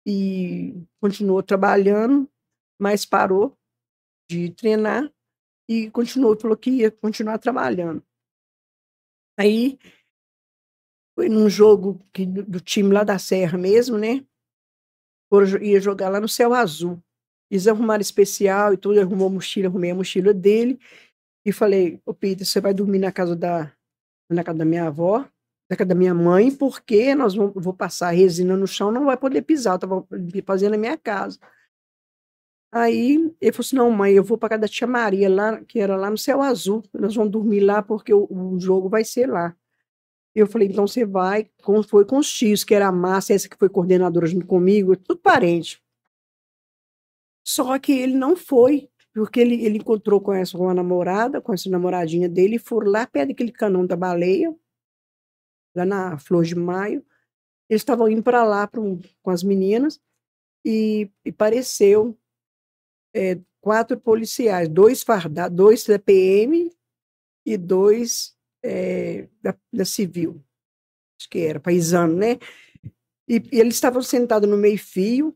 [0.05, 2.29] e continuou trabalhando,
[2.77, 3.57] mas parou
[4.31, 5.11] de treinar
[5.69, 8.01] e continuou, falou que ia continuar trabalhando.
[9.37, 9.77] Aí,
[11.15, 14.25] foi num jogo que, do, time lá da Serra mesmo, né?
[15.61, 17.01] Ia jogar lá no Céu Azul.
[17.49, 20.79] Eles arrumaram especial e tudo, arrumou a mochila, arrumei a mochila dele
[21.45, 23.73] e falei, ô Peter, você vai dormir na casa da,
[24.29, 25.27] na casa da minha avó?
[25.69, 29.15] da casa da minha mãe, porque nós vamos, vou passar resina no chão, não vai
[29.15, 30.05] poder pisar, eu estava
[30.45, 31.39] fazendo na minha casa.
[32.71, 35.79] Aí ele falou assim: não, mãe, eu vou para casa da tia Maria, lá, que
[35.79, 36.83] era lá no Céu Azul.
[36.93, 39.55] Nós vamos dormir lá porque o, o jogo vai ser lá.
[40.33, 41.49] Eu falei: então você vai.
[41.63, 44.95] Com, foi com os tios, que era a Márcia, essa que foi coordenadora junto comigo,
[44.95, 45.83] tudo parente.
[47.45, 51.53] Só que ele não foi, porque ele, ele encontrou com essa com a namorada, com
[51.53, 54.55] essa namoradinha dele, e foram lá perto daquele canão da baleia,
[55.75, 57.05] lá na Flor de Maio.
[57.69, 59.99] Eles estavam indo para lá um, com as meninas
[60.63, 62.17] e, e pareceu
[63.13, 66.71] é, quatro policiais, dois fardados, dois da PM
[67.45, 70.41] e dois é, da, da, civil,
[71.19, 72.37] acho que era paisano, né?
[73.27, 75.35] E, e eles estavam sentados no meio fio,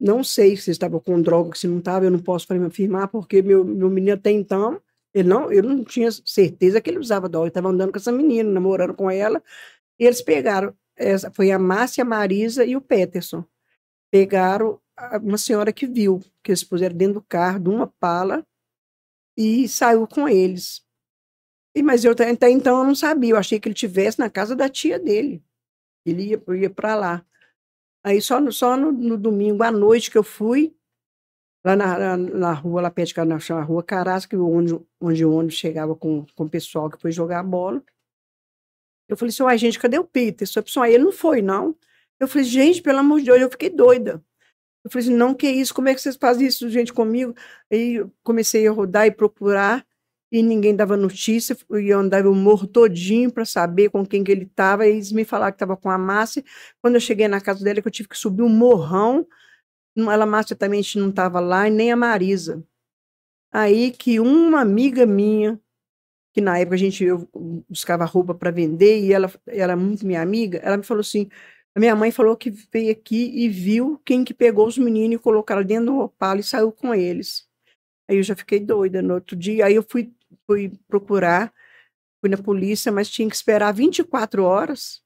[0.00, 3.64] não sei se estavam com droga, se não estava, eu não posso afirmar, porque meu,
[3.64, 4.80] meu menino até então
[5.12, 8.50] ele não, eu não tinha certeza que ele usava droga, estava andando com essa menina,
[8.50, 9.42] namorando com ela,
[9.98, 13.44] e eles pegaram, essa, foi a Márcia, a Marisa e o Peterson.
[14.10, 14.80] Pegaram
[15.22, 18.46] uma senhora que viu, que eles puseram dentro do carro, de uma pala,
[19.36, 20.84] e saiu com eles.
[21.74, 24.56] E, mas eu até então eu não sabia, eu achei que ele tivesse na casa
[24.56, 25.44] da tia dele.
[26.04, 27.26] Ele ia, ia para lá.
[28.02, 30.74] Aí só, no, só no, no, domingo à noite que eu fui,
[31.64, 35.32] lá na, na, na rua, lá perto de casa, na rua Carasca, onde, onde o
[35.32, 37.82] ônibus chegava com, com o pessoal que foi jogar bola.
[39.08, 40.48] Eu falei assim, uai, gente, cadê o Peter?
[40.82, 41.76] Aí ele não foi, não.
[42.20, 44.22] Eu falei, gente, pelo amor de Deus, eu fiquei doida.
[44.84, 47.34] Eu falei assim, não, que isso, como é que vocês fazem isso, gente, comigo?
[47.70, 49.86] Aí eu comecei a rodar e procurar,
[50.30, 54.32] e ninguém dava notícia, e eu andava o morro todinho para saber com quem que
[54.32, 56.44] ele estava, e eles me falaram que estava com a Márcia.
[56.82, 59.26] Quando eu cheguei na casa dela, que eu tive que subir um morrão
[59.96, 62.64] ela Márcia também não estava lá, e nem a Marisa.
[63.52, 65.60] Aí que uma amiga minha,
[66.32, 67.28] que na época a gente eu
[67.68, 71.28] buscava roupa para vender, e ela era muito minha amiga, ela me falou assim:
[71.78, 75.62] minha mãe falou que veio aqui e viu quem que pegou os meninos e colocaram
[75.62, 77.46] dentro do opalo e saiu com eles.
[78.08, 79.66] Aí eu já fiquei doida no outro dia.
[79.66, 80.12] Aí eu fui,
[80.46, 81.52] fui procurar,
[82.20, 85.02] fui na polícia, mas tinha que esperar 24 horas.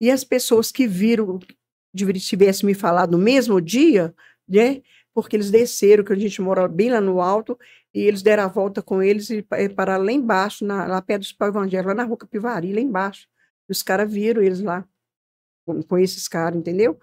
[0.00, 1.40] E as pessoas que viram
[1.94, 4.14] tivesse me falado no mesmo dia,
[4.48, 4.82] né?
[5.12, 7.58] Porque eles desceram, que a gente mora bem lá no alto,
[7.92, 9.42] e eles deram a volta com eles e
[9.74, 13.26] pararam lá embaixo, na, lá perto do Hospital Evangelho, lá na rua Capivari, lá embaixo.
[13.68, 14.86] E os caras viram eles lá,
[15.68, 16.98] com, com esses caras, entendeu?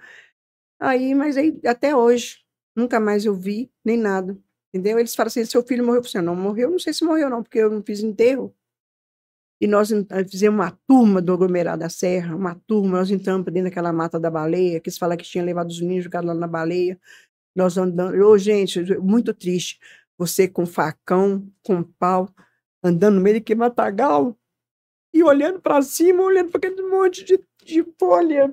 [0.79, 2.39] Aí, mas aí, até hoje,
[2.75, 4.37] nunca mais eu vi, nem nada,
[4.73, 4.99] entendeu?
[4.99, 7.59] Eles falam assim, seu filho morreu, você não morreu, não sei se morreu não, porque
[7.59, 8.53] eu não fiz enterro.
[9.61, 9.89] E nós
[10.29, 14.29] fizemos uma turma do aglomerado da Serra, uma turma, nós entramos dentro daquela mata da
[14.29, 16.99] baleia, que se fala que tinha levado os meninos jogados lá na baleia.
[17.55, 19.79] Nós andando, ô oh, gente, muito triste.
[20.17, 22.29] Você com facão, com pau,
[22.83, 24.37] andando no meio de matagal
[25.13, 28.51] e olhando para cima, olhando para aquele monte de, de folha.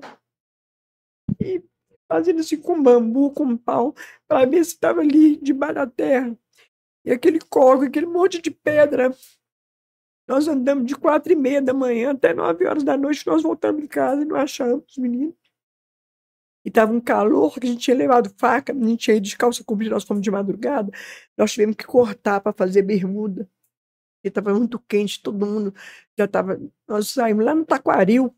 [1.39, 1.63] E
[2.07, 3.93] fazendo assim com bambu, com pau,
[4.27, 6.37] para ver se estava ali debaixo da terra.
[7.05, 9.15] E aquele coco, aquele monte de pedra
[10.27, 13.83] nós andamos de quatro e meia da manhã até nove horas da noite, nós voltamos
[13.83, 15.35] em casa e não achamos os meninos.
[16.65, 19.37] E estava um calor que a gente tinha levado faca, a gente tinha ido de
[19.37, 20.89] calça comprida, nós fomos de madrugada,
[21.37, 23.49] nós tivemos que cortar para fazer bermuda.
[24.15, 25.73] porque estava muito quente, todo mundo
[26.17, 26.59] já estava.
[26.87, 28.33] Nós saímos lá no Taquaril,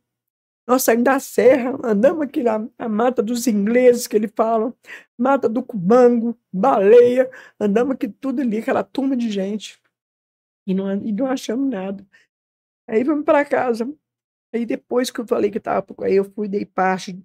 [0.67, 4.73] nós saímos da serra, andamos aqui na a mata dos ingleses que ele fala,
[5.17, 9.79] mata do Cubango, baleia, andamos aqui tudo ali, aquela turma de gente,
[10.67, 12.05] e não, e não achamos nada.
[12.87, 13.91] Aí vamos para casa.
[14.53, 17.19] Aí depois que eu falei que estava, aí eu fui, dei parte,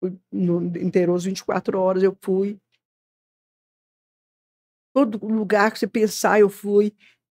[0.00, 2.58] fui no inteiroso 24 horas, eu fui.
[4.94, 6.92] Todo lugar que você pensar, eu fui.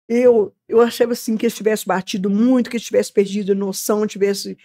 [0.09, 4.07] Eu, eu achava assim que ele tivesse batido muito, que ele tivesse perdido a noção,
[4.07, 4.57] tivesse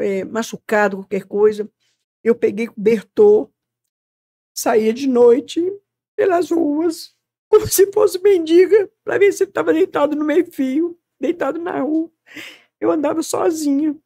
[0.00, 1.70] é, machucado, qualquer coisa.
[2.22, 3.50] Eu peguei cobertor,
[4.54, 5.60] saía de noite
[6.16, 7.16] pelas ruas,
[7.48, 12.10] como se fosse mendiga, para ver se ele estava deitado no meio-fio, deitado na rua.
[12.80, 13.96] Eu andava sozinha.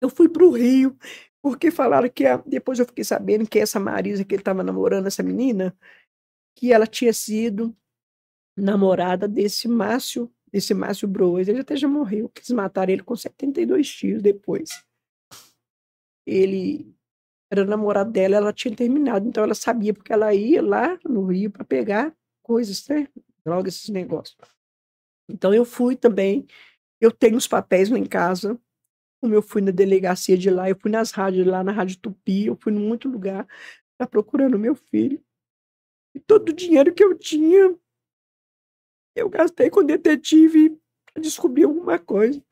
[0.00, 0.96] Eu fui para o Rio,
[1.40, 2.26] porque falaram que.
[2.26, 5.76] A, depois eu fiquei sabendo que essa Marisa que ele estava namorando, essa menina,
[6.56, 7.76] que ela tinha sido
[8.56, 13.88] namorada desse Márcio esse Márcio Broas, ele até já morreu, quis matar ele com 72
[13.88, 14.84] tiros depois.
[16.26, 16.94] Ele
[17.50, 21.50] era namorado dela, ela tinha terminado, então ela sabia, porque ela ia lá no Rio
[21.50, 23.08] para pegar coisas, né?
[23.44, 24.36] Drogas, esses negócios.
[25.28, 26.46] Então eu fui também,
[27.00, 28.58] eu tenho os papéis lá em casa,
[29.20, 32.46] como eu fui na delegacia de lá, eu fui nas rádios lá, na Rádio Tupi,
[32.46, 33.46] eu fui em muito lugar,
[33.96, 35.22] tá procurando meu filho.
[36.14, 37.74] E todo o dinheiro que eu tinha,
[39.14, 40.78] eu gastei com detetive
[41.12, 42.42] para descobrir alguma coisa.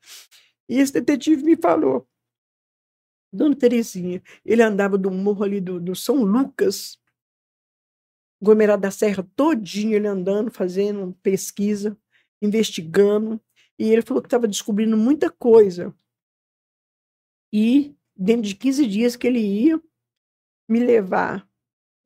[0.69, 2.07] E esse detetive me falou,
[3.33, 6.99] Dona Terezinha, ele andava do morro ali do, do São Lucas,
[8.41, 11.97] aglomerado da Serra todinho, ele andando, fazendo pesquisa,
[12.41, 13.39] investigando,
[13.77, 15.95] e ele falou que estava descobrindo muita coisa.
[17.53, 19.81] E dentro de 15 dias que ele ia
[20.69, 21.47] me levar,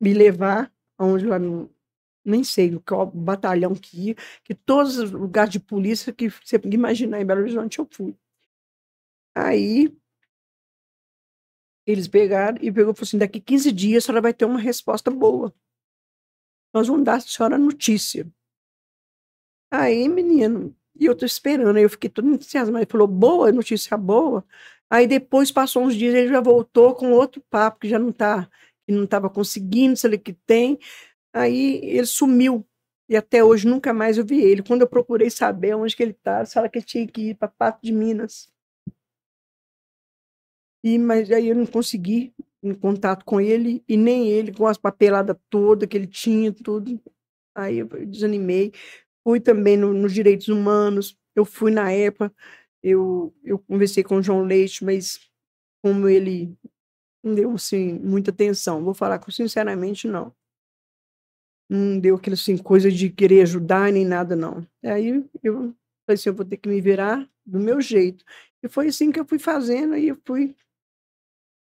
[0.00, 1.70] me levar aonde lá no,
[2.26, 4.14] nem sei qual batalhão que ia,
[4.44, 8.16] que todos os lugares de polícia que você imaginar em Belo Horizonte eu fui.
[9.34, 9.94] Aí
[11.86, 15.10] eles pegaram e pegou falou assim: daqui 15 dias a senhora vai ter uma resposta
[15.10, 15.54] boa.
[16.74, 18.26] Nós vamos dar a senhora notícia.
[19.70, 22.78] Aí, menino, e eu tô esperando, aí eu fiquei todo entusiasmado.
[22.82, 24.44] Ele falou: boa, notícia boa.
[24.90, 28.48] Aí depois passou uns dias, ele já voltou com outro papo que já não tá,
[28.86, 30.78] que não estava conseguindo, sei lá que tem.
[31.36, 32.66] Aí ele sumiu.
[33.10, 34.62] E até hoje nunca mais eu vi ele.
[34.62, 37.46] Quando eu procurei saber onde que ele está, fala que ele tinha que ir para
[37.46, 38.50] Pato de Minas.
[40.82, 42.32] E, mas aí eu não consegui
[42.62, 47.00] em contato com ele, e nem ele, com as papeladas todas que ele tinha, tudo.
[47.54, 48.72] Aí eu desanimei.
[49.22, 52.32] Fui também no, nos direitos humanos, eu fui na EPA,
[52.82, 55.20] eu, eu conversei com o João Leite, mas
[55.84, 56.56] como ele
[57.22, 60.34] não deu assim, muita atenção, vou falar com sinceramente, não
[61.68, 64.66] não deu aquela assim, coisa de querer ajudar nem nada, não.
[64.84, 65.74] Aí eu
[66.06, 68.24] falei assim, eu vou ter que me virar do meu jeito.
[68.62, 70.54] E foi assim que eu fui fazendo, aí eu fui,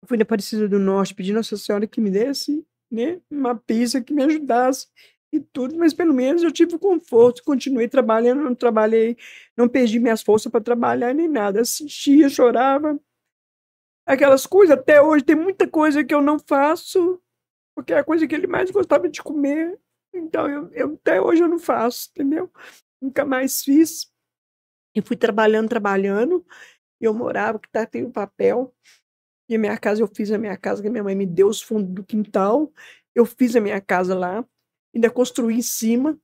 [0.06, 4.00] fui na Aparecida do Norte, pedindo a Nossa Senhora que me desse né, uma pizza
[4.02, 4.88] que me ajudasse
[5.32, 9.16] e tudo, mas pelo menos eu tive conforto, continuei trabalhando, não trabalhei,
[9.56, 12.98] não perdi minhas forças para trabalhar nem nada, assistia, chorava,
[14.04, 17.22] aquelas coisas, até hoje tem muita coisa que eu não faço,
[17.74, 19.78] porque é a coisa que ele mais gostava de comer.
[20.14, 22.50] Então, eu, eu até hoje eu não faço, entendeu?
[23.00, 24.10] Nunca mais fiz.
[24.94, 26.44] E fui trabalhando, trabalhando.
[27.00, 28.74] Eu morava, que tá, tem o papel.
[29.48, 31.60] E a minha casa, eu fiz a minha casa, que minha mãe me deu os
[31.60, 32.72] fundos do quintal.
[33.14, 34.44] Eu fiz a minha casa lá,
[34.94, 36.18] ainda construí em cima.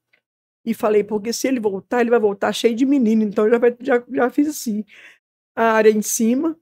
[0.64, 3.22] E falei, porque se ele voltar, ele vai voltar cheio de menino.
[3.22, 4.84] Então, já, já, já fiz assim.
[5.54, 6.58] A área em cima,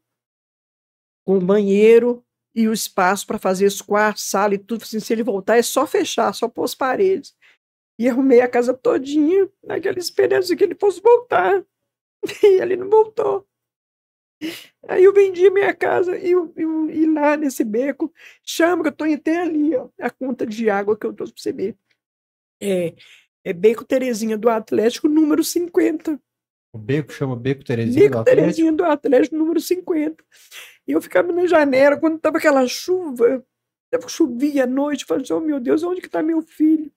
[1.25, 2.25] com banheiro,
[2.55, 4.83] e o espaço para fazer os quartos, sala e tudo.
[4.83, 7.35] Assim, se ele voltar, é só fechar, só pôr as paredes.
[7.99, 11.65] E arrumei a casa todinha naquela esperança que ele fosse voltar.
[12.43, 13.47] E ele não voltou.
[14.89, 19.13] Aí eu vendi minha casa e, e, e lá nesse beco, chama que eu estou
[19.13, 21.77] até ali, ó, a conta de água que eu trouxe para você ver.
[22.61, 22.95] É,
[23.45, 26.21] é Beco Terezinha do Atlético, número 50.
[26.75, 28.43] O beco chama Beco Terezinha Beco do Atlético?
[28.43, 30.25] Terezinha do Atlético, número 50.
[30.89, 33.47] E eu ficava na janela, quando estava aquela chuva,
[34.09, 36.91] chovia à noite, falando assim, oh meu Deus, onde que está meu filho?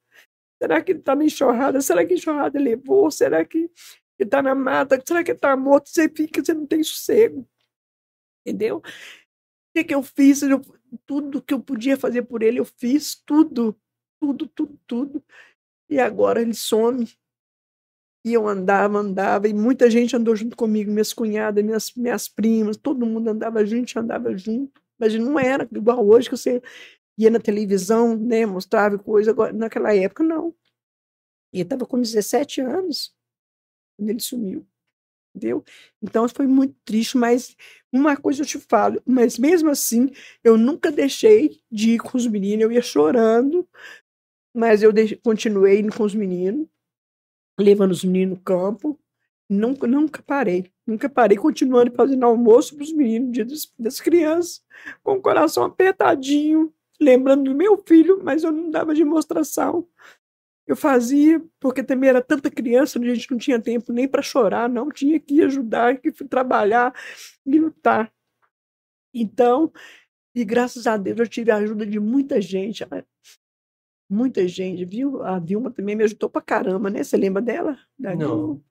[0.60, 1.80] Será que ele está na enxurrada?
[1.80, 3.12] Será que a enxurrada levou?
[3.12, 3.72] Será que ele
[4.18, 5.00] está na mata?
[5.06, 5.90] Será que ele está morto?
[5.90, 7.48] Você fica, você não tem sossego.
[8.44, 8.78] Entendeu?
[8.78, 8.82] O
[9.76, 10.42] que, que eu fiz?
[10.42, 10.60] Eu,
[11.06, 13.80] tudo que eu podia fazer por ele, eu fiz tudo.
[14.20, 15.24] Tudo, tudo, tudo.
[15.88, 17.08] E agora ele some.
[18.28, 22.76] E eu andava, andava, e muita gente andou junto comigo, minhas cunhadas, minhas, minhas primas,
[22.76, 24.82] todo mundo andava junto, andava junto.
[25.00, 26.62] Mas não era igual hoje, que você
[27.18, 30.54] ia na televisão, né, mostrava coisa, agora, naquela época não.
[31.54, 33.16] E eu estava com 17 anos.
[33.98, 34.68] quando ele sumiu.
[35.36, 35.64] Entendeu?
[36.02, 37.56] Então foi muito triste, mas
[37.94, 40.10] uma coisa eu te falo, mas mesmo assim,
[40.44, 43.68] eu nunca deixei de ir com os meninos, eu ia chorando,
[44.56, 44.92] mas eu
[45.24, 46.68] continuei indo com os meninos,
[47.58, 49.00] levando os meninos no campo,
[49.50, 54.64] nunca, nunca parei, nunca parei, continuando fazendo almoço para os meninos, dia das, das crianças,
[55.04, 59.88] com o coração apertadinho, lembrando do meu filho, mas eu não dava demonstração.
[60.66, 64.68] Eu fazia, porque também era tanta criança, a gente não tinha tempo nem para chorar,
[64.68, 66.94] não, tinha que ajudar, que trabalhar
[67.46, 68.12] e lutar.
[69.14, 69.72] Então,
[70.36, 72.84] e graças a Deus eu tive a ajuda de muita gente,
[74.10, 75.24] muita gente, viu?
[75.24, 77.04] A Vilma também me ajudou pra caramba, né?
[77.04, 77.78] Você lembra dela?
[77.98, 78.62] Da Não.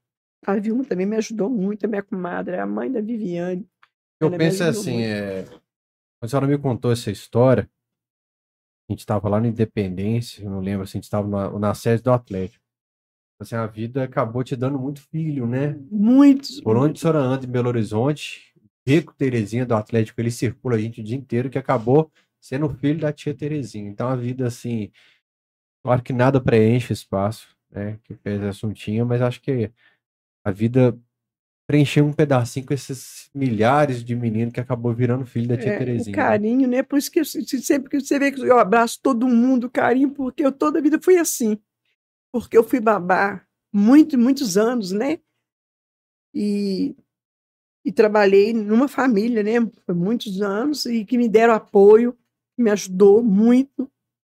[0.46, 3.68] A Vilma também me ajudou muito, a minha comadre, é a mãe da Viviane.
[4.20, 5.08] Eu Ela penso ajudou assim, muito.
[5.08, 5.42] é...
[5.44, 5.60] quando
[6.22, 7.68] a senhora me contou essa história,
[8.88, 11.74] a gente estava lá no Independência, eu não lembro, assim, a gente estava na, na
[11.74, 12.64] sede do Atlético.
[13.40, 15.78] Assim, a vida acabou te dando muito filho, né?
[15.90, 16.60] Muitos.
[16.60, 18.54] Por onde a senhora anda em Belo Horizonte,
[18.86, 22.10] Rico Terezinha do Atlético, ele circula a gente o dia inteiro, que acabou
[22.40, 23.90] sendo filho da tia Terezinha.
[23.90, 24.90] Então a vida, assim,
[25.86, 27.98] claro que nada preenche espaço, né?
[28.04, 29.70] Que fez assuntinho, mas acho que
[30.44, 30.98] a vida
[31.66, 35.78] preencheu um pedacinho com esses milhares de meninos que acabou virando filho da tia É,
[35.78, 36.16] Terezinha.
[36.16, 36.82] carinho, né?
[36.82, 39.70] Por isso que eu se- se- sempre que você vê que eu abraço todo mundo,
[39.70, 41.58] carinho, porque eu toda a vida fui assim.
[42.32, 45.18] Porque eu fui babá muito, muitos anos, né?
[46.34, 46.94] E,
[47.84, 49.54] e trabalhei numa família, né?
[49.86, 52.16] Por muitos anos, e que me deram apoio,
[52.58, 53.90] me ajudou muito.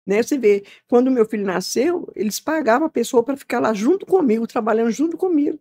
[0.07, 0.23] Né?
[0.23, 4.47] Você vê, quando meu filho nasceu, eles pagavam a pessoa para ficar lá junto comigo,
[4.47, 5.59] trabalhando junto comigo.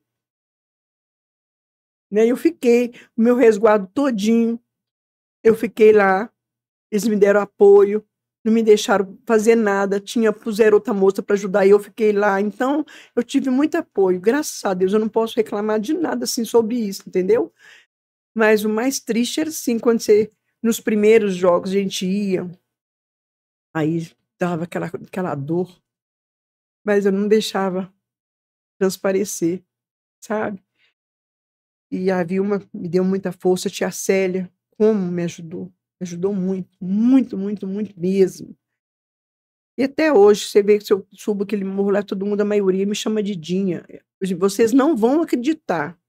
[2.12, 2.28] Né?
[2.28, 4.60] Eu fiquei, o meu resguardo todinho,
[5.44, 6.32] eu fiquei lá,
[6.92, 8.06] eles me deram apoio,
[8.44, 12.40] não me deixaram fazer nada, tinha puseram outra moça para ajudar e eu fiquei lá.
[12.40, 12.86] Então,
[13.16, 16.76] eu tive muito apoio, graças a Deus, eu não posso reclamar de nada assim sobre
[16.76, 17.52] isso, entendeu?
[18.36, 20.32] Mas o mais triste era assim, quando você
[20.62, 22.50] nos primeiros jogos a gente ia,
[23.74, 24.08] aí
[24.40, 25.82] dava aquela aquela dor,
[26.86, 27.94] mas eu não deixava
[28.80, 29.64] transparecer,
[30.24, 30.64] sabe?
[31.92, 35.68] E a Vilma me deu muita força, a tia Célia, como me ajudou.
[36.00, 38.56] Me ajudou muito, muito, muito, muito mesmo.
[39.78, 42.46] E até hoje, você vê que se eu subo aquele morro lá, todo mundo, a
[42.46, 43.86] maioria, me chama de Dinha.
[44.38, 46.00] Vocês não vão acreditar,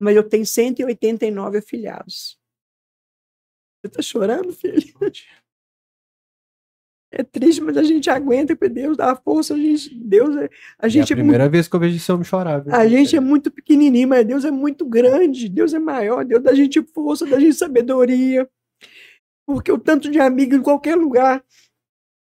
[0.00, 2.38] mas eu tenho 189 afilhados.
[3.82, 4.94] Você tá chorando, filho?
[7.18, 10.86] É triste, mas a gente aguenta, porque Deus dá força, a gente, Deus, é- a
[10.86, 12.58] é gente a é muito primeira vez que eu vejo esse homem chorar.
[12.62, 12.74] viu?
[12.74, 16.50] a gente é muito pequenininho, mas Deus é muito grande, Deus é maior, Deus dá
[16.50, 18.46] a gente força, dá a gente sabedoria.
[19.46, 21.42] Porque o tanto de amigo em qualquer lugar,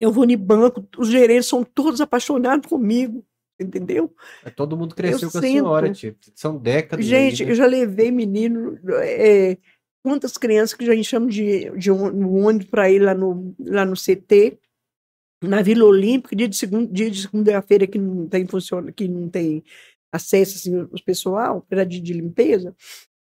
[0.01, 3.25] eu vou no banco, os gerentes são todos apaixonados comigo,
[3.59, 4.15] entendeu?
[4.45, 5.97] É, Todo mundo cresceu Eu com a senhora, sinto.
[5.99, 6.17] tia.
[6.37, 7.05] São décadas.
[7.05, 7.51] aí, Gente, né?
[7.51, 9.57] eu já levei menino, é,
[10.05, 13.55] quantas crianças que a gente chama de, de ônibus- no ônibus para ir lá no,
[13.59, 14.59] lá no CT,
[15.43, 19.29] na Vila Olímpica, dia de segunda, dia de segunda-feira que não tem funciona, que não
[19.29, 19.63] tem
[20.13, 22.75] acesso assim, os pessoal, era dia de limpeza.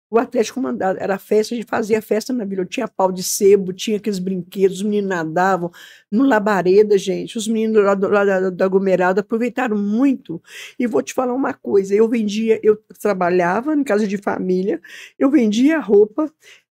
[0.10, 2.66] O Atlético mandava, era festa, a gente fazia festa na vila.
[2.66, 5.72] Tinha pau de sebo, tinha aqueles brinquedos, os meninos nadavam
[6.12, 7.38] no Labareda, gente.
[7.38, 10.42] Os meninos lá, do, lá da, da aglomerada aproveitaram muito.
[10.78, 14.82] E vou te falar uma coisa: eu vendia, eu trabalhava em casa de família,
[15.18, 16.30] eu vendia roupa,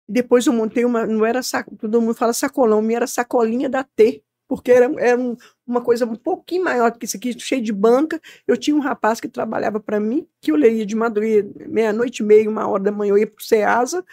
[0.08, 3.86] depois eu montei uma, não era saco, todo mundo fala sacolão, minha era sacolinha da
[3.86, 5.38] T, porque era, era um-
[5.68, 8.22] uma coisa um pouquinho maior do que isso aqui, cheio de banca.
[8.48, 12.28] Eu tinha um rapaz que trabalhava para mim, que eu leia de madrugada, meia-noite e
[12.28, 14.06] meia, uma hora da manhã, eu ia para o Ceasa,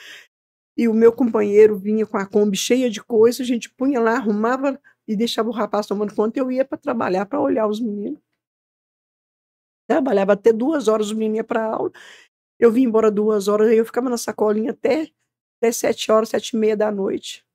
[0.76, 4.16] e o meu companheiro vinha com a Kombi cheia de coisa, a gente punha lá,
[4.16, 8.20] arrumava e deixava o rapaz tomando conta, eu ia para trabalhar, para olhar os meninos.
[9.88, 11.92] Trabalhava até duas horas, os meninos iam para aula,
[12.60, 15.10] eu vim embora duas horas, aí eu ficava na sacolinha até,
[15.58, 17.45] até sete horas, sete e meia da noite.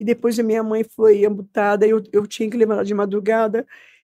[0.00, 3.66] E depois a minha mãe foi amputada, eu, eu tinha que levar ela de madrugada.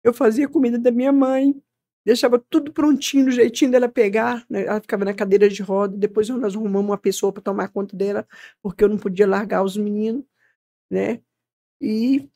[0.05, 1.55] Eu fazia comida da minha mãe,
[2.05, 4.45] deixava tudo prontinho, do jeitinho dela pegar.
[4.51, 4.65] né?
[4.67, 5.97] Ela ficava na cadeira de roda.
[5.97, 8.27] Depois nós arrumamos uma pessoa para tomar conta dela,
[8.63, 10.25] porque eu não podia largar os meninos,
[10.91, 11.21] né?
[11.81, 12.31] E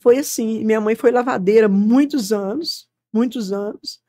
[0.00, 0.64] foi assim.
[0.64, 4.01] Minha mãe foi lavadeira muitos anos, muitos anos.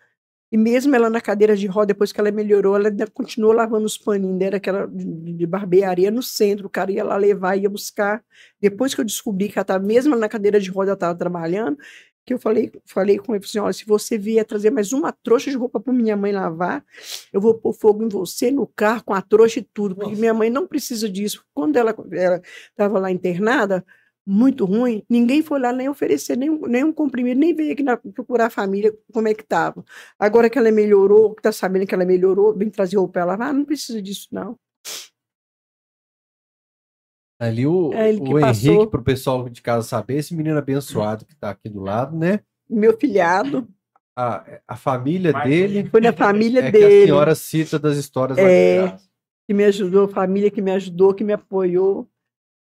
[0.54, 3.88] E mesmo ela na cadeira de roda, depois que ela melhorou, ela ainda continuou lavando
[3.88, 6.68] os paninhos dela, aquela de, de barbearia no centro.
[6.68, 8.24] O cara ia lá levar, ia buscar.
[8.62, 11.76] Depois que eu descobri que ela estava, mesmo na cadeira de roda, ela estava trabalhando,
[12.24, 15.50] que eu falei, falei com ele, assim, olha, se você vier trazer mais uma trouxa
[15.50, 16.86] de roupa para minha mãe lavar,
[17.34, 20.22] eu vou pôr fogo em você, no carro, com a trouxa e tudo, porque Nossa.
[20.22, 21.44] minha mãe não precisa disso.
[21.52, 21.96] Quando ela
[22.70, 23.84] estava lá internada,
[24.26, 28.46] muito ruim, ninguém foi lá nem oferecer nenhum, nenhum comprimido, nem veio aqui na, procurar
[28.46, 29.84] a família como é que estava.
[30.18, 33.34] Agora que ela melhorou, que está sabendo que ela melhorou, vem trazer roupa para ela,
[33.50, 34.58] ah, não precisa disso, não.
[37.40, 38.40] Ali o, É o.
[38.40, 42.18] Henrique, para o pessoal de casa saber, esse menino abençoado que está aqui do lado,
[42.18, 42.40] né?
[42.70, 43.68] Meu filhado,
[44.16, 47.06] A, a família Mas- dele foi na família é que a dele.
[47.08, 48.84] senhora cita das histórias lá É.
[48.86, 49.10] de casa.
[49.48, 52.08] que me ajudou, família que me ajudou, que me apoiou.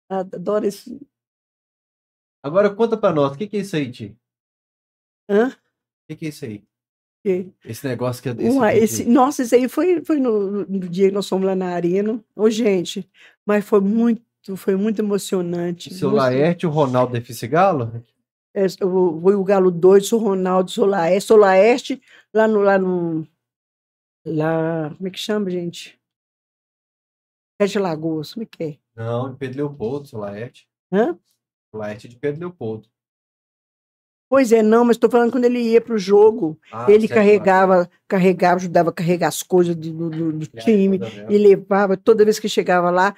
[0.10, 1.00] Adoro esse.
[2.44, 4.18] Agora conta para nós, o que, que é isso aí, Ti?
[5.30, 5.50] Hã?
[5.50, 5.54] O
[6.10, 6.64] que, que é isso aí?
[7.24, 9.08] Que- Esse negócio que é Uma- vídeo esse, aí.
[9.10, 12.24] nossa, isso aí foi, foi no, no dia que nós fomos lá na arena.
[12.36, 13.08] Ô, gente,
[13.46, 14.24] mas foi muito,
[14.58, 15.90] foi muito emocionante.
[15.90, 18.04] O seu Laerte e o Ronaldo da Galo?
[18.56, 22.02] é, o- Foi o Galo doido, sou Ronaldo, sou Laeste, sou Laeste,
[22.34, 22.62] lá no.
[22.62, 23.28] Lá no
[24.26, 26.00] lá, como é que chama, gente?
[27.62, 28.78] Sete Lagoas, como é que é?
[28.96, 30.68] Não, Pedro Leopoldo, seu Laerte.
[30.92, 31.18] Hã?
[31.74, 32.90] É de Pedro Leopoldo.
[34.30, 37.14] Pois é, não, mas estou falando quando ele ia para o jogo, Ah, ele certo,
[37.16, 42.40] carregava, carregava, ajudava a carregar as coisas do, do- do- time, e levava, toda vez
[42.40, 43.14] que chegava lá,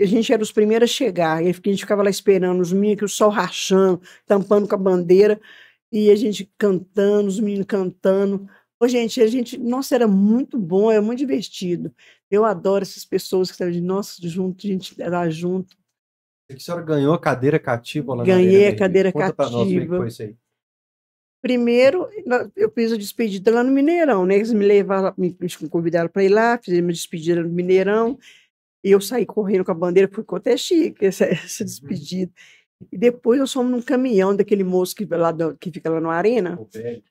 [0.00, 2.98] a gente era os primeiros a chegar, e a gente ficava lá esperando, os meninos,
[2.98, 5.40] que o sol rachando, tampando com a bandeira,
[5.92, 8.48] e a gente cantando, os meninos cantando.
[8.80, 11.94] Ô, gente, a gente, nossa, era muito bom, era muito divertido.
[12.30, 15.76] Eu adoro essas pessoas que estavam de nossa, junto, a gente era junto.
[16.54, 19.70] A senhora ganhou a cadeira cativa lá na Ganhei a cadeira Conta pra nós é
[19.70, 19.96] que cativa.
[19.96, 20.36] foi isso aí.
[21.42, 22.06] Primeiro,
[22.54, 24.34] eu fiz a despedida lá no Mineirão, né?
[24.34, 28.18] Eles me levaram, me, me convidaram para ir lá, fizeram uma despedida no Mineirão,
[28.84, 32.30] e eu saí correndo com a bandeira, ficou até chique essa, essa despedida.
[32.92, 36.58] E depois nós fomos num caminhão daquele moço que, lá que fica lá na arena,
[36.60, 37.02] O velho.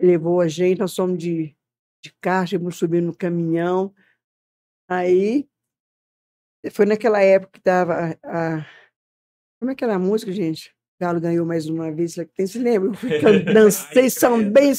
[0.00, 1.54] levou a gente, nós fomos de,
[2.02, 3.92] de carro, chegamos subindo no caminhão.
[4.88, 5.48] Aí,
[6.70, 8.66] foi naquela época que estava a, a-
[9.58, 10.74] Como é que era a música, gente?
[11.00, 12.90] Galo ganhou mais uma vez, quem se lembra?
[13.22, 14.72] Eu dancei, sambei,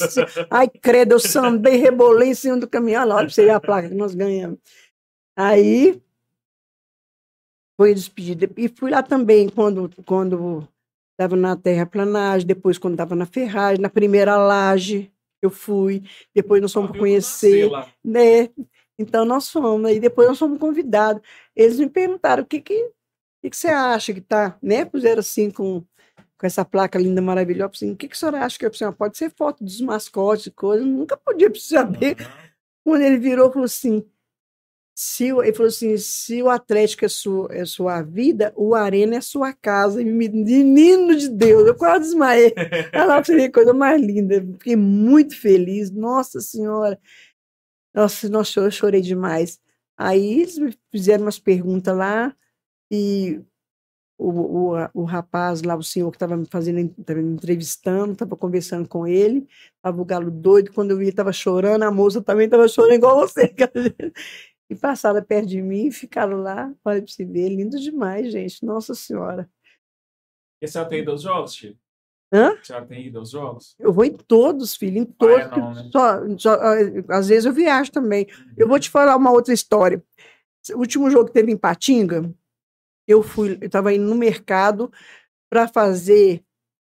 [0.48, 3.88] ai credo, eu sambei, rebolei em cima do caminhão, olha pra você ver a placa
[3.88, 4.58] que nós ganhamos.
[5.36, 6.00] Aí,
[7.76, 8.48] foi despedida.
[8.56, 10.68] E fui lá também quando quando
[11.12, 15.10] estava na terraplanagem, depois quando estava na ferragem, na primeira laje
[15.40, 17.68] eu fui, depois nós fomos conhecer,
[18.04, 18.48] né?
[19.02, 21.22] Então nós fomos, e depois nós fomos convidados.
[21.54, 22.90] Eles me perguntaram o que que,
[23.42, 24.84] que, que você acha que tá, né?
[24.84, 25.82] Puseram assim com,
[26.38, 28.68] com essa placa linda, maravilhosa, assim, o que, que a senhora acha que é?
[28.68, 32.16] Eu falei, "Ah, pode ser foto dos mascotes e coisa, eu nunca podia saber.
[32.84, 34.04] Quando ele virou, falou assim,
[34.94, 39.20] se, ele falou assim, se o Atlético é sua, é sua vida, o Arena é
[39.20, 40.02] sua casa.
[40.02, 42.52] E me- Menino de Deus, eu quase desmaiei.
[42.92, 44.44] Ela seria a coisa mais linda.
[44.58, 45.90] Fiquei muito feliz.
[45.90, 46.98] Nossa Senhora.
[47.94, 49.60] Nossa, nossa, eu chorei demais.
[49.96, 52.34] Aí eles me fizeram umas perguntas lá
[52.90, 53.40] e
[54.18, 58.36] o, o, o rapaz lá, o senhor que estava me fazendo, estava me entrevistando, estava
[58.36, 62.46] conversando com ele, estava o galo doido, quando eu vi, estava chorando, a moça também
[62.46, 63.52] estava chorando igual você.
[64.70, 68.94] E passaram perto de mim, ficaram lá, olha para você ver, lindo demais, gente, nossa
[68.94, 69.46] senhora.
[70.62, 71.81] E a senhora tem ido jogos, Chico?
[72.32, 72.52] Hã?
[72.54, 73.74] A senhora tem ido aos jogos?
[73.78, 75.46] Eu vou em todos, filho, em Ah, todos.
[75.46, 75.90] é não, né?
[75.92, 76.74] só, só, ah,
[77.10, 78.26] às vezes eu viajo também.
[78.56, 80.02] Eu vou te falar uma outra história.
[80.74, 82.32] O último jogo que teve em Patinga,
[83.06, 84.90] eu fui, eu estava indo no mercado
[85.50, 86.42] para fazer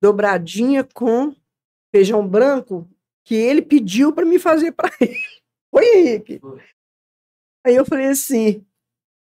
[0.02, 1.34] dobradinha com
[1.94, 2.88] feijão branco
[3.24, 5.16] que ele pediu para me fazer para ele.
[5.72, 6.40] Oi, Henrique.
[7.64, 8.66] Aí eu falei assim,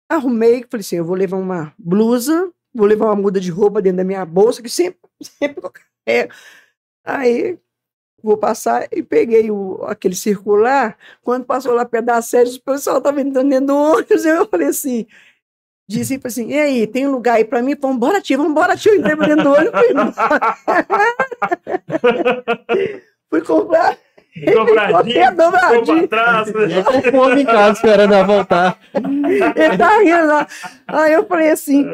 [0.09, 3.97] arrumei, falei assim, eu vou levar uma blusa, vou levar uma muda de roupa dentro
[3.97, 5.61] da minha bolsa, que sempre, sempre
[6.09, 6.33] carrego.
[7.05, 7.57] Aí
[8.21, 10.97] vou passar e peguei o, aquele circular.
[11.23, 14.25] Quando passou lá perto da sede, o pessoal estava entrando dentro do ônibus.
[14.25, 15.05] Eu falei assim,
[15.87, 17.75] disse assim, e aí, tem lugar aí para mim?
[17.79, 18.95] Vamos embora, tio, vamos embora, tio.
[18.95, 19.93] Entrei pra dentro do ônibus, fui,
[23.29, 23.97] fui comprar
[24.45, 25.35] Dobradinho.
[25.35, 26.07] dobradinho.
[26.07, 26.53] pra trás.
[26.53, 26.83] né?
[26.83, 28.79] Com fome em casa esperando ela voltar.
[28.93, 30.47] Ele tá rindo lá.
[30.87, 31.85] Aí eu falei assim,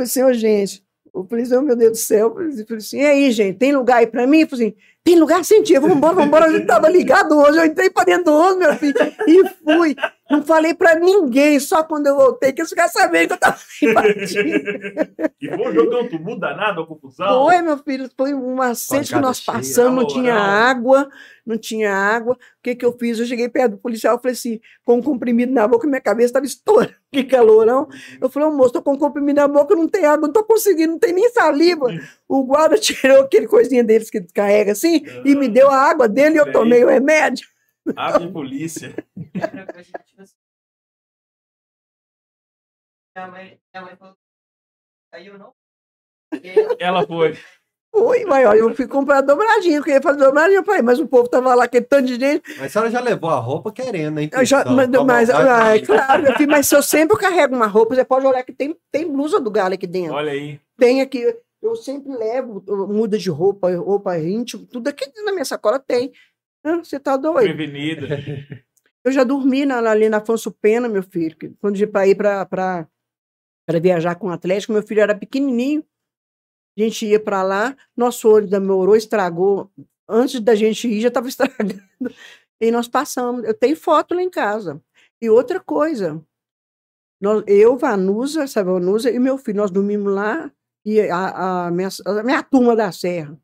[0.00, 0.82] assim, ô gente,
[1.14, 2.34] eu falei assim, oh, meu Deus do céu, eu
[2.64, 4.40] falei assim, e aí, gente, tem lugar aí pra mim?
[4.40, 7.36] Eu falei assim, tem lugar sim, tia, vamos embora, vamos embora, a gente tava ligado
[7.38, 8.94] hoje, eu entrei pra dentro do ônibus, meu filho,
[9.26, 9.96] e fui.
[10.32, 13.58] Não falei pra ninguém, só quando eu voltei, que eles ficaram sabendo que eu tava
[13.82, 15.32] em Patinga.
[15.42, 17.44] E foi um jogo, deu um tumulto danado, uma confusão.
[17.44, 21.08] Foi, meu filho, foi um acende que nós cheia, passamos, não tinha água,
[21.44, 22.34] não tinha água.
[22.34, 23.18] O que que eu fiz?
[23.18, 26.28] Eu cheguei perto do policial, eu falei assim, com um comprimido na boca, minha cabeça
[26.28, 27.88] estava estourando, que calorão.
[28.20, 30.44] Eu falei, ô moço, tô com um comprimido na boca, não tem água, não tô
[30.44, 31.86] conseguindo, não tem nem saliva.
[32.28, 36.36] O guarda tirou aquele coisinha deles que carrega assim, e me deu a água dele
[36.36, 37.46] e eu tomei o remédio.
[37.96, 38.94] Abre polícia.
[43.14, 44.16] Minha mãe, minha mãe falou.
[45.12, 45.52] Aí eu não.
[46.78, 47.36] Ela foi.
[47.94, 51.06] Oi, mas olha, eu fui comprar dobradinha, eu queria fazer dobradinha, eu falei, mas o
[51.06, 52.42] povo tava lá, aquele tanto de gente.
[52.56, 54.30] Mas a senhora já levou a roupa querendo, hein?
[54.32, 57.66] Eu já, mas, mas, ah, é claro, meu filho, mas se eu sempre carrego uma
[57.66, 60.14] roupa, você pode olhar que tem, tem blusa do galo aqui dentro.
[60.14, 60.58] Olha aí.
[60.78, 65.78] Tem aqui, eu sempre levo muda de roupa, roupa íntimo, tudo aqui na minha sacola
[65.78, 66.10] tem.
[66.64, 67.42] Você tá doido?
[67.42, 68.08] Prevenida.
[69.04, 72.88] Eu já dormi na, ali na Afonso Pena, meu filho, quando ia para ir para
[73.80, 75.84] viajar com o Atlético, meu filho era pequenininho.
[76.78, 79.70] A gente ia para lá, nosso olho demorou, estragou.
[80.08, 81.82] Antes da gente ir, já estava estragando.
[82.60, 83.44] E nós passamos.
[83.44, 84.80] Eu tenho foto lá em casa.
[85.20, 86.24] E outra coisa,
[87.20, 90.50] nós, eu, Vanusa, sabe, Vanusa e meu filho, nós dormimos lá,
[90.84, 93.38] e a, a, minha, a minha turma da Serra,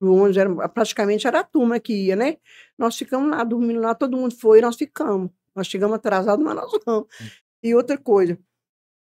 [0.00, 2.36] o ônibus era, praticamente era a turma que ia, né?
[2.76, 5.30] Nós ficamos lá, dormindo lá, todo mundo foi, nós ficamos.
[5.54, 7.08] Nós chegamos atrasados, mas nós vamos.
[7.62, 8.38] E outra coisa,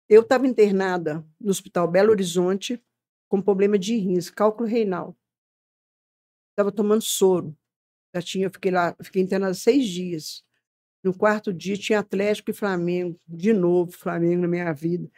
[0.08, 2.82] eu estava internada no Hospital Belo Horizonte
[3.28, 5.16] com problema de rins, cálculo renal.
[6.50, 7.56] Estava tomando soro.
[8.14, 10.44] Já tinha, eu fiquei lá, fiquei internada seis dias.
[11.02, 15.10] No quarto dia tinha Atlético e Flamengo, de novo Flamengo na minha vida.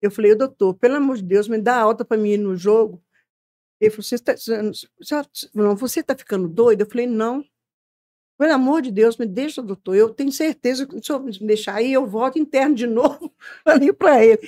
[0.00, 3.02] Eu falei, doutor, pelo amor de Deus, me dá alta para mim ir no jogo.
[3.84, 4.34] Ele falou, você está
[5.54, 6.80] não, você tá ficando doido?
[6.82, 7.44] Eu falei, não.
[8.36, 9.94] Pelo amor de Deus, me deixa, doutor.
[9.94, 13.32] Eu tenho certeza que se eu me deixar aí, eu volto interno de novo
[13.64, 14.40] ali para ele.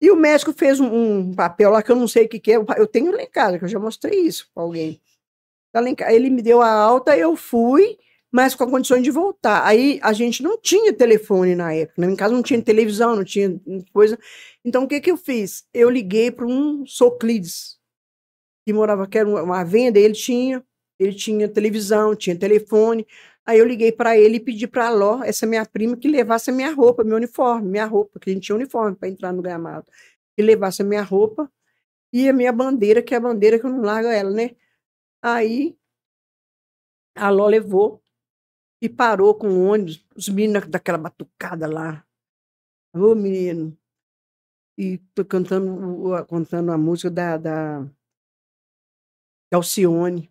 [0.00, 2.52] E o médico fez um, um, papel lá que eu não sei o que, que
[2.52, 2.56] é.
[2.76, 5.00] Eu tenho lá em casa, que eu já mostrei isso para alguém.
[5.72, 5.82] Tá
[6.12, 7.96] ele me deu a alta, eu fui,
[8.30, 9.64] mas com a condição de voltar.
[9.66, 12.12] Aí a gente não tinha telefone na época, né?
[12.12, 13.60] em casa não tinha televisão, não tinha
[13.92, 14.18] coisa.
[14.64, 15.64] Então o que, que eu fiz?
[15.74, 17.79] Eu liguei para um Soclides,
[18.64, 20.64] que morava, que era uma venda, ele tinha,
[20.98, 23.06] ele tinha televisão, tinha telefone.
[23.46, 26.50] Aí eu liguei para ele e pedi para a Ló, essa minha prima, que levasse
[26.50, 29.42] a minha roupa, meu uniforme, minha roupa, que a gente tinha uniforme para entrar no
[29.42, 29.86] gramado.
[30.36, 31.50] Que levasse a minha roupa
[32.12, 34.50] e a minha bandeira, que é a bandeira que eu não largo ela, né?
[35.22, 35.76] Aí
[37.14, 38.02] a Ló levou
[38.80, 42.04] e parou com o ônibus, os meninos daquela batucada lá.
[42.94, 43.76] Ô, menino.
[44.78, 47.90] E tô cantando, cantando a música da, da
[49.56, 50.30] Alcione.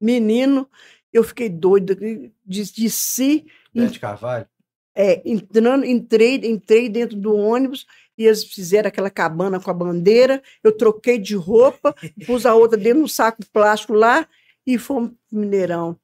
[0.00, 0.68] Menino,
[1.12, 3.46] eu fiquei doida de, de si.
[3.74, 4.46] Bete Carvalho?
[4.94, 7.86] É, entrando, entrei, entrei dentro do ônibus
[8.18, 10.42] e eles fizeram aquela cabana com a bandeira.
[10.62, 11.94] Eu troquei de roupa,
[12.26, 14.28] pus a outra dentro de um saco plástico lá
[14.66, 15.98] e fomos pro Mineirão.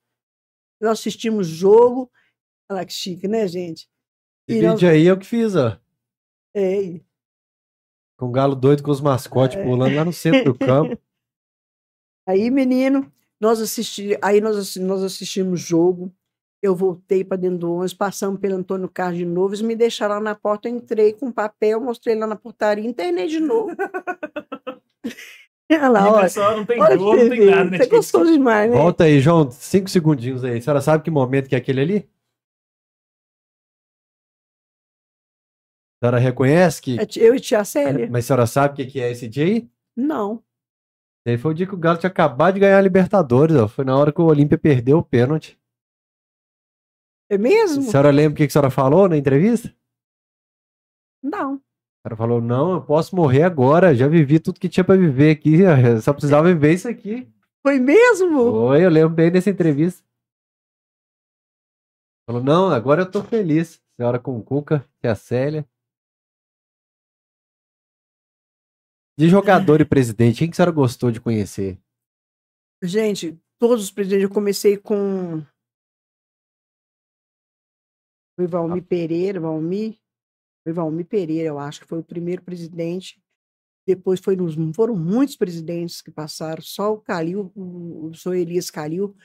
[0.81, 2.11] Nós assistimos jogo.
[2.71, 3.89] Olha que chique, né, gente?
[4.49, 4.85] Esse vídeo nós...
[4.85, 5.79] aí eu que fiz, ó.
[6.55, 7.01] É.
[8.17, 9.63] Com o galo doido com os mascotes é.
[9.63, 10.99] pulando lá no centro do campo.
[12.27, 13.11] Aí, menino,
[13.41, 16.13] nós assisti, aí nós, nós assistimos jogo.
[16.63, 20.15] Eu voltei para dentro do ônibus, passamos pelo Antônio Carlos de novo, eles me deixaram
[20.17, 23.77] lá na porta, eu entrei com papel, mostrei lá na portaria, internei de novo.
[25.71, 26.23] Olha lá, olha.
[26.23, 27.71] Pessoal, não tem olha, jogo, não tem nada.
[27.71, 27.79] Né?
[27.79, 28.77] Você gostou demais, né?
[28.77, 30.59] Volta aí, João, cinco segundinhos aí.
[30.59, 32.09] A senhora sabe que momento que é aquele ali?
[35.97, 37.01] A senhora reconhece que.
[37.01, 38.09] É eu e tia Célia.
[38.09, 39.69] Mas a senhora sabe o que é esse dia aí?
[39.97, 40.41] Não.
[41.27, 43.67] Esse foi o dia que o Galo tinha acabado de ganhar a Libertadores, ó.
[43.67, 45.59] Foi na hora que o Olímpia perdeu o pênalti.
[47.29, 47.83] É mesmo?
[47.83, 49.75] A senhora lembra o que a senhora falou na entrevista?
[51.21, 51.55] Não.
[51.55, 55.33] A senhora falou: não, eu posso morrer agora, já vivi tudo que tinha para viver
[55.33, 55.59] aqui,
[56.01, 57.29] só precisava viver isso aqui.
[57.61, 58.53] Foi mesmo?
[58.53, 60.05] Foi, eu lembro bem dessa entrevista.
[62.29, 63.83] Falou: não, agora eu tô feliz.
[63.97, 65.67] Senhora com o Cuca, que é a Célia.
[69.19, 71.79] De jogador e presidente, quem que a senhora gostou de conhecer?
[72.83, 74.25] Gente, todos os presidentes.
[74.25, 75.43] Eu comecei com
[78.37, 78.87] foi Valmir ah.
[78.87, 79.99] Pereira, Valmir,
[80.63, 83.19] foi Valmir Pereira, eu acho que foi o primeiro presidente.
[83.89, 88.71] Depois foi nos, foram muitos presidentes que passaram, só o Calil, o, o senhor Elias
[88.71, 89.17] Calil,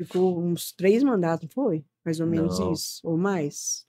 [0.00, 1.84] ficou uns três mandatos, foi?
[2.04, 2.72] Mais ou menos Não.
[2.72, 3.86] isso, ou mais.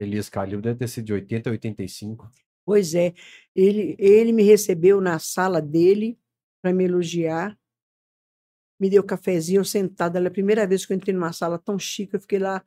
[0.00, 2.30] Elias Calil deve ter sido de 80 a 85.
[2.64, 3.12] Pois é,
[3.54, 6.18] ele, ele me recebeu na sala dele
[6.62, 7.58] para me elogiar,
[8.80, 10.16] me deu cafezinho sentado.
[10.16, 12.64] Era a primeira vez que eu entrei numa sala tão chique, eu fiquei lá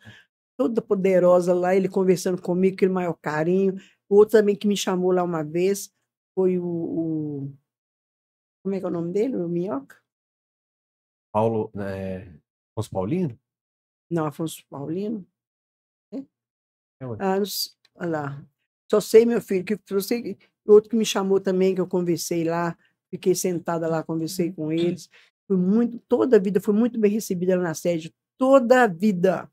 [0.58, 3.76] toda poderosa lá, ele conversando comigo, aquele maior carinho.
[4.10, 5.94] O outro também que me chamou lá uma vez
[6.34, 7.54] foi o, o
[8.64, 10.02] como é que é o nome dele, o Minhoca?
[11.32, 12.28] Paulo, é,
[12.72, 13.40] Afonso Paulino?
[14.10, 15.28] Não, Afonso Paulino.
[16.12, 16.18] É?
[16.18, 17.38] É, ah,
[17.96, 18.48] olha lá.
[18.90, 22.78] Só sei, meu filho, que você, outro que me chamou também, que eu conversei lá,
[23.10, 25.10] fiquei sentada lá, conversei com eles.
[25.48, 29.50] Foi muito, toda a vida, foi muito bem recebida lá na sede, toda a vida.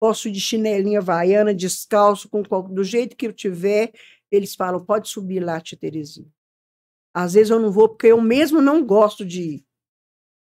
[0.00, 3.92] Posso ir de chinelinha vaiana, descalço, com do jeito que eu tiver,
[4.30, 6.28] eles falam, pode subir lá, tia Terezinha.
[7.12, 9.66] Às vezes eu não vou porque eu mesmo não gosto de ir.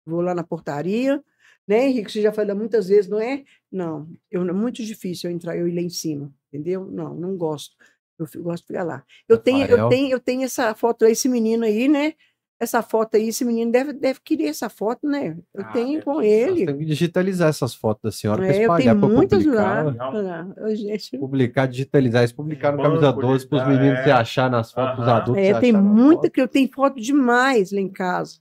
[0.06, 1.22] Vou lá na portaria,
[1.66, 2.12] né, Henrique?
[2.12, 3.44] Você já falou muitas vezes, não é?
[3.70, 6.84] Não, eu, é muito difícil eu entrar, eu ir lá em cima, entendeu?
[6.90, 7.74] Não, não gosto.
[8.18, 9.04] Eu fico- gosto de ficar lá.
[9.28, 9.88] Eu tenho, eu Rafael.
[9.88, 12.14] tenho, eu tenho essa foto, esse menino aí, né?
[12.62, 15.38] Essa foto aí, esse menino deve, deve querer essa foto, né?
[15.54, 16.66] Eu Ah, tenho com ele.
[16.66, 19.84] temos que digitalizar essas fotos da senhora para É, eu espalhar, tenho para muitas lá.
[19.84, 20.12] publicar.
[20.12, 20.74] lá.
[20.74, 24.02] Gente, Publicar, digitalizar, isso publicar no Camisa de 12 para os meninos é.
[24.04, 25.16] se achar nas fotos, os Aham.
[25.16, 28.38] adultos É, tem muita que eu tenho foto demais lá em casa.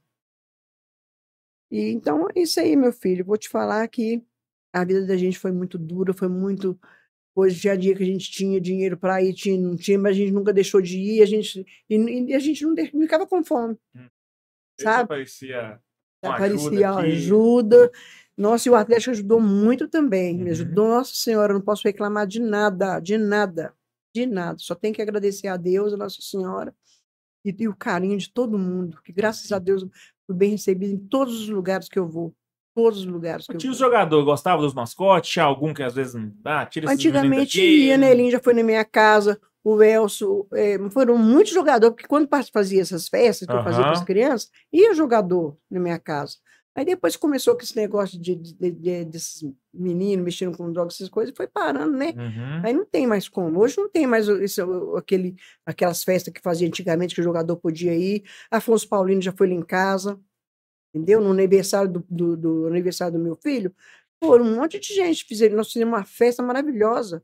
[1.72, 3.24] E então é isso aí, meu filho.
[3.24, 4.22] Vou te falar que
[4.74, 6.78] a vida da gente foi muito dura, foi muito.
[7.36, 10.20] Hoje tinha dia que a gente tinha dinheiro para ir, tinha, não tinha, mas a
[10.20, 13.26] gente nunca deixou de ir, a gente, e, e a gente não, de- não ficava
[13.28, 13.78] com fome,
[14.78, 15.04] Esse sabe?
[15.04, 15.82] Aparecia
[16.22, 17.92] Aparecia ajuda ajuda.
[18.38, 20.36] Nossa, e o Atlético ajudou muito também.
[20.38, 20.52] Me Uhum.
[20.52, 23.74] ajudou, Nossa Senhora, eu não posso reclamar de nada, de nada,
[24.14, 24.58] de nada.
[24.60, 26.74] Só tenho que agradecer a Deus, a Nossa Senhora,
[27.46, 29.86] e, e o carinho de todo mundo, que graças a Deus
[30.26, 32.34] fui bem recebido em todos os lugares que eu vou.
[32.76, 33.88] Todos os lugares que eu Tinha os vou.
[33.88, 35.30] jogadores, gostava dos mascotes?
[35.32, 36.16] Tinha algum que às vezes.
[36.46, 38.12] Ah, tira Antigamente ia, né?
[38.12, 42.82] Elinho já foi na minha casa, o Elcio, eh, foram muitos jogadores, porque quando fazia
[42.82, 46.36] essas festas que eu fazia com as crianças, ia jogador na minha casa.
[46.76, 49.44] Aí depois começou com esse negócio de, de- de- de- desses
[49.74, 52.14] meninos mexendo com drogas, essas coisas, foi parando, né?
[52.16, 52.62] Uhum.
[52.64, 53.60] Aí não tem mais como.
[53.60, 55.36] Hoje não tem mais o- esse- o- aquele,
[55.66, 58.24] aquelas festas que fazia antigamente, que o jogador podia ir.
[58.50, 60.18] Afonso Paulino já foi lá em casa,
[60.94, 61.22] entendeu?
[61.22, 63.74] No aniversário do, do- do aniversário do meu filho,
[64.24, 65.26] foram um monte de gente.
[65.26, 67.24] Fizeram, nós fizemos uma festa maravilhosa.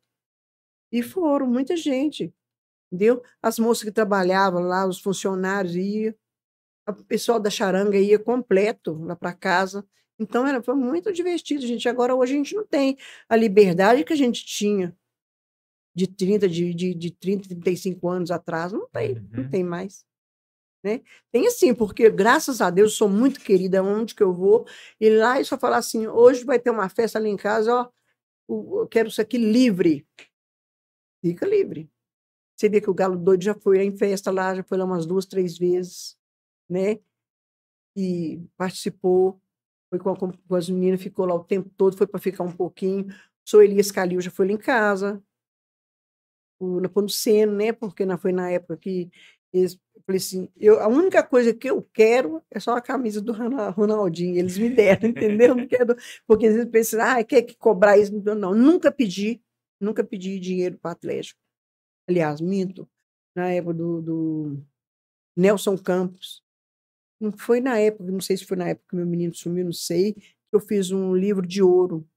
[0.91, 2.33] E foram muita gente,
[2.91, 3.21] entendeu?
[3.41, 6.13] As moças que trabalhavam lá, os funcionários iam.
[6.87, 9.83] O pessoal da charanga ia completo lá para casa.
[10.19, 11.89] Então era, foi muito divertido, gente.
[11.89, 12.95] Agora hoje a gente não tem
[13.27, 14.95] a liberdade que a gente tinha
[15.95, 18.71] de 30, de, de, de 30, 35 anos atrás.
[18.71, 19.49] Não tem, não Uhum.
[19.49, 20.05] tem mais.
[20.85, 21.01] Né?
[21.33, 24.67] Tem assim, porque graças a Deus eu sou muito querida onde que eu vou.
[25.01, 27.89] E lá eu só falar assim: hoje vai ter uma festa ali em casa, ó,
[28.49, 30.07] eu quero isso aqui livre.
[31.21, 31.89] Fica livre.
[32.57, 35.05] Você vê que o Galo Doido já foi em festa lá, já foi lá umas
[35.05, 36.17] duas, três vezes,
[36.69, 36.99] né?
[37.95, 39.41] E participou,
[39.89, 42.51] foi com, a- com as meninas, ficou lá o tempo todo, foi para ficar um
[42.51, 43.07] pouquinho.
[43.45, 45.23] Senhor Elias Calil já foi lá em casa,
[46.59, 47.71] o Napomuceno, né?
[47.73, 49.09] Porque não foi na época que
[49.53, 53.21] eles, eu falei assim, eu, a única coisa que eu quero é só a camisa
[53.21, 54.37] do Rona- Ronaldinho.
[54.37, 55.55] Eles me deram, entendeu?
[55.55, 55.95] Não quero,
[56.27, 58.11] porque vezes pensam, ah, quer que cobrar isso?
[58.35, 59.41] Não, nunca pedi,
[59.79, 61.39] nunca pedi dinheiro para Atlético.
[62.07, 62.87] Aliás, minto,
[63.35, 64.63] na época do, do
[65.37, 66.43] Nelson Campos.
[67.19, 69.73] Não foi na época, não sei se foi na época que meu menino sumiu, não
[69.73, 72.07] sei, que eu fiz um livro de ouro.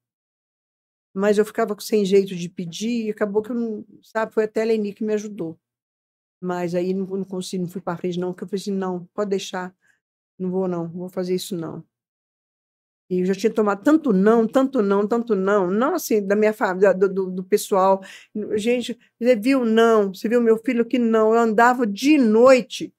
[1.14, 4.62] Mas eu ficava sem jeito de pedir e acabou que eu não, sabe, foi até
[4.62, 5.58] a Leni que me ajudou.
[6.40, 9.04] Mas aí não, não consegui, não fui para frente não, porque eu falei assim, não,
[9.14, 9.74] pode deixar,
[10.38, 11.84] não vou não, vou fazer isso não.
[13.10, 16.52] E eu já tinha tomado tanto não, tanto não, tanto não, não assim, da minha
[16.52, 18.02] família, do, do, do pessoal.
[18.56, 22.94] Gente, você viu não, você viu meu filho que não, eu andava de noite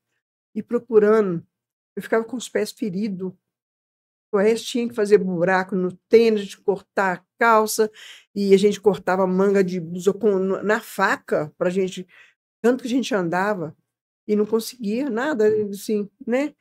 [0.55, 1.45] e procurando.
[1.95, 3.31] Eu ficava com os pés feridos.
[4.31, 7.89] O resto tinha que fazer buraco no tênis, de cortar a calça,
[8.35, 10.13] e a gente cortava manga de blusa
[10.63, 12.07] na faca, para gente,
[12.61, 13.75] tanto que a gente andava,
[14.27, 16.53] e não conseguia nada, assim, né?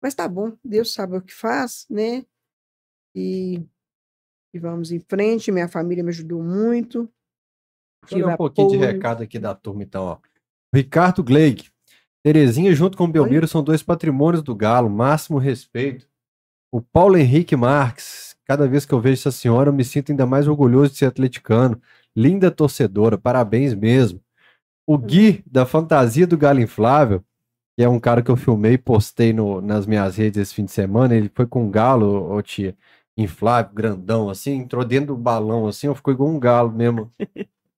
[0.00, 2.24] Mas tá bom, Deus sabe o que faz, né?
[3.14, 3.66] E,
[4.54, 7.10] e vamos em frente, minha família me ajudou muito.
[8.08, 8.92] Deixa eu um pouquinho de apoio.
[8.92, 10.18] recado aqui da turma, então, ó.
[10.72, 11.68] Ricardo Gleig.
[12.22, 16.08] Terezinha junto com o Belmiro são dois patrimônios do Galo, máximo respeito.
[16.72, 18.36] O Paulo Henrique Marques.
[18.44, 21.06] Cada vez que eu vejo essa senhora, eu me sinto ainda mais orgulhoso de ser
[21.06, 21.80] atleticano.
[22.14, 24.20] Linda torcedora, parabéns mesmo.
[24.86, 27.22] O Gui, da Fantasia do Galo Inflável,
[27.76, 30.64] que é um cara que eu filmei e postei no- nas minhas redes esse fim
[30.64, 32.76] de semana, ele foi com um galo, ô tia,
[33.16, 37.10] inflável, grandão, assim, entrou dentro do balão, assim, ficou igual um galo mesmo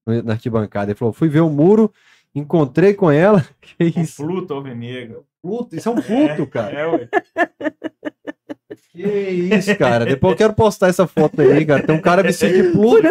[0.06, 0.90] na arquibancada.
[0.90, 1.92] Ele falou: fui ver o muro,
[2.34, 3.44] encontrei com ela.
[3.60, 4.22] Que Um isso?
[4.24, 5.24] Pluto alvinegro.
[5.42, 6.78] Pluto, isso é um Pluto, cara.
[6.78, 7.08] É, ué.
[8.92, 10.04] Que isso, cara.
[10.04, 11.82] Depois eu quero postar essa foto aí, cara.
[11.82, 13.06] Tem um cara vestido de Pluto.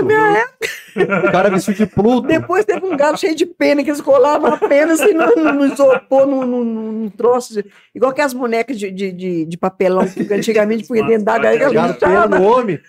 [0.95, 2.27] Um cara vestido de Pluto.
[2.27, 5.53] Depois teve um galo cheio de pena, que eles colavam a pena assim no, no,
[5.53, 7.65] no isopor, num no, no, no troço, de-
[7.95, 12.27] igual aquelas bonecas de, de, de, de papelão que antigamente punha dentro da Pregaram pena
[12.27, 12.79] no homem.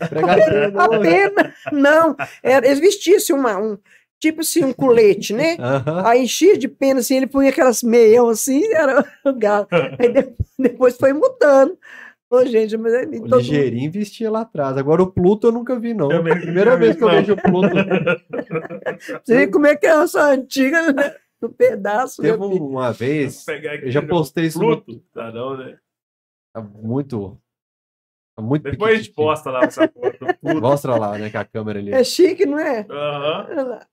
[0.00, 1.54] A pena.
[1.72, 3.78] Não, era, eles vestiam assim, uma, um,
[4.20, 5.56] tipo assim, um colete, né?
[5.60, 6.06] Aham.
[6.06, 9.66] Aí enchia de pena, assim, ele punha aquelas meião assim, era o galo.
[9.98, 11.78] Aí de- depois foi mudando.
[12.30, 14.76] Ô, gente, mas ele, O todo ligeirinho vestia lá atrás.
[14.76, 16.12] Agora o Pluto eu nunca vi, não.
[16.12, 17.70] Eu mesmo Primeira vez que eu vejo o Pluto.
[19.24, 21.14] Você vê como é que é essa antiga, né?
[21.40, 22.20] no pedaço.
[22.20, 22.66] Teve meu filho.
[22.66, 23.46] uma vez,
[23.82, 25.02] eu já no postei isso no- Pluto.
[25.14, 25.78] Tá não, né?
[26.52, 27.40] tá muito.
[28.36, 30.18] tá muito Depois a gente posta lá essa foto.
[30.60, 31.92] Mostra lá, né, com a câmera ali.
[31.92, 32.84] É chique, não é?
[32.90, 33.46] Aham.
[33.50, 33.86] Olha lá.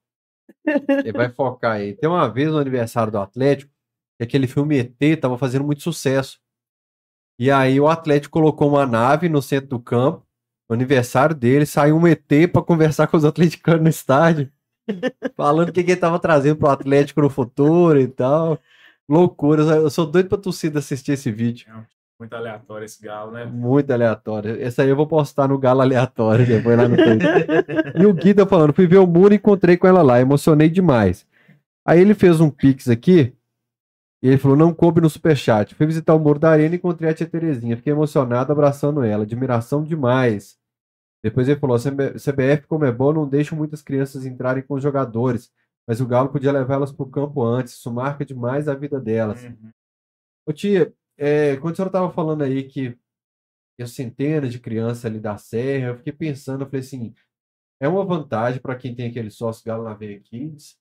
[0.66, 1.94] Ele vai focar aí.
[1.94, 3.72] Tem uma vez no aniversário do Atlético,
[4.18, 6.40] que aquele filme ET tava fazendo muito sucesso.
[7.38, 10.26] E aí o Atlético colocou uma nave no centro do campo,
[10.70, 14.52] no aniversário dele, saiu um ET pra conversar com os atleticanos no estádio,
[15.36, 18.60] falando o que, que ele tava trazendo pro Atlético no futuro e tal.
[19.08, 19.62] Loucura.
[19.62, 21.68] Eu sou doido pra torcida assistir esse vídeo.
[22.20, 23.46] Muito aleatório esse galo, né?
[23.46, 24.56] Muito aleatório.
[24.62, 26.96] Esse aí eu vou postar no Galo Aleatório depois lá no.
[28.02, 30.70] E o Gui tá falando, fui ver o Muro e encontrei com ela lá, emocionei
[30.70, 31.28] demais.
[31.86, 33.36] Aí ele fez um pix aqui,
[34.24, 35.76] e ele falou, não coube no superchat.
[35.76, 37.76] Fui visitar o Muro da Arena e encontrei a tia Terezinha.
[37.76, 40.58] Fiquei emocionado abraçando ela, admiração demais.
[41.24, 44.82] Depois ele falou, "CB- CBF como é bom, não deixa muitas crianças entrarem com os
[44.84, 45.52] jogadores,
[45.88, 49.44] mas o Galo podia levá-las pro campo antes, isso marca demais a vida delas.
[49.44, 49.72] Uhum.
[50.48, 52.98] Ô tia, é, quando a senhora estava falando aí que
[53.78, 57.14] tinha centenas de crianças ali da Serra, eu fiquei pensando, eu falei assim,
[57.80, 60.78] é uma vantagem para quem tem aquele sócio Galo na Veia Kids,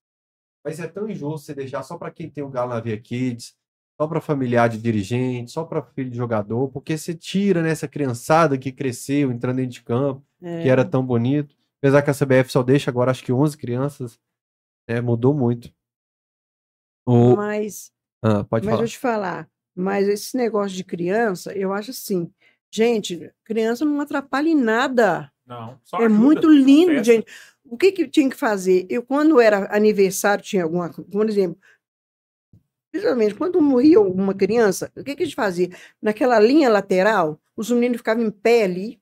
[0.64, 3.56] mas é tão injusto você deixar só para quem tem o Galo na Veia Kids,
[4.00, 8.58] só para familiar de dirigente, só para filho de jogador, porque você tira nessa criançada
[8.58, 10.62] que cresceu entrando dentro de campo, É.
[10.62, 14.18] que era tão bonito, apesar que a CBF só deixa agora acho que 11 crianças,
[14.88, 15.72] é, mudou muito.
[17.06, 17.92] O, Mas,
[18.22, 18.84] ah, pode mas falar.
[18.84, 22.30] eu te falar, mas esse negócio de criança, eu acho assim,
[22.70, 25.30] gente, criança não atrapalha em nada.
[25.46, 27.04] Não, só É ajuda muito lindo, festa.
[27.04, 27.26] gente.
[27.64, 28.86] O que que tinha que fazer?
[28.88, 31.58] Eu, quando era aniversário, tinha alguma coisa, por exemplo,
[32.92, 35.68] principalmente quando morria uma criança, o que que a gente fazia?
[36.00, 39.00] Naquela linha lateral, os meninos ficavam em pé ali.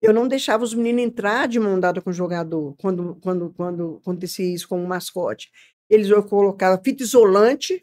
[0.00, 3.98] Eu não deixava os meninos entrar de mão dada com o jogador quando, quando, quando
[4.00, 5.50] acontecia isso com o mascote.
[5.90, 7.82] Eles eu colocava fita isolante,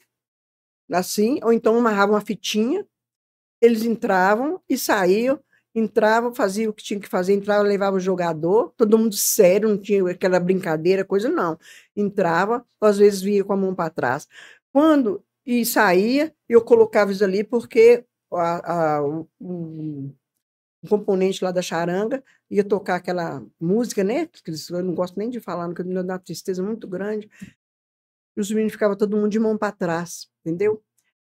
[0.91, 2.85] assim, ou então amarravam uma fitinha,
[3.61, 5.39] eles entravam e saíam,
[5.73, 9.77] entravam, faziam o que tinha que fazer, entrava, levava o jogador, todo mundo sério, não
[9.77, 11.57] tinha aquela brincadeira, coisa não.
[11.95, 14.27] Entrava, às vezes via com a mão para trás.
[14.71, 20.13] Quando e saía, eu colocava isso ali porque a, a, o,
[20.87, 24.29] componente lá da charanga ia tocar aquela música, né?
[24.69, 27.29] Eu não gosto nem de falar, porque me dá uma tristeza muito grande.
[28.35, 30.81] E os meninos ficavam todo mundo de mão para trás, entendeu?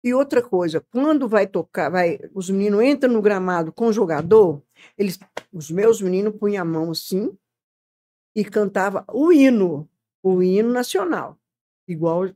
[0.02, 4.62] E outra coisa, quando vai tocar, vai, os meninos entram no gramado com o jogador,
[4.98, 5.18] eles,
[5.52, 7.36] os meus meninos punham a mão assim
[8.34, 9.88] e cantava o hino,
[10.22, 11.38] o hino nacional,
[11.88, 12.28] igual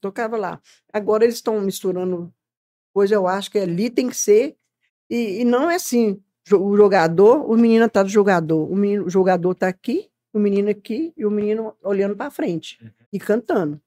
[0.00, 0.60] tocava lá.
[0.92, 2.34] Agora eles estão misturando
[2.92, 4.56] coisa, eu acho que ali tem que ser
[5.08, 6.20] e, e não é assim,
[6.52, 10.68] o jogador, o menino está do jogador, o, menino, o jogador está aqui, o menino
[10.68, 12.78] aqui e o menino olhando para frente
[13.12, 13.80] e cantando.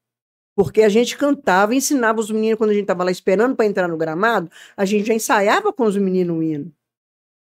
[0.58, 3.86] Porque a gente cantava, ensinava os meninos, quando a gente estava lá esperando para entrar
[3.86, 6.72] no gramado, a gente já ensaiava com os meninos o hino.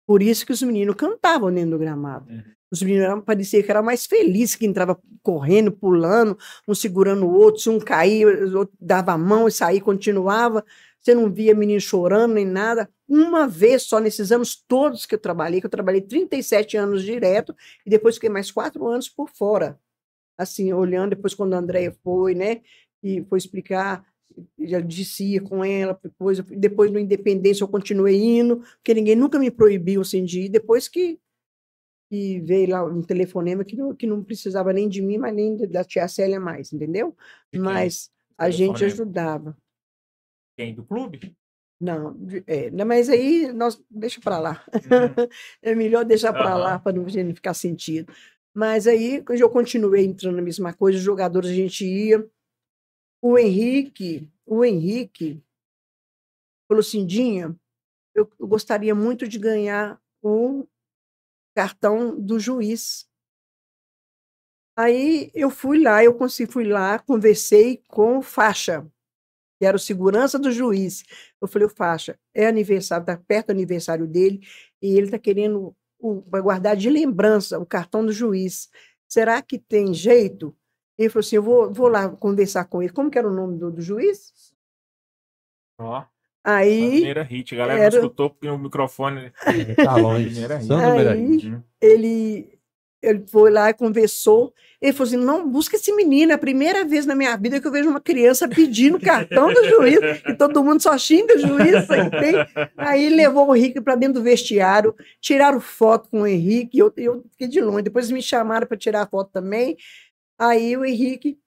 [0.07, 2.33] Por isso que os meninos cantavam dentro do gramado.
[2.33, 2.43] Uhum.
[2.71, 7.35] Os meninos eram, parecia que era mais feliz, que entrava correndo, pulando, um segurando o
[7.35, 10.65] outro, se um caía, o outro dava a mão e saía, continuava.
[10.99, 12.89] Você não via menino chorando nem nada.
[13.07, 17.55] Uma vez só, nesses anos todos que eu trabalhei, que eu trabalhei 37 anos direto,
[17.85, 19.79] e depois fiquei mais quatro anos por fora.
[20.39, 22.63] Assim, olhando, depois quando a Andréia foi, né,
[23.03, 24.07] e foi explicar,
[24.59, 29.39] já disse ia com ela, depois, depois no Independência eu continuei indo, porque ninguém nunca
[29.39, 31.19] me proibiu assim, de ir, depois que,
[32.11, 35.57] que veio lá um telefonema que não, que não precisava nem de mim, mas nem
[35.69, 37.17] da tia Célia mais, entendeu?
[37.53, 37.61] De quem?
[37.61, 39.57] Mas a gente ajudava.
[40.57, 40.75] Quem?
[40.75, 41.35] Do clube?
[41.81, 42.17] Não,
[42.47, 44.65] é, não, mas aí nós deixa para lá.
[44.73, 45.29] Uhum.
[45.61, 46.81] É melhor deixar para lá Aham.
[46.81, 48.13] para não não ficar sentido.
[48.55, 52.25] Mas aí eu continuei entrando na mesma coisa, os jogadores a gente ia.
[53.25, 55.41] O Henrique, o Henrique
[56.69, 57.57] falou assim, Dinha,
[58.15, 60.67] eu, gostaria muito de ganhar o
[61.55, 63.09] cartão do juiz.
[64.77, 68.85] Aí eu fui lá, eu consegui, fui lá, conversei com o Faixa,
[69.61, 71.05] que era o segurança do juiz.
[71.41, 74.41] Eu falei, o Faixa, é aniversário, está perto do aniversário dele,
[74.83, 78.69] e ele está querendo o, guardar de lembrança o cartão do juiz.
[79.09, 80.57] Será que tem jeito?
[80.99, 82.93] Ele falou assim: eu vou, vou lá conversar com ele.
[82.93, 84.33] Como que era o nome do, do juiz?
[85.79, 86.05] Ó,
[86.45, 87.55] Aí primeira hit.
[87.55, 89.33] A galera era- não escutou porque o microfone.
[89.77, 90.31] Tá longe.
[90.31, 90.73] Primeira hit.
[90.73, 91.47] Aí- Hit.
[91.49, 91.63] Uhum.
[91.81, 92.59] ele,
[93.01, 94.53] ele foi lá e conversou.
[94.81, 96.33] Ele falou assim: não, busca esse menino.
[96.33, 99.65] É a primeira vez na minha vida que eu vejo uma criança pedindo cartão do
[99.65, 99.99] juiz.
[100.29, 101.87] E todo mundo só xinga o juiz.
[101.87, 106.81] Tem- Aí levou o Henrique para dentro do vestiário, tiraram foto com o Henrique, e
[106.81, 107.83] eu, eu fiquei de longe.
[107.83, 109.77] Depois me chamaram para tirar foto também.
[110.39, 111.39] Aí o Henrique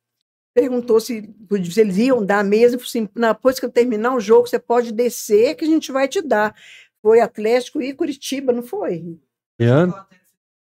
[0.53, 1.34] perguntou se,
[1.72, 2.82] se eles iam dar mesmo.
[2.82, 6.22] Assim, depois que eu terminar o jogo, você pode descer que a gente vai te
[6.22, 6.56] dar.
[7.02, 9.20] Foi Atlético e Curitiba, não foi?
[9.60, 9.94] Ian,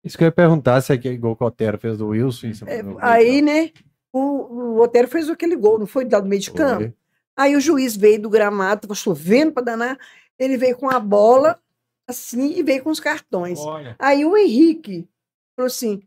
[0.04, 2.48] isso que eu ia perguntar se é igual que o Otero fez do Wilson.
[2.68, 3.72] É, aí, né,
[4.12, 6.06] o, o Otero fez aquele gol, não foi?
[6.06, 6.84] Do meio de campo?
[6.84, 6.94] Foi.
[7.38, 10.00] Aí o juiz veio do gramado, estava chovendo para danar,
[10.40, 11.60] ele veio com a bola,
[12.08, 13.60] assim, e veio com os cartões.
[13.60, 13.96] Olha.
[14.00, 15.08] Aí o Henrique
[15.56, 16.02] falou assim: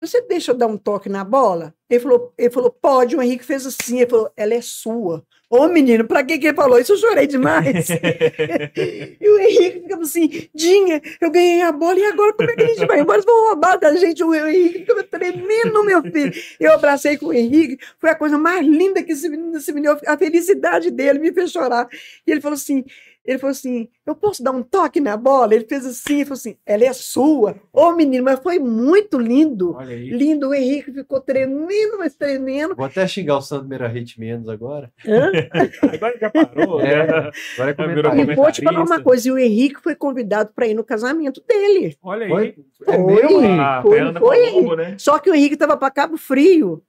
[0.00, 1.74] você deixa eu dar um toque na bola?
[1.88, 3.16] Ele falou, ele falou, pode.
[3.16, 3.98] O Henrique fez assim.
[3.98, 5.24] Ele falou, ela é sua.
[5.50, 6.92] Ô, menino, pra que que ele falou isso?
[6.92, 7.88] Eu chorei demais.
[9.20, 12.62] e o Henrique ficava assim, Dinha, eu ganhei a bola e agora como é que
[12.62, 13.18] a gente vai embora?
[13.18, 14.22] Eles vão roubar da gente.
[14.22, 16.32] O Henrique ficava tremendo, meu filho.
[16.60, 17.84] Eu abracei com o Henrique.
[17.98, 21.50] Foi a coisa mais linda que esse menino, esse menino a felicidade dele me fez
[21.50, 21.88] chorar.
[22.24, 22.84] E ele falou assim,
[23.30, 25.54] ele falou assim: Eu posso dar um toque na bola?
[25.54, 27.52] Ele fez assim, falou assim: Ela é sua.
[27.72, 29.76] Ô, oh, menino, mas foi muito lindo.
[29.80, 30.48] Lindo.
[30.48, 32.74] O Henrique ficou tremendo, mas tremendo.
[32.74, 34.92] Vou até xingar o Sandro Meirahit menos agora.
[35.94, 36.80] agora já parou.
[36.80, 37.30] É, né?
[37.54, 38.32] agora é comentário.
[38.32, 41.40] E vou te falar uma coisa: e o Henrique foi convidado para ir no casamento
[41.46, 41.96] dele.
[42.02, 42.30] Olha aí.
[42.30, 42.56] Foi,
[42.88, 43.60] é mesmo?
[43.60, 44.76] Ah, foi, foi, foi.
[44.76, 44.96] Né?
[44.98, 46.82] Só que o Henrique estava para Cabo Frio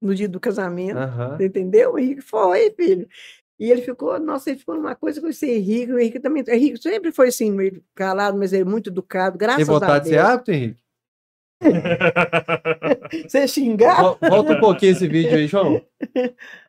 [0.00, 1.44] no dia do casamento, uhum.
[1.44, 1.94] entendeu?
[1.94, 3.08] O Henrique foi, filho.
[3.58, 5.92] E ele ficou, nossa, ele ficou numa coisa com esse Henrique.
[5.92, 6.44] O Henrique também.
[6.46, 9.92] O Henrique sempre foi assim, meio calado, mas ele é muito educado, graças Tem vontade
[9.92, 10.04] a Deus.
[10.04, 10.82] de ser hábito, Henrique?
[13.28, 14.00] Você xingar?
[14.20, 15.84] Volta um pouquinho esse vídeo aí, João.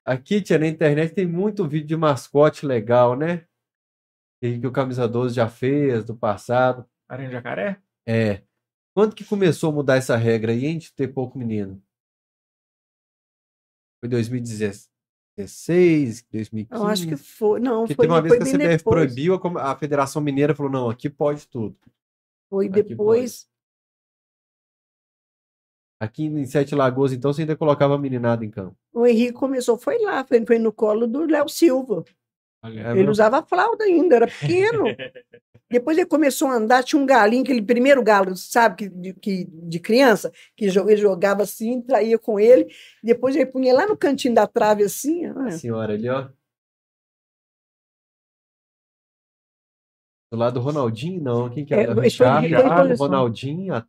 [0.04, 3.46] Aqui, tia, na internet tem muito vídeo de mascote legal, né?
[4.42, 6.90] Que o Camisa 12 já fez, do passado.
[7.08, 7.82] Aranha Jacaré?
[8.08, 8.42] É.
[8.96, 11.82] Quando que começou a mudar essa regra aí, de ter pouco menino?
[14.02, 14.90] Foi 2016.
[15.40, 16.82] 2016, 2015.
[16.82, 17.60] Eu acho que foi.
[17.60, 18.84] Não, Porque foi, teve uma vez que a CBF depois.
[18.84, 21.76] proibiu, a, Federação Mineira falou: não, aqui pode tudo.
[22.50, 23.44] Foi aqui depois.
[23.44, 23.50] Pode.
[26.02, 28.76] Aqui em Sete Lagoas, então, você ainda colocava a meninada em campo.
[28.94, 32.06] O Henrique começou, foi lá, foi, foi no colo do Léo Silva.
[32.62, 34.84] Olha, ele usava flauta ainda, era pequeno.
[35.72, 39.46] Depois ele começou a andar, tinha um galinho, aquele primeiro galo, sabe, que, de, que,
[39.46, 42.68] de criança, que ele jogava assim, traía com ele.
[43.04, 45.28] Depois ele punha lá no cantinho da trave assim.
[45.28, 46.28] A senhora ali, ó.
[50.32, 51.50] Do lado do Ronaldinho, não.
[51.50, 51.92] Quem que era?
[51.92, 52.54] É, Richard,
[52.98, 53.86] Ronaldinho, a...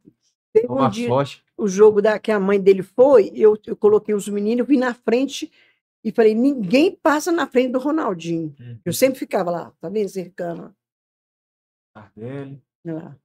[0.52, 1.08] Teve um dia,
[1.56, 4.92] o jogo da, que a mãe dele foi, eu, eu coloquei os meninos, vim na
[4.92, 5.50] frente
[6.02, 8.54] e falei, ninguém passa na frente do Ronaldinho.
[8.58, 8.78] Uhum.
[8.84, 10.74] Eu sempre ficava lá, tá vendo, cercando.
[11.94, 12.62] Tardelli.
[12.84, 13.16] Lá.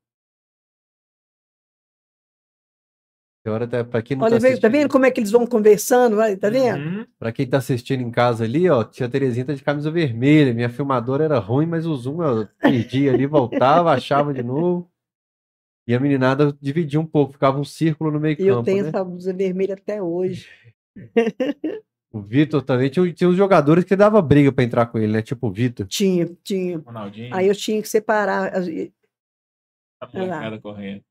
[3.45, 4.61] Agora, tá, para quem não Olha, tá, assistindo...
[4.61, 6.17] tá vendo como é que eles vão conversando?
[6.39, 6.83] Tá vendo?
[6.83, 7.07] Uhum.
[7.17, 10.51] Para quem tá assistindo em casa ali, ó, tia Terezinha tá de camisa vermelha.
[10.51, 14.89] Minha filmadora era ruim, mas o zoom eu perdia ali, voltava, achava de novo.
[15.87, 18.49] E a meninada dividia um pouco, ficava um círculo no meio campo.
[18.49, 18.89] Eu tenho né?
[18.89, 20.49] essa blusa vermelha até hoje.
[22.15, 25.21] O Vitor também tinha, tinha uns jogadores que dava briga para entrar com ele, né?
[25.21, 25.85] Tipo o Vitor.
[25.85, 26.77] Tinha, tinha.
[26.77, 27.35] Ronaldinho.
[27.35, 28.53] Aí eu tinha que separar.
[29.99, 31.01] A molecada correndo.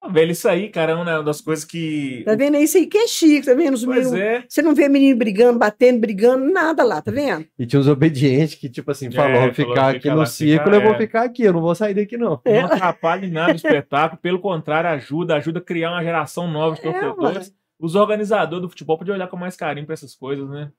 [0.00, 2.22] Tá velho, isso aí, cara, é uma das coisas que.
[2.24, 2.56] Tá vendo?
[2.56, 3.74] Isso aí que é chique, tá vendo?
[3.74, 4.44] Os pois é.
[4.48, 7.44] Você não vê menino brigando, batendo, brigando, nada lá, tá vendo?
[7.58, 10.82] E tinha os obedientes que, tipo assim, falou: é, ficar falou, aqui no círculo, eu
[10.82, 10.98] vou é.
[10.98, 12.40] ficar aqui, eu não vou sair daqui, não.
[12.44, 12.62] É.
[12.62, 16.76] Não atrapalha em nada o espetáculo, pelo contrário, ajuda, ajuda a criar uma geração nova
[16.76, 17.48] de é, torcedores.
[17.48, 20.72] É, os organizadores do futebol podiam olhar com mais carinho para essas coisas, né?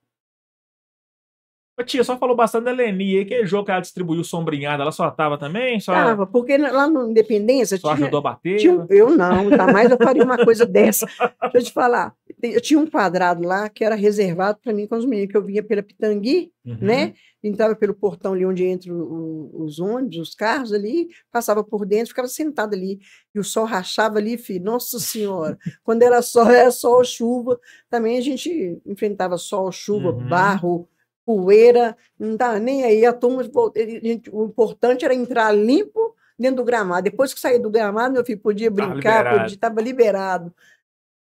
[1.79, 4.91] Ô, tia, só falou bastante da Leni aí, que jogo que ela distribuiu sombrinhada, ela
[4.91, 5.79] só tava também?
[5.79, 5.91] Só...
[5.91, 7.77] Tava, porque lá no Independência...
[7.77, 8.57] Só tinha, ajudou a bater?
[8.57, 11.07] Tinha, eu não, jamais eu faria uma coisa dessa.
[11.07, 12.13] Deixa eu te falar,
[12.43, 15.43] eu tinha um quadrado lá que era reservado para mim com os meninos, que eu
[15.43, 16.77] vinha pela Pitangui, uhum.
[16.79, 17.13] né?
[17.43, 18.95] Entrava pelo portão ali onde entram
[19.53, 22.99] os ônibus, os carros ali, passava por dentro, ficava sentado ali.
[23.35, 25.57] E o sol rachava ali, filho, nossa senhora.
[25.83, 27.59] Quando era sol, era sol, chuva.
[27.89, 30.29] Também a gente enfrentava sol, chuva, uhum.
[30.29, 30.87] barro,
[31.25, 33.05] poeira, não estava nem aí.
[33.05, 33.43] A turma,
[34.31, 37.03] o importante era entrar limpo dentro do gramado.
[37.03, 40.51] Depois que saía do gramado, meu filho podia brincar, estava liberado.
[40.51, 40.55] liberado.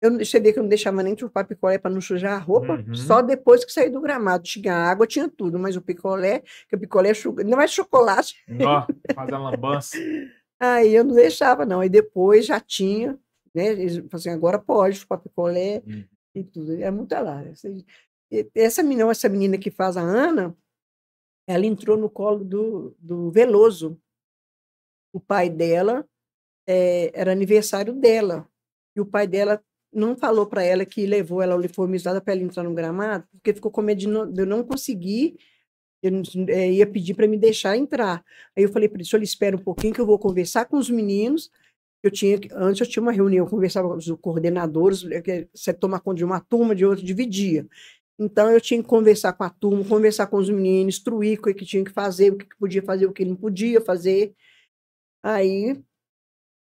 [0.02, 2.96] Eu cheguei que eu não deixava nem chupar picolé para não sujar a roupa, uhum.
[2.96, 4.44] só depois que saí do gramado.
[4.44, 7.12] Tinha água, tinha tudo, mas o picolé, que o picolé
[7.46, 8.36] não é chocolate.
[8.66, 9.98] Ó, fazer a lambança.
[10.60, 11.82] Aí eu não deixava, não.
[11.82, 13.18] Aí depois já tinha,
[13.54, 13.68] né?
[13.68, 16.04] Eles assim, agora pode chupar picolé uhum.
[16.36, 16.82] e tudo.
[16.82, 17.44] É muito lá.
[18.56, 20.56] Essa menina, essa menina que faz a Ana,
[21.48, 24.00] ela entrou no colo do, do Veloso.
[25.14, 26.08] O pai dela
[26.68, 28.48] é, era aniversário dela.
[28.96, 29.62] E o pai dela
[29.94, 33.72] não falou para ela que levou ela uniformizada para ela entrar no gramado, porque ficou
[33.72, 35.38] com medo de, não, de eu não conseguir.
[36.02, 36.12] Eu
[36.50, 38.24] é, ia pedir para me deixar entrar.
[38.58, 40.90] Aí eu falei para ele: senhor espera um pouquinho que eu vou conversar com os
[40.90, 41.52] meninos
[42.04, 46.00] Eu tinha, antes eu tinha uma reunião, eu conversava com os coordenadores, é você toma
[46.00, 47.68] conta de uma turma, de outra, dividia.
[48.24, 51.66] Então eu tinha que conversar com a turma, conversar com os meninos, instruir o que,
[51.66, 54.36] tinha que fazer, o que, podia fazer, o que não podia fazer.
[55.24, 55.82] Aí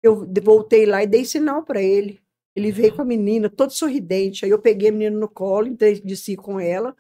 [0.04, 2.22] eu voltei lá e dei sinal para ele.
[2.56, 4.46] Ele veio com a menina, todo sorridente.
[4.46, 6.96] Aí eu peguei a menina no colo, entrei de si com ela.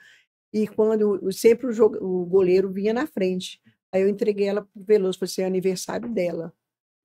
[0.53, 3.61] E quando sempre o, jogo- o goleiro vinha na frente.
[3.91, 6.53] Aí eu entreguei ela para o Veloso, falei assim, é aniversário dela.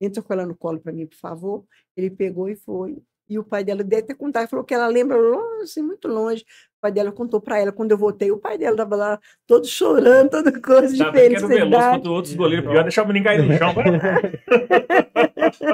[0.01, 1.65] Entra com ela no colo para mim, por favor.
[1.97, 3.01] Ele pegou e foi.
[3.31, 6.41] E o pai dela deve ter contado, falou que ela lembra longe, assim, muito longe.
[6.43, 9.65] O pai dela contou para ela, quando eu voltei, o pai dela estava lá todo
[9.65, 11.95] chorando, toda coisa de Sabe que era o Veloso felicidade.
[11.95, 13.73] contra outros goleiros pior, deixar o menino cair no chão.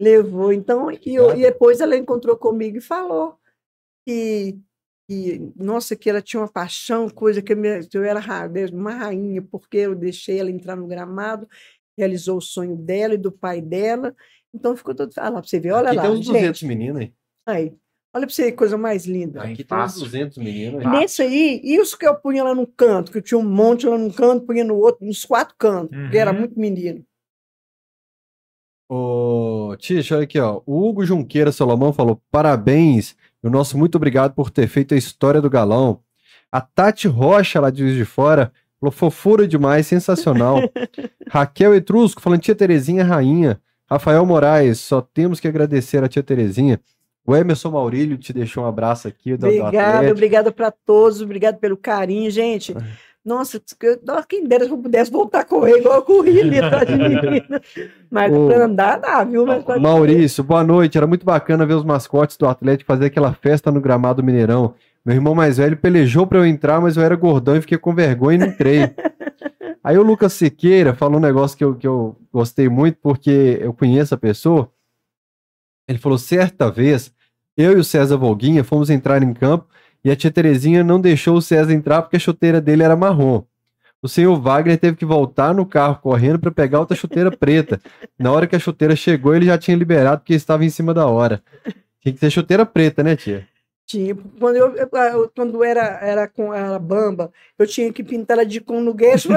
[0.00, 0.52] Levou.
[0.52, 3.36] Então, e, eu- e depois ela encontrou comigo e falou
[4.06, 4.56] que,
[5.08, 8.92] que, nossa, que ela tinha uma paixão, coisa que eu, me- eu era ra- uma
[8.94, 11.48] rainha, porque eu deixei ela entrar no gramado,
[11.98, 14.14] realizou o sonho dela e do pai dela.
[14.56, 15.10] Então ficou todo.
[15.18, 16.02] Olha lá pra você ver, olha Aqui lá.
[16.02, 17.12] tem uns 200 gente, meninos aí.
[17.46, 17.72] aí.
[18.14, 19.42] Olha pra você coisa mais linda.
[19.42, 20.00] Aqui tem uns fácil.
[20.00, 20.86] 200 meninos aí.
[20.90, 23.98] Nesse aí, isso que eu punha lá num canto, que eu tinha um monte lá
[23.98, 26.38] num canto, punha no outro, nos quatro cantos, porque era Uhum.
[26.38, 27.04] muito menino.
[28.88, 30.60] Ô, Tish, olha aqui, ó.
[30.64, 34.96] O Hugo Junqueira Salomão falou: parabéns, e o nosso muito obrigado por ter feito a
[34.96, 36.00] história do galão.
[36.52, 40.58] A Tati Rocha, lá de Juiz de Fora, falou: fofura demais, sensacional.
[41.28, 43.60] Raquel Etrusco falando: tia Terezinha, rainha.
[43.88, 46.80] Rafael Moraes, só temos que agradecer a tia Terezinha.
[47.26, 49.32] O Emerson Maurílio te deixou um abraço aqui.
[49.36, 50.12] Do, do Obrigada, Atlético.
[50.12, 52.74] obrigada para todos, obrigado pelo carinho, gente.
[53.24, 53.60] Nossa,
[54.28, 57.60] quem dera se eu pudesse voltar a correr igual eu corri ali atrás de menina.
[58.08, 59.44] Mas Ô, para andar dá, viu?
[59.44, 60.96] Mas pra- Maurício, boa noite.
[60.96, 64.74] Era muito bacana ver os mascotes do Atlético fazer aquela festa no gramado Mineirão.
[65.04, 67.92] Meu irmão mais velho pelejou pra eu entrar, mas eu era gordão e fiquei com
[67.92, 68.90] vergonha e não entrei.
[69.86, 73.72] Aí o Lucas Siqueira falou um negócio que eu, que eu gostei muito, porque eu
[73.72, 74.68] conheço a pessoa.
[75.86, 77.14] Ele falou: certa vez,
[77.56, 79.68] eu e o César Volguinha fomos entrar em campo
[80.04, 83.44] e a tia Terezinha não deixou o César entrar porque a chuteira dele era marrom.
[84.02, 87.80] O senhor Wagner teve que voltar no carro correndo para pegar outra chuteira preta.
[88.18, 91.06] Na hora que a chuteira chegou, ele já tinha liberado porque estava em cima da
[91.06, 91.40] hora.
[92.00, 93.46] Tinha que ser chuteira preta, né, tia?
[93.86, 98.44] Tipo, quando eu, eu- quando era, era com a bamba, eu tinha que pintar ela
[98.44, 98.60] de
[98.96, 99.28] gueixo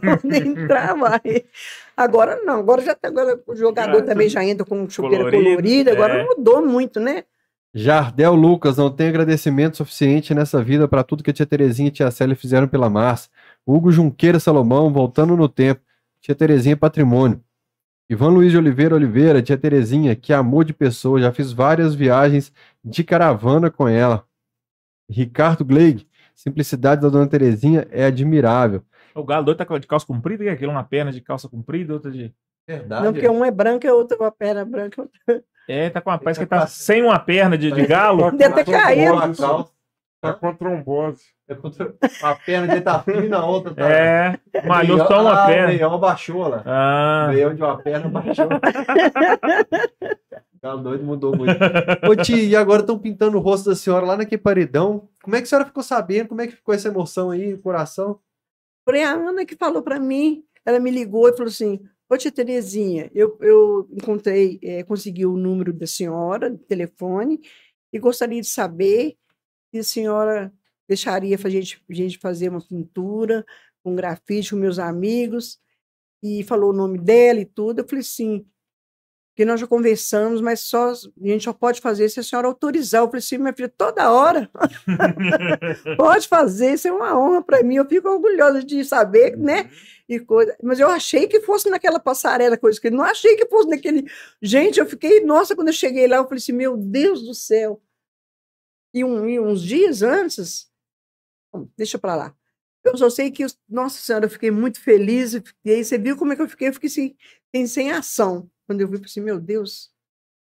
[0.00, 1.22] para poder entrar mais.
[1.96, 5.44] Agora não, agora já tá- agora o jogador Já, também já entra com chuteira colorido,
[5.50, 6.24] colorida, agora é.
[6.24, 7.22] mudou muito, né?
[7.72, 11.90] Jardel Lucas, não tem agradecimento suficiente nessa vida para tudo que a tia Terezinha e
[11.90, 13.30] a tia Célia fizeram pela Márcia.
[13.64, 15.80] Hugo Junqueira Salomão, voltando no tempo.
[16.20, 17.40] Tia Terezinha é patrimônio.
[18.10, 22.52] Ivan Luiz de Oliveira Oliveira, tia Terezinha, que amor de pessoa, já fiz várias viagens
[22.84, 24.24] de caravana com ela.
[25.08, 28.82] Ricardo Gleig, simplicidade da dona Terezinha é admirável.
[29.14, 31.92] O galo doido tá de calça comprida, que é aquilo, uma perna de calça comprida,
[31.92, 32.32] outra de.
[32.66, 33.04] Verdade.
[33.04, 35.06] Não, porque um é branco e a outra com a perna branca.
[35.68, 36.18] É, tá com uma.
[36.18, 38.30] Parece tá que tá a- sem uma perna de, de galo.
[38.32, 39.34] Deve ter caído.
[40.20, 41.24] Tá com a trombose.
[42.22, 43.90] A perna dele tá fina, a outra tá.
[43.90, 45.68] É, malhou só uma ah, O perna.
[45.68, 46.62] meião baixou lá.
[46.64, 48.48] Ah, O meião de uma perna baixou.
[50.62, 51.58] Galo doido mudou muito.
[52.08, 55.08] Ô, Ti, e agora estão pintando o rosto da senhora lá naquele paredão.
[55.20, 56.28] Como é que a senhora ficou sabendo?
[56.28, 58.20] Como é que ficou essa emoção aí, o coração?
[58.84, 62.30] Foi a Ana que falou para mim, ela me ligou e falou assim, ô tia
[62.30, 67.40] Terezinha, eu, eu encontrei, eh, consegui o número da senhora, telefone,
[67.92, 69.16] e gostaria de saber
[69.72, 70.52] se a senhora
[70.88, 73.44] deixaria a gente, a gente fazer uma pintura,
[73.84, 75.60] um grafite com meus amigos,
[76.22, 77.80] e falou o nome dela e tudo.
[77.80, 78.46] Eu falei, sim,
[79.34, 80.94] que nós já conversamos, mas só, a
[81.26, 83.00] gente só pode fazer se a senhora autorizar.
[83.02, 84.50] Eu falei assim, minha filha, toda hora
[85.96, 87.76] pode fazer, isso é uma honra para mim.
[87.76, 89.70] Eu fico orgulhosa de saber, né?
[90.08, 90.56] E coisa.
[90.62, 94.04] Mas eu achei que fosse naquela passarela, coisa que não achei que fosse naquele.
[94.40, 97.80] Gente, eu fiquei, nossa, quando eu cheguei lá, eu falei assim, meu Deus do céu.
[98.94, 100.68] E, um- e uns dias antes,
[101.76, 102.34] deixa para lá.
[102.84, 105.34] Eu só sei que, nossa senhora, eu fiquei muito feliz.
[105.64, 106.68] E aí você viu como é que eu fiquei?
[106.68, 108.50] Eu fiquei assim, sem ação.
[108.66, 109.90] Quando eu vi, eu falei assim, meu Deus,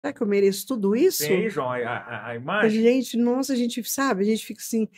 [0.01, 1.25] será que eu mereço tudo isso?
[1.25, 2.83] aí, João, a, a, a imagem.
[2.83, 4.89] Gente, nossa, a gente sabe, a gente fica assim,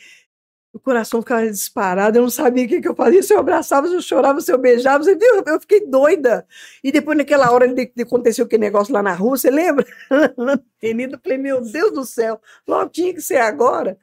[0.75, 3.87] o coração ficava disparado, eu não sabia o que, que eu fazia, se eu abraçava,
[3.87, 5.41] se eu chorava, se eu beijava, você viu?
[5.47, 6.45] Eu fiquei doida.
[6.83, 9.85] E depois, naquela hora de, de aconteceu aquele negócio lá na rua, você lembra?
[10.81, 13.97] Eu falei, meu Deus do céu, logo tinha que ser agora.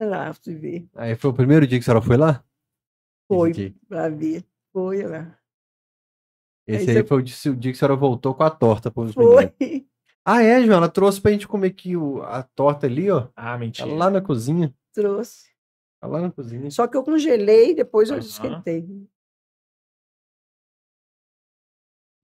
[0.00, 2.44] Lá, você vê, Aí foi o primeiro dia que a senhora foi lá?
[3.28, 3.74] Foi.
[3.88, 4.44] Pra ver.
[4.72, 5.38] Foi, lá.
[6.66, 8.50] Esse Aí aí você- foi o dia, o dia que a senhora voltou com a
[8.50, 9.52] torta pros meninos.
[9.58, 9.86] Foi.
[10.24, 10.76] Ah, é, João?
[10.78, 13.28] Ela trouxe pra gente comer aqui o, a torta ali, ó.
[13.34, 13.92] Ah, Tá mentira.
[13.92, 14.72] lá na cozinha.
[14.94, 15.50] Trouxe.
[16.00, 16.70] Tá lá na cozinha.
[16.70, 18.86] Só que eu congelei, depois eu esquentei.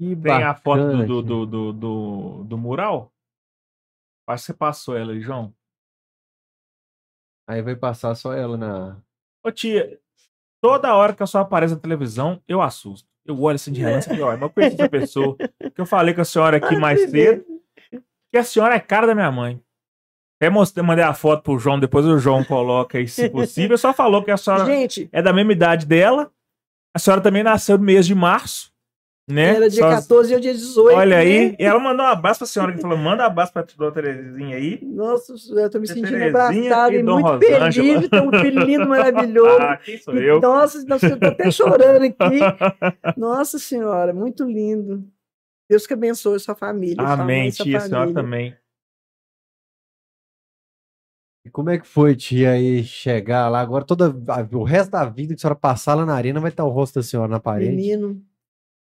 [0.01, 3.13] Que Tem a foto bacana, do, do, do, do, do mural?
[4.29, 5.53] Acho que você passou ela aí, João.
[7.49, 9.03] Aí vai passar só ela na.
[9.45, 10.01] Ô tia,
[10.63, 13.09] toda hora que a senhora aparece na televisão, eu assusto.
[13.29, 15.37] Eu olho assim de relance e olha, mas eu conheço essa pessoa.
[15.75, 17.45] Que eu falei com a senhora aqui mais cedo,
[18.33, 19.61] que a senhora é cara da minha mãe.
[20.41, 23.77] Até mostrei, mandei a foto pro João, depois o João coloca aí, se possível.
[23.77, 26.33] Só falou que a senhora Gente, é da mesma idade dela.
[26.95, 28.73] A senhora também nasceu no mês de março,
[29.29, 29.55] né?
[29.57, 30.97] era dia Só- 14 e eu dia 18.
[30.97, 31.23] Olha né?
[31.23, 33.93] aí, e ela mandou um abraço pra senhora que falou: manda um abraço pra dona
[33.93, 34.81] Terezinha aí.
[34.83, 37.73] Nossa, eu tô me sentindo abraçada e e muito Rosângela.
[37.73, 39.61] feliz de ter um filho lindo, maravilhoso.
[39.61, 40.41] Ah, quem sou eu?
[40.41, 42.39] Nossa, nossa, eu tô até chorando aqui.
[43.17, 45.05] Nossa Senhora, muito lindo.
[45.71, 46.97] Deus que abençoe sua família.
[46.97, 48.57] sua mãe, Amém, sua tia, a senhora também.
[51.45, 53.61] E como é que foi, tia, aí chegar lá?
[53.61, 54.15] Agora, toda,
[54.53, 56.97] o resto da vida que a senhora passar lá na arena vai estar o rosto
[56.97, 57.71] da senhora na parede.
[57.75, 58.23] Menino,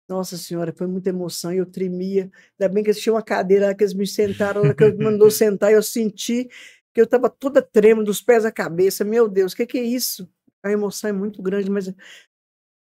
[0.08, 2.32] nossa senhora, foi muita emoção e eu tremia.
[2.60, 4.98] Ainda bem que eles tinham uma cadeira lá que eles me sentaram, hora que eu
[4.98, 6.50] mandou sentar, eu senti
[6.94, 9.04] que eu estava toda tremendo, dos pés à cabeça.
[9.04, 10.28] Meu Deus, o que, que é isso?
[10.64, 11.94] A emoção é muito grande, mas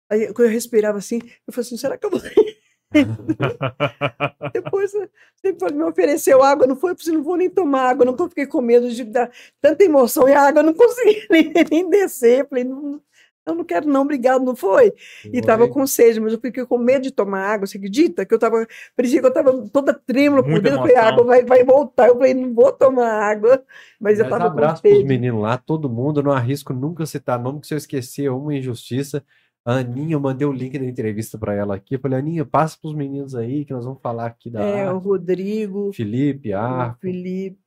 [0.10, 2.22] aí quando eu respirava assim, eu falei assim, será que eu vou.
[4.54, 6.92] Depois eh, sempre me ofereceu água, não foi?
[6.92, 9.30] Eu falei, não vou nem tomar água, não fiquei com medo de dar
[9.60, 12.48] tanta emoção e a água eu não consegui nem, nem descer.
[12.48, 13.02] Falei, não,
[13.48, 14.94] eu não quero não, obrigado, não foi?
[15.32, 15.74] E tava Foi.
[15.74, 18.26] com sede, mas eu fiquei com medo de tomar água, você acredita?
[18.26, 21.14] Que eu tava, parecia que eu tava toda trêmula por dentro, eu falei, a emoção.
[21.14, 22.08] água vai, vai voltar.
[22.10, 23.64] Eu falei, não vou tomar água,
[24.00, 25.06] mas eu Mas tava com abraço pros sede.
[25.06, 26.20] meninos lá, todo mundo.
[26.20, 29.24] Eu não arrisco nunca citar nome, que se eu esquecer é uma injustiça.
[29.66, 31.96] A Aninha, eu mandei o link da entrevista pra ela aqui.
[31.96, 34.96] Eu falei, Aninha, passa pros meninos aí, que nós vamos falar aqui da É, o
[34.96, 35.06] arte.
[35.06, 37.02] Rodrigo, Felipe, o Arco.
[37.02, 37.60] Felipe,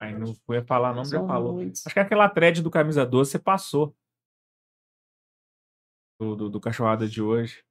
[0.00, 1.58] Aí não foi falar nome, já falou.
[1.60, 3.94] Acho que aquela thread do Camisa 12 você passou.
[6.18, 7.62] Do, do, do cachorrada de hoje.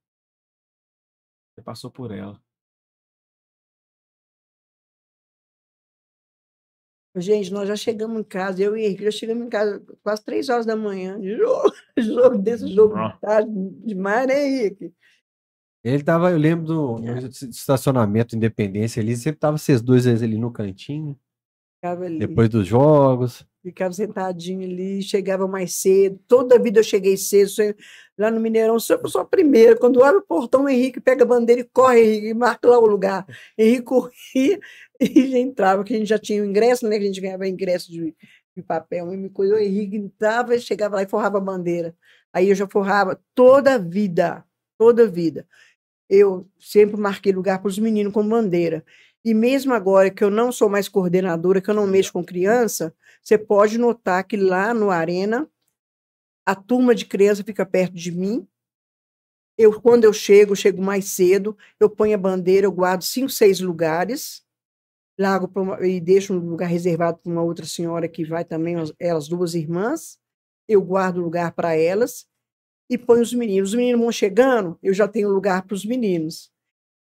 [1.54, 2.40] Você passou por ela.
[7.18, 10.24] Gente, nós já chegamos em casa, eu e o Henrique já chegamos em casa quase
[10.26, 13.50] três horas da manhã, de jogo, jogo desse jogo tarde
[13.86, 14.94] demais, né, Henrique?
[15.82, 20.52] Ele tava, eu lembro do no estacionamento Independência ali, sempre tava vocês dois ali no
[20.52, 21.18] cantinho,
[21.84, 22.20] ali.
[22.20, 23.48] depois dos jogos.
[23.66, 26.20] Ficava sentadinho ali, chegava mais cedo.
[26.28, 27.50] Toda a vida eu cheguei cedo,
[28.16, 29.76] lá no Mineirão, sempre sou a primeira.
[29.76, 32.78] Quando abre o portão, o Henrique pega a bandeira e corre, Henrique, e marca lá
[32.78, 33.26] o lugar.
[33.58, 34.60] Henrique corria
[35.02, 36.98] e entrava, que a gente já tinha o ingresso, né?
[36.98, 38.16] Que a gente ganhava ingresso de,
[38.56, 39.56] de papel, mesma coisa.
[39.56, 41.96] O Henrique entrava, chegava lá e forrava a bandeira.
[42.32, 44.46] Aí eu já forrava toda a vida,
[44.78, 45.48] toda a vida.
[46.08, 48.86] Eu sempre marquei lugar para os meninos com bandeira.
[49.24, 52.94] E mesmo agora que eu não sou mais coordenadora, que eu não mexo com criança,
[53.26, 55.50] você pode notar que lá no Arena,
[56.46, 58.48] a turma de criança fica perto de mim.
[59.58, 63.60] Eu, quando eu chego, chego mais cedo, eu ponho a bandeira, eu guardo cinco, seis
[63.62, 64.44] lugares,
[65.20, 68.94] largo uma- e deixo um lugar reservado para uma outra senhora que vai também, as-
[69.00, 70.20] elas duas irmãs.
[70.68, 72.28] Eu guardo lugar para elas
[72.90, 73.70] e ponho os meninos.
[73.72, 76.52] Os meninos vão chegando, eu já tenho lugar para os meninos.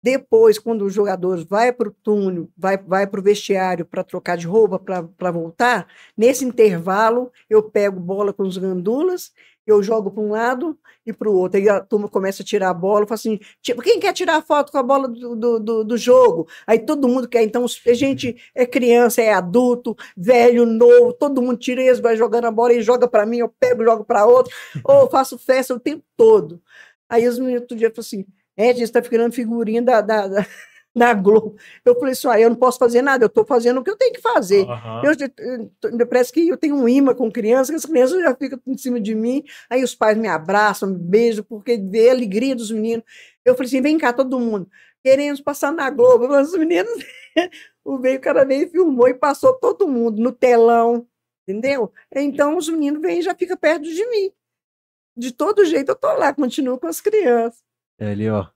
[0.03, 4.37] Depois, quando os jogadores vai para o túnel, vai, vai para o vestiário para trocar
[4.37, 9.33] de roupa, para voltar, nesse intervalo eu pego bola com os gandulas,
[9.67, 11.59] eu jogo para um lado e para o outro.
[11.59, 14.79] Aí a turma começa a tirar a bola, fala assim: quem quer tirar foto com
[14.79, 16.49] a bola do, do, do, jogo?
[16.67, 17.43] Aí todo mundo quer.
[17.43, 22.47] Então, a gente é criança, é adulto, velho, novo, todo mundo tira eles vai jogando
[22.47, 24.53] a bola e joga para mim, eu pego, jogo para outro,
[24.85, 26.63] ou faço festa o tempo todo.
[27.09, 28.27] Aí os meninos outro dia falam assim:
[28.59, 30.47] é, você está ficando figurinha da, da, da,
[30.95, 31.57] da Globo.
[31.85, 33.97] Eu falei assim: ah, eu não posso fazer nada, eu estou fazendo o que eu
[33.97, 34.65] tenho que fazer.
[34.69, 35.03] Aham.
[35.05, 35.71] Eu, eu-
[36.01, 38.77] eu- parece que eu tenho um imã com criança, que as crianças já ficam em
[38.77, 42.71] cima de mim, aí os pais me abraçam, me beijam, porque vê a alegria dos
[42.71, 43.05] meninos.
[43.45, 44.69] Eu falei assim: vem cá, todo mundo,
[45.05, 46.25] queremos passar na Globo.
[46.25, 46.93] Eu falei, os meninos,
[47.85, 51.07] o veio, o cara veio e filmou e passou todo mundo no telão,
[51.47, 51.93] entendeu?
[52.15, 54.33] Então os meninos vêm e já ficam perto de mim.
[55.17, 57.61] De todo jeito eu tô lá, continuo com as crianças.
[57.99, 58.47] É ali, ó.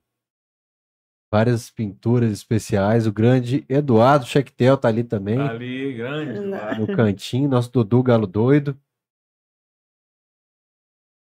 [1.32, 3.06] Várias pinturas especiais.
[3.06, 6.38] O grande Eduardo Chectel tá ali também, Tá ali, grande.
[6.40, 6.78] Lá.
[6.78, 7.48] no cantinho.
[7.48, 8.78] Nosso Dudu Galo Doido.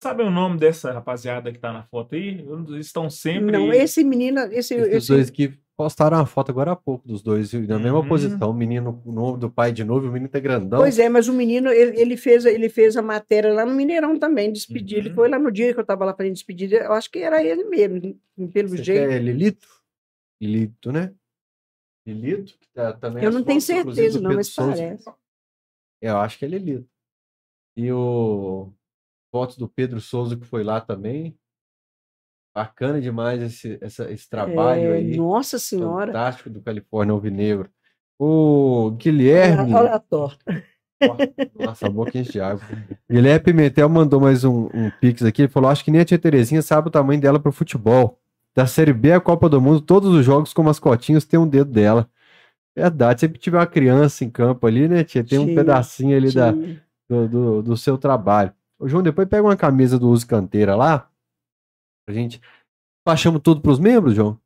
[0.02, 2.46] Sabe o nome dessa rapaziada que tá na foto aí?
[2.68, 3.52] Eles estão sempre.
[3.52, 7.22] Não, esse menino, esse, Esses esse dois que postaram uma foto agora há pouco dos
[7.22, 8.08] dois, na mesma Uhum.
[8.08, 8.50] posição.
[8.50, 10.80] O menino, o nome do pai de novo, o menino tá grandão.
[10.80, 14.18] Pois é, mas o menino, ele, ele fez, ele fez a matéria lá no Mineirão
[14.18, 14.98] também, despedir.
[14.98, 15.14] Ele Uhum.
[15.14, 17.64] foi lá no dia que eu estava lá fazendo despedida, eu acho que era ele
[17.64, 18.18] mesmo,
[18.52, 19.08] pelo Você jeito.
[19.08, 19.68] quer Lilito?
[20.40, 21.12] Lilito, né?
[22.06, 22.58] Lilito?
[22.58, 24.70] que tá- também Eu não tenho fotos, inclusive, certeza, não, mas Souza.
[24.76, 25.08] parece.
[26.02, 26.88] É, eu acho que é Lilito.
[27.76, 28.70] E o
[29.32, 31.36] fotos do Pedro Souza que foi lá também.
[32.54, 35.16] Bacana demais esse, essa- esse trabalho É, aí.
[35.16, 36.06] Nossa Senhora.
[36.06, 37.68] Fantástico do Califórnia Alvinegro.
[38.18, 39.74] O Guilherme.
[39.74, 40.62] Olha a torta.
[41.58, 42.62] Nossa, a boca enche de água.
[43.10, 45.42] Guilherme Pimentel mandou mais um, um pix aqui.
[45.42, 48.20] Ele falou: Acho que nem a tia Terezinha sabe o tamanho dela pro futebol.
[48.54, 51.72] Da Série B à Copa do Mundo, todos os jogos com mascotinhos tem um dedo
[51.72, 52.08] dela.
[52.76, 55.24] Verdade, sempre tiver uma criança em campo ali, né, tia?
[55.24, 56.52] Tem um Tinha, pedacinho ali da,
[57.08, 58.52] do, do, do seu trabalho.
[58.78, 61.08] Ô, João, depois pega uma camisa do Uso Canteira lá.
[62.04, 62.40] Pra gente.
[63.06, 64.40] Baixamos tudo pros membros, João?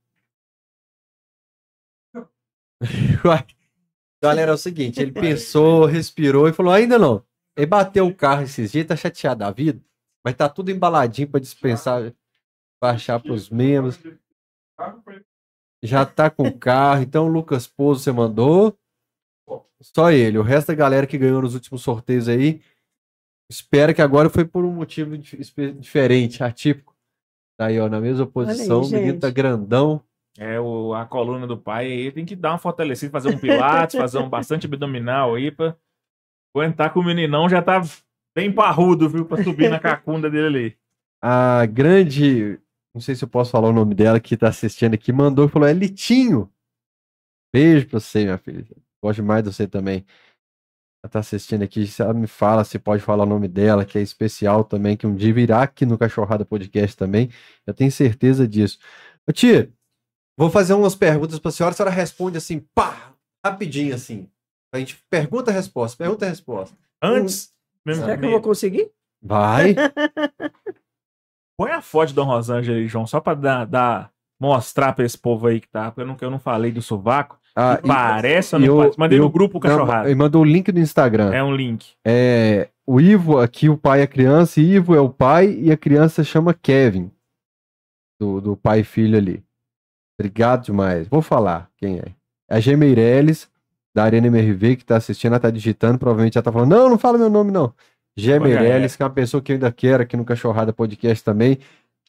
[4.23, 7.25] Galera, é o seguinte, ele pensou, respirou e falou: ainda não.
[7.57, 9.81] Ele bateu o carro esses dias, tá chateado da vida,
[10.25, 12.15] mas tá tudo embaladinho pra dispensar,
[12.81, 13.99] baixar pros membros.
[15.83, 18.77] Já tá com o carro, então o Lucas Pouso você mandou.
[19.81, 20.39] Só ele.
[20.39, 22.61] O resto da galera que ganhou nos últimos sorteios aí,
[23.49, 26.98] espera que agora foi por um motivo diferente, atípico.
[27.59, 30.01] Tá aí, ó, na mesma posição, o menino tá grandão.
[30.39, 33.99] É, o, a coluna do pai aí tem que dar uma fortalecida, fazer um pilates,
[33.99, 35.77] fazer um bastante abdominal aí pra
[36.55, 37.83] aguentar que o meninão já tá
[38.37, 40.79] bem parrudo, viu, pra subir na cacunda dele ali.
[41.21, 42.61] A grande,
[42.95, 45.49] não sei se eu posso falar o nome dela, que tá assistindo aqui, mandou e
[45.49, 46.49] falou: é Litinho.
[47.53, 48.65] Beijo pra você, minha filha.
[49.03, 50.07] Gosto mais de você também.
[51.03, 53.97] Ela tá assistindo aqui, se ela me fala, se pode falar o nome dela, que
[53.99, 57.31] é especial também, que um dia virá aqui no Cachorrada Podcast também.
[57.67, 58.79] Eu tenho certeza disso.
[59.27, 59.73] Ô, tia,
[60.37, 63.13] vou fazer umas perguntas pra senhora, a senhora responde assim, pá,
[63.45, 64.29] rapidinho assim.
[64.75, 66.77] A gente pergunta resposta, pergunta resposta.
[67.01, 67.53] Antes,
[67.87, 68.91] mesmo, Será que eu vou conseguir?
[69.23, 69.75] Vai.
[71.59, 75.19] põe a foto de Dom Rosângela aí, João, só pra dar, dar- mostrar pra esse
[75.19, 77.39] povo aí que tá, porque eu não, eu não falei do sovaco.
[77.61, 78.99] Ah, parece ou não eu- parece?
[78.99, 80.07] Mandei eu- no grupo não, Cachorrada.
[80.09, 81.33] ele mandou o link do Instagram.
[81.35, 81.89] É um link.
[82.07, 85.73] É, o Ivo, aqui o pai é a criança, e Ivo é o pai e
[85.73, 87.11] a criança chama Kevin.
[88.21, 89.43] Do, do pai e filho ali.
[90.19, 91.07] Obrigado demais.
[91.09, 92.05] Vou falar quem é.
[92.51, 93.49] É a G Meirelles,
[93.95, 96.99] da Arena MRV, que tá assistindo, ela tá digitando, provavelmente já tá falando, não, não
[96.99, 97.73] fala meu nome não.
[98.17, 101.23] G Olha, Meirelles, que é uma pessoa que eu ainda quero aqui no Cachorrada Podcast
[101.25, 101.59] também,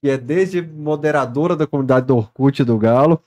[0.01, 3.21] que é desde moderadora da comunidade do Orkut do Galo,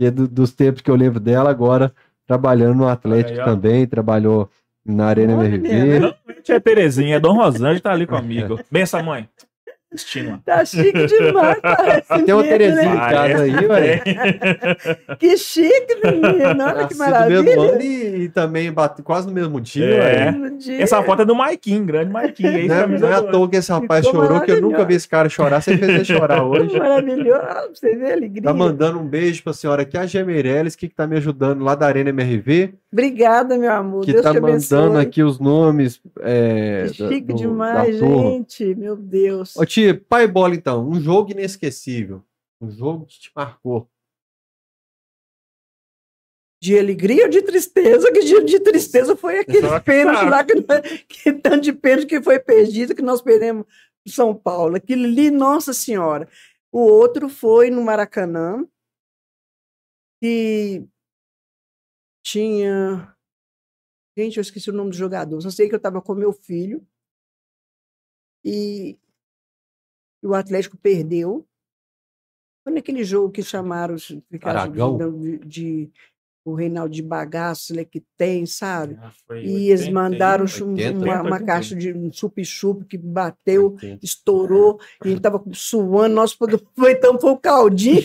[0.00, 1.92] e é do- dos tempos que eu lembro dela, agora
[2.26, 4.50] trabalhando no Atlético Aí, também, trabalhou
[4.84, 6.00] na Arena Olha, MRV.
[6.00, 6.14] né?
[6.42, 8.58] Tia Terezinha, é Dom Rosângela, tá ali comigo.
[8.72, 9.28] Benção, mãe.
[9.92, 10.38] Ó.
[10.44, 13.10] Tá chique demais, parece Tem uma mesmo, Terezinha em né?
[13.10, 14.02] casa aí, ué.
[15.18, 16.64] Que chique, menino.
[16.64, 17.60] Olha que mesmo maravilha.
[17.60, 20.32] ano e, e também bate quase no mesmo dia, É.
[20.58, 20.80] dia.
[20.82, 22.50] Essa foto é do Maiquinho, grande Maiquinho.
[22.50, 24.84] Aí, Não é, não é à toa que esse rapaz Ficou chorou, que eu nunca
[24.84, 25.60] vi esse cara chorar.
[25.60, 26.78] Você fez ele chorar hoje.
[26.78, 27.40] Maravilhoso.
[27.40, 28.42] Pra você ver a alegria.
[28.42, 31.64] Tá mandando um beijo pra senhora aqui, a G Meirelles, que, que tá me ajudando
[31.64, 34.04] lá da Arena MRV, Obrigada, meu amor.
[34.04, 34.76] que Deus tá te abençoe.
[34.78, 36.00] mandando aqui os nomes.
[36.20, 38.74] É, Que da- chique do- demais, gente.
[38.74, 39.56] Meu Deus.
[39.56, 42.24] Ô, tia, pai bola então, um jogo inesquecível.
[42.60, 43.90] Um jogo que te marcou.
[46.62, 48.12] De alegria ou de tristeza?
[48.12, 52.22] Que dia de tristeza foi aquele que pênalti lá, que, que tanto de pênalti que
[52.22, 53.64] foi perdido, que nós perdemos
[54.06, 54.76] em São Paulo.
[54.76, 56.28] Aquilo ali, nossa senhora.
[56.70, 58.68] O outro foi no Maracanã,
[60.22, 60.86] que
[62.22, 63.16] tinha...
[64.18, 65.40] Gente, eu esqueci o nome do jogador.
[65.40, 66.86] Só sei que eu estava com meu filho
[68.44, 68.98] e
[70.22, 71.46] o Atlético perdeu.
[72.64, 73.96] Foi naquele jogo que chamaram,
[74.30, 74.98] ficaram Aragão?
[75.18, 75.90] de, de-
[76.42, 78.98] o Reinaldo de bagaço né, que tem, sabe?
[79.00, 81.44] Ah, E eles 80, mandaram 80, um- 80, uma, uma 80.
[81.44, 86.32] caixa de um chup-chup que bateu, estourou, e gente estava suando, nós
[87.20, 88.02] foi o caldinho.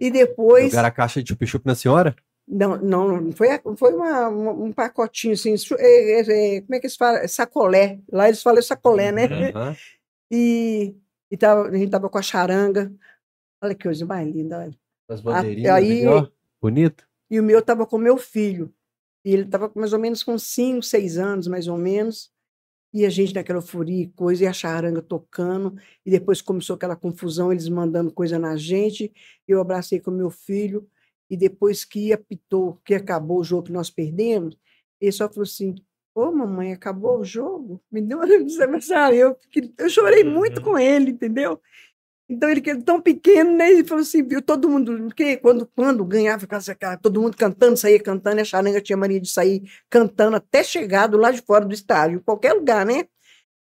[0.00, 0.70] e depois.
[0.70, 2.16] Jogaram a caixa de chup-chup na senhora?
[2.46, 6.86] Não, não, foi, foi uma- uma- um pacotinho assim, é, é, é, como é que
[6.86, 7.28] eles falam?
[7.28, 7.98] Sacolé.
[8.10, 9.24] Lá eles falam sacolé, né?
[9.26, 9.76] Uhum.
[10.30, 10.96] E,
[11.30, 12.92] e tava, a gente tava com a charanga.
[13.62, 14.78] Olha que coisa mais linda, olha.
[15.08, 16.28] As bandeirinhas aí- ó.
[16.60, 17.06] Bonito.
[17.30, 18.72] E o meu estava com meu filho.
[19.24, 22.30] E ele estava mais ou menos com 5, 6 anos, mais ou menos.
[22.92, 25.76] E a gente naquela euforia e coisa, e a charanga tocando.
[26.06, 29.12] E depois começou aquela confusão, eles mandando coisa na gente.
[29.46, 30.88] Eu abracei com meu filho.
[31.30, 34.56] E depois que apitou, que acabou o jogo que nós perdemos,
[34.98, 35.74] ele só falou assim:
[36.18, 37.80] Ô, mamãe, acabou o jogo?
[37.92, 39.18] Me deu uma sabe?
[39.18, 39.36] Eu,
[39.78, 40.64] eu chorei muito Uhum.
[40.64, 41.60] com ele, entendeu?
[42.28, 43.70] Então ele que é tão pequeno, né?
[43.70, 46.44] Ele falou assim, viu todo mundo, porque quando, quando ganhava,
[47.00, 51.06] todo mundo cantando, saía cantando, e a Charanga tinha mania de sair cantando até chegar
[51.06, 53.06] do lado de fora do estádio, qualquer lugar, né?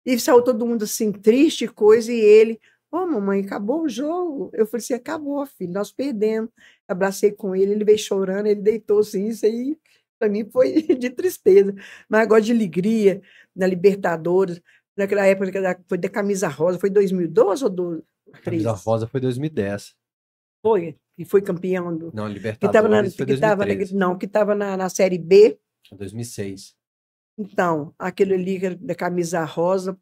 [0.05, 4.49] E saiu todo mundo assim, triste coisa, e ele, ô mamãe, acabou o jogo.
[4.53, 6.49] Eu falei assim, acabou, filho, nós perdemos.
[6.87, 9.77] Abracei com ele, ele veio chorando, ele deitou assim, isso aí
[10.19, 11.73] para mim foi de tristeza.
[12.09, 13.21] Mas agora de alegria,
[13.55, 14.61] na Libertadores,
[14.97, 18.03] naquela época da- foi da camisa rosa, foi 2012 ou do,
[18.33, 18.83] A camisa 13.
[18.85, 19.95] rosa foi 2010.
[20.61, 22.11] Foi, e foi campeão do.
[22.13, 23.95] Não, Que Libertadores estava na, que tava, na- 2013.
[23.95, 25.57] não, que estava na, na Série B.
[25.91, 26.75] 2006.
[27.37, 29.97] Então, aquele ali que da camisa rosa.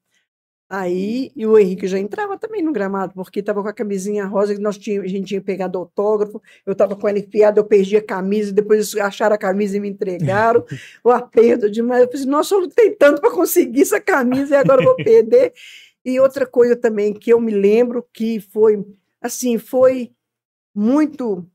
[0.67, 4.55] Aí, e o Henrique já entrava também no gramado, porque estava com a camisinha rosa,
[4.55, 7.97] que nós tinha, a gente tinha pegado autógrafo, eu estava com ela enfiada, eu perdi
[7.97, 10.65] a camisa, depois acharam a camisa e me entregaram,
[11.03, 12.01] o aperto demais.
[12.01, 14.95] Eu falei, assim, nossa, eu lutei tanto para conseguir essa camisa e agora eu vou
[14.95, 15.53] perder.
[16.03, 18.83] E outra coisa também que eu me lembro que foi,
[19.21, 20.11] assim, foi
[20.73, 21.47] muito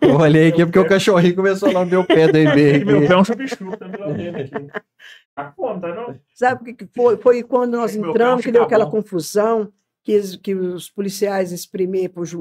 [0.00, 2.26] Eu olhei aqui porque o cachorrinho começou a lamber o pé.
[2.34, 4.50] E meu pé é um chupiscu, tá me lambendo aqui.
[5.38, 6.18] A conta, não?
[6.34, 7.16] Sabe o que que foi?
[7.16, 8.90] Foi quando nós É que entramos, que deu aquela bom.
[8.90, 11.52] confusão, que, que os policiais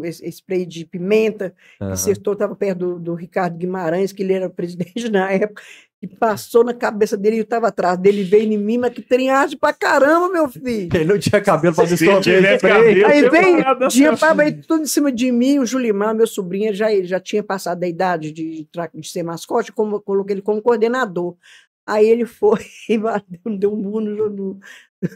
[0.02, 1.94] es- spray de pimenta, que Aham.
[1.94, 5.62] acertou, estava perto do, do Ricardo Guimarães, que ele era presidente na época,
[6.02, 9.02] e passou na cabeça dele e eu estava atrás dele, veio em mim, mas que
[9.30, 10.90] arte pra caramba, meu filho.
[10.94, 11.86] Ele não tinha cabelo pra
[12.22, 12.72] tivesse spray.
[12.74, 14.68] cabelo, Aí tinha vem, tinha tava aí frente.
[14.68, 17.80] tudo em cima de mim, o Julimar, meu sobrinho, ele já, ele já tinha passado
[17.80, 21.36] da idade de, de ser mascote, como, coloquei ele como coordenador.
[21.88, 22.60] Aí ele foi
[22.90, 24.60] e bateu, deu um burro no, no,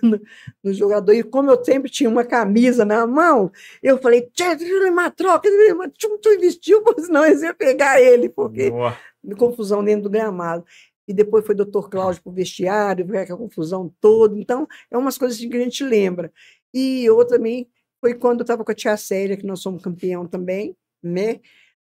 [0.02, 0.22] no-
[0.64, 1.12] no jogador.
[1.14, 3.52] E como eu sempre tinha uma camisa na mão,
[3.84, 8.30] eu falei, tchê, Julimar, troca, Julimar, tchum, tchum, vestiu, porque senão eles iam pegar ele,
[8.30, 8.98] porque Boa.
[9.38, 10.64] confusão dentro do gramado.
[11.08, 14.38] E depois foi doutor Cláudio para o vestiário, aquela confusão toda.
[14.40, 16.32] Então, é umas coisas assim que a gente lembra.
[16.74, 17.68] E outra também
[18.00, 21.42] foi quando eu estava com a tia Célia, que nós somos campeão também, né?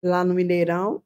[0.03, 1.01] Lá no Mineirão.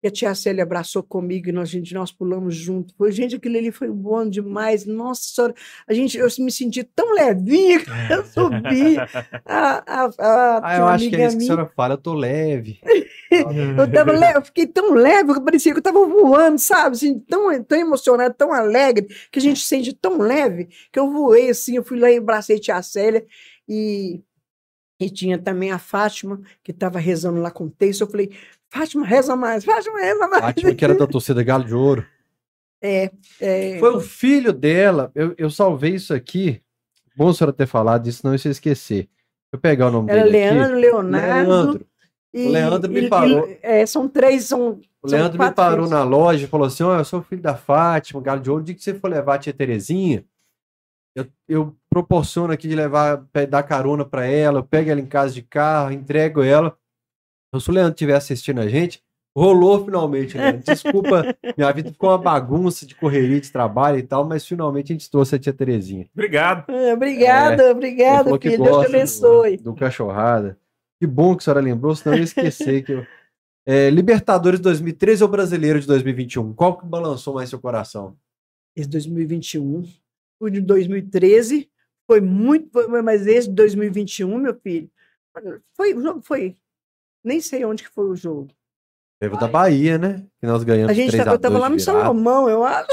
[0.00, 2.94] E a tia Célia abraçou comigo e nós, gente, nós pulamos junto.
[2.96, 4.86] Foi, gente, aquilo ali foi bom demais.
[4.86, 5.54] Nossa senhora,
[5.88, 8.96] a gente, eu me senti tão levinha que eu subi.
[9.44, 11.98] A, a, a, Ah, eu acho que é isso que a minha- senhora fala, eu
[11.98, 12.78] tô leve.
[13.30, 16.94] eu, tava leve, eu fiquei tão leve que parecia que eu estava voando, sabe?
[16.94, 21.10] Assim, tão, tão emocionado, tão alegre, que a gente se sente tão leve que eu
[21.10, 21.74] voei assim.
[21.76, 23.26] Eu fui lá e abracei tia Célia
[23.68, 24.22] e,
[25.00, 28.02] e tinha também a Fátima, que estava rezando lá com o texto.
[28.02, 28.30] Eu falei,
[28.70, 30.44] Fátima, reza mais, Fátima, reza mais.
[30.44, 32.06] Fátima, que era da torcida Galo de Ouro.
[32.82, 35.10] É, é, Foi o filho dela.
[35.14, 36.62] Eu, eu salvei isso aqui.
[37.16, 39.04] Bom a senhora ter falado isso, não se esquecer.
[39.04, 40.54] Deixa eu pegar o nome era dele aqui.
[40.54, 41.48] Leandro, Leonardo.
[41.48, 41.86] Leandro.
[42.32, 43.48] E, O Leandro me e- e- parou.
[43.62, 44.80] é, são três, são.
[45.02, 45.90] O são Leandro me parou filhos.
[45.90, 48.62] na loja e falou assim: Ó, eu sou filho da Fátima, Galo de Ouro.
[48.62, 50.24] O dia que você for levar a tia Terezinha,
[51.16, 55.32] eu, eu proporciono aqui de levar, dar carona pra ela, eu pego ela em casa
[55.32, 56.76] de carro, entrego ela.
[57.48, 59.02] Então, se o Leandro estiver assistindo a gente,
[59.36, 60.62] rolou finalmente, Leandro.
[60.64, 61.22] Desculpa,
[61.56, 65.10] minha vida ficou uma bagunça de correria de trabalho e tal, mas finalmente a gente
[65.10, 66.08] trouxe a tia Terezinha.
[66.12, 67.60] Obrigado.
[67.60, 68.62] Ah, obrigada, falou que filho.
[68.64, 69.56] Deus te gosta do- abençoe.
[69.58, 70.58] Do, cachorrada.
[71.00, 73.06] Que bom que a senhora lembrou, senão eu ia esquecer que eu...
[73.66, 76.54] É, Libertadores 2013 ou Brasileiro de 2021?
[76.54, 78.16] Qual que balançou mais seu coração?
[78.74, 79.84] Esse 2021.
[80.40, 81.68] O de 2013
[82.06, 82.70] foi muito.
[82.72, 84.90] foi- Mas esse de 2021, meu filho,
[85.76, 86.56] foi, o jogo foi.
[87.28, 88.48] Nem sei onde que foi o jogo.
[89.20, 90.24] Teve da Bahia, né?
[90.40, 91.78] Que nós ganhamos A gente 3 tava, eu tava de lá no.
[91.78, 92.88] Salomão, eu acho.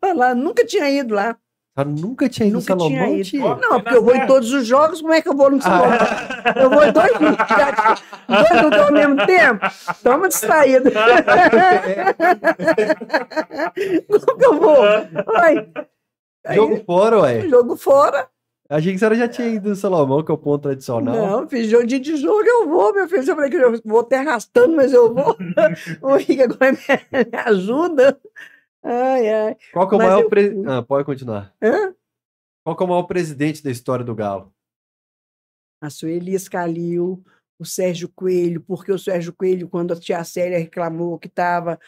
[0.00, 1.36] Tava lá, nunca tinha ido lá.
[1.76, 3.44] Ah, nunca tinha ido no Nunca tinha Salomão, ido.
[3.44, 5.62] Ó, Não, porque eu vou em todos os jogos, como é que eu vou no
[5.62, 5.98] Salomão?
[6.00, 9.60] Ah, Eu vou em dois, dois lugares ao mesmo tempo?
[10.02, 10.90] Toma distraído.
[14.08, 14.82] Como que eu vou?
[15.36, 17.48] Aí, jogo fora, ué.
[17.48, 18.28] jogo fora.
[18.68, 21.14] Achei que a senhora já tinha ido no Salomão, que é o ponto tradicional.
[21.14, 23.22] Não, fiz jogo dia de jogo, eu vou, meu filho.
[23.22, 25.36] Eu falei que eu vou até arrastando, mas eu vou.
[26.00, 28.20] O Henrique agora me, me ajuda.
[28.82, 29.56] Ai, ai.
[29.72, 30.50] Qual que é o Mas maior eu pre...
[30.50, 30.64] fui.
[30.66, 31.54] Ah, pode continuar.
[31.62, 31.94] Hã?
[32.64, 34.52] Qual que é o maior presidente da história do Galo?
[35.82, 37.22] A Sueli Escalil,
[37.58, 41.78] o Sérgio Coelho, porque o Sérgio Coelho, quando a tia Célia reclamou que estava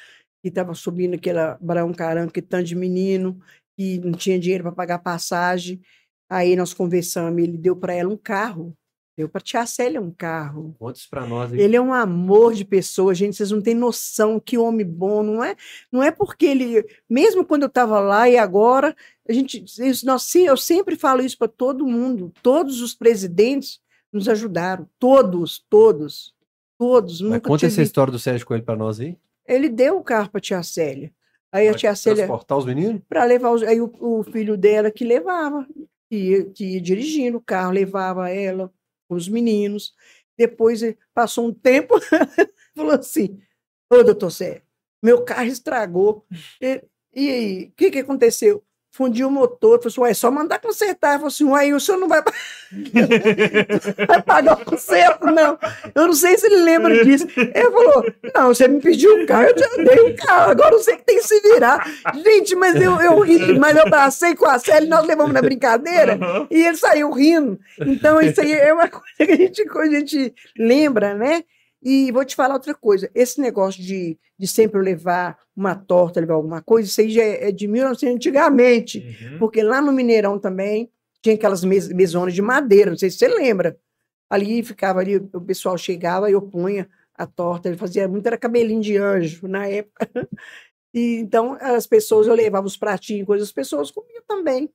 [0.42, 3.40] que tava subindo aquela Barão Caranca, que tanto de menino,
[3.76, 5.80] que não tinha dinheiro para pagar passagem,
[6.28, 8.76] aí nós conversamos, ele deu para ela um carro,
[9.16, 10.76] deu para a tia Célia um carro.
[10.94, 11.60] Isso pra nós aí.
[11.60, 13.36] Ele é um amor de pessoa, gente.
[13.36, 15.56] Vocês não têm noção que homem bom, não é?
[15.90, 18.94] Não é porque ele, mesmo quando eu estava lá e agora,
[19.28, 22.32] a gente, isso, nós, sim, eu sempre falo isso para todo mundo.
[22.42, 23.80] Todos os presidentes
[24.12, 26.34] nos ajudaram, todos, todos,
[26.78, 27.20] todos.
[27.22, 29.16] Mas Nunca conta essa história do Sérgio Coelho pra nós aí.
[29.46, 31.10] Ele deu o carro para tia Célia.
[31.50, 33.00] Aí a tia Célia Transportar os meninos?
[33.08, 35.66] para levar os, aí o, o filho dela que levava,
[36.08, 38.72] que ia, que ia dirigindo o carro, levava ela,
[39.08, 39.94] os meninos.
[40.36, 41.94] Depois eh, passou um tempo,
[42.76, 43.40] falou assim:
[43.90, 44.62] Ô, doutor Sérgio,
[45.02, 46.26] meu carro estragou.
[46.60, 46.82] E,
[47.14, 48.64] e aí, o que, que aconteceu?
[48.96, 49.78] Fundiu o motor.
[49.78, 51.18] Falei assim, ué, é só mandar consertar.
[51.18, 52.22] Falei assim, ué, o senhor não vai,
[54.08, 55.58] vai pagar o conserto, não.
[55.94, 57.26] Eu não sei se ele lembra disso.
[57.36, 58.04] Ele falou,
[58.34, 61.16] não, você me pediu o carro, eu te dei o carro, agora você que tem
[61.16, 61.86] que se virar.
[62.14, 66.18] Gente, mas eu, eu ri, mas eu abracei com a Célia, nós levamos na brincadeira,
[66.50, 67.58] e ele saiu rindo.
[67.80, 71.44] Então, isso aí é uma coisa que a gente, a gente lembra, né?
[71.88, 76.34] E vou te falar outra coisa: esse negócio de, de sempre levar uma torta, levar
[76.34, 78.98] alguma coisa, isso aí já é, é de 1900 antigamente.
[78.98, 79.38] Uhum.
[79.38, 80.90] Porque lá no Mineirão também
[81.22, 83.78] tinha aquelas mes mesonas de madeira, não sei se você lembra.
[84.28, 88.36] Ali ficava ali, o pessoal chegava e eu punha a torta, ele fazia muito, era
[88.36, 90.08] cabelinho de anjo na época.
[90.94, 94.70] E, então, as pessoas, eu levava os pratinhos, coisas, as pessoas comiam também.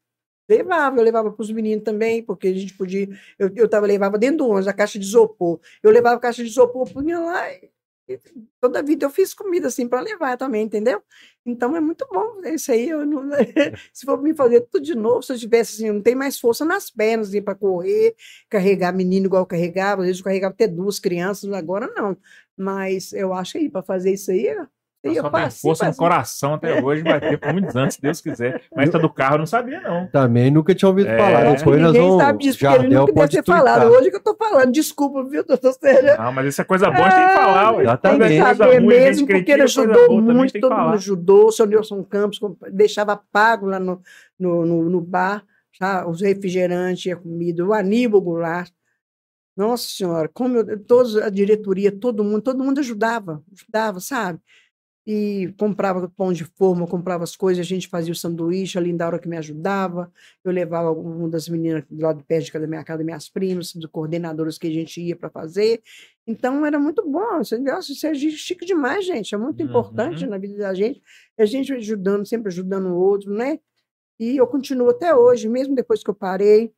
[0.49, 3.07] Levava, eu levava para os meninos também, porque a gente podia.
[3.39, 5.59] Eu, eu tava, levava dentro do ônibus a caixa de isopor.
[5.81, 7.49] Eu levava a caixa de isopor, punha lá.
[7.51, 7.71] E,
[8.09, 8.19] e
[8.59, 11.01] toda a vida eu fiz comida assim para levar também, entendeu?
[11.45, 12.41] Então é muito bom.
[12.45, 13.29] Isso aí, eu não,
[13.93, 16.65] se for me fazer tudo de novo, se eu tivesse assim, não tem mais força
[16.65, 18.15] nas pernas assim, para correr,
[18.49, 20.01] carregar menino igual eu carregava.
[20.01, 22.17] Às vezes eu carregava até duas crianças, agora não.
[22.57, 24.47] Mas eu acho aí, para fazer isso aí,
[25.03, 28.21] eu só tem força no coração até hoje, vai ter por muitos anos, se Deus
[28.21, 28.61] quiser.
[28.75, 30.07] Mas essa do carro eu não sabia, não.
[30.07, 31.17] Também nunca tinha ouvido é.
[31.17, 31.55] falar.
[31.55, 33.85] Depois Ninguém nós sabe disso, porque ele nunca deve ter falado.
[33.87, 36.17] Hoje que eu tô falando, desculpa, viu, doutor Sérgio?
[36.17, 37.71] Não, mas isso é coisa boa, a gente tem que falar.
[37.71, 37.83] Ué.
[37.83, 38.27] Exatamente.
[38.27, 41.47] Tem que saber mesmo, porque ele ajudou muito, todo mundo ajudou.
[41.47, 42.39] O seu Nilson Campos
[42.71, 43.99] deixava pago lá no,
[44.39, 45.43] no, no, no bar,
[45.79, 46.07] tá?
[46.07, 47.65] os refrigerantes, a comida.
[47.65, 48.71] O Aníbal Goulart.
[49.57, 54.39] Nossa Senhora, como eu, todos, a diretoria, todo mundo, todo mundo ajudava, ajudava, sabe?
[55.05, 59.17] E comprava pão de forma, comprava as coisas, a gente fazia o sanduíche, a Lindaura
[59.17, 60.11] que me ajudava,
[60.43, 63.89] eu levava uma das meninas do lado de perto da minha casa, minhas primas, dos
[63.89, 65.81] coordenadores que a gente ia para fazer,
[66.27, 67.59] então era muito bom, nossa,
[67.91, 70.29] isso é chique demais, gente, é muito importante uhum.
[70.29, 71.01] na vida da gente,
[71.37, 73.59] a gente ajudando, sempre ajudando o outro, né,
[74.19, 76.71] e eu continuo até hoje, mesmo depois que eu parei,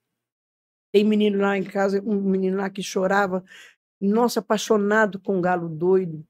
[0.93, 3.43] tem menino lá em casa, um menino lá que chorava,
[3.99, 6.25] nossa, apaixonado com o galo doido,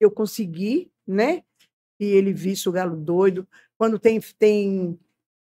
[0.00, 1.42] eu consegui né?
[1.98, 3.46] E ele visse o galo doido.
[3.76, 4.98] Quando tem, tem,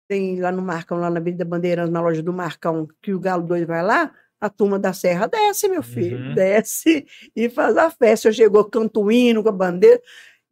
[0.07, 3.45] tem lá no Marcão, lá na Avenida Bandeirantes, na loja do Marcão, que o galo
[3.45, 6.33] doido vai lá, a turma da Serra desce, meu filho, uhum.
[6.33, 7.05] desce
[7.35, 8.29] e faz a festa.
[8.29, 10.01] Eu chegou canto hino com a bandeira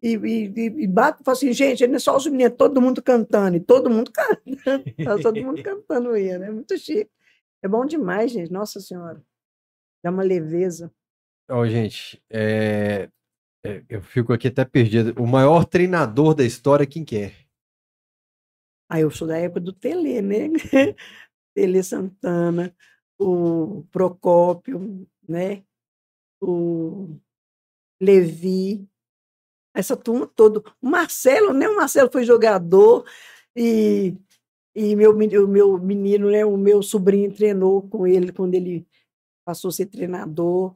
[0.02, 3.02] e, e, e bato e falo assim, gente, não é só os meninos, todo mundo
[3.02, 7.10] cantando, e todo mundo cantando, tá todo mundo cantando hino, é muito chique.
[7.62, 9.22] É bom demais, gente, nossa senhora.
[10.02, 10.92] Dá uma leveza.
[11.50, 13.10] Ó, oh, gente, é...
[13.64, 15.22] É, eu fico aqui até perdido.
[15.22, 17.34] O maior treinador da história, quem que é?
[18.88, 20.50] Ah, eu sou da época do Tele, né?
[21.54, 22.76] Tele Santana,
[23.20, 25.64] o Procópio, né?
[26.42, 27.16] O
[28.02, 28.88] Levi,
[29.76, 30.62] essa turma toda.
[30.82, 31.68] O Marcelo, né?
[31.68, 33.06] O Marcelo foi jogador
[33.56, 34.16] e,
[34.74, 36.46] e meu, o meu menino, né?
[36.46, 38.88] O meu sobrinho treinou com ele quando ele
[39.46, 40.76] passou a ser treinador.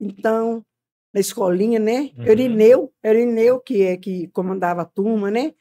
[0.00, 0.64] Então,
[1.14, 2.10] na escolinha, né?
[2.18, 2.24] Uhum.
[2.26, 5.54] Erineu, Erineu, que é que comandava a turma, né?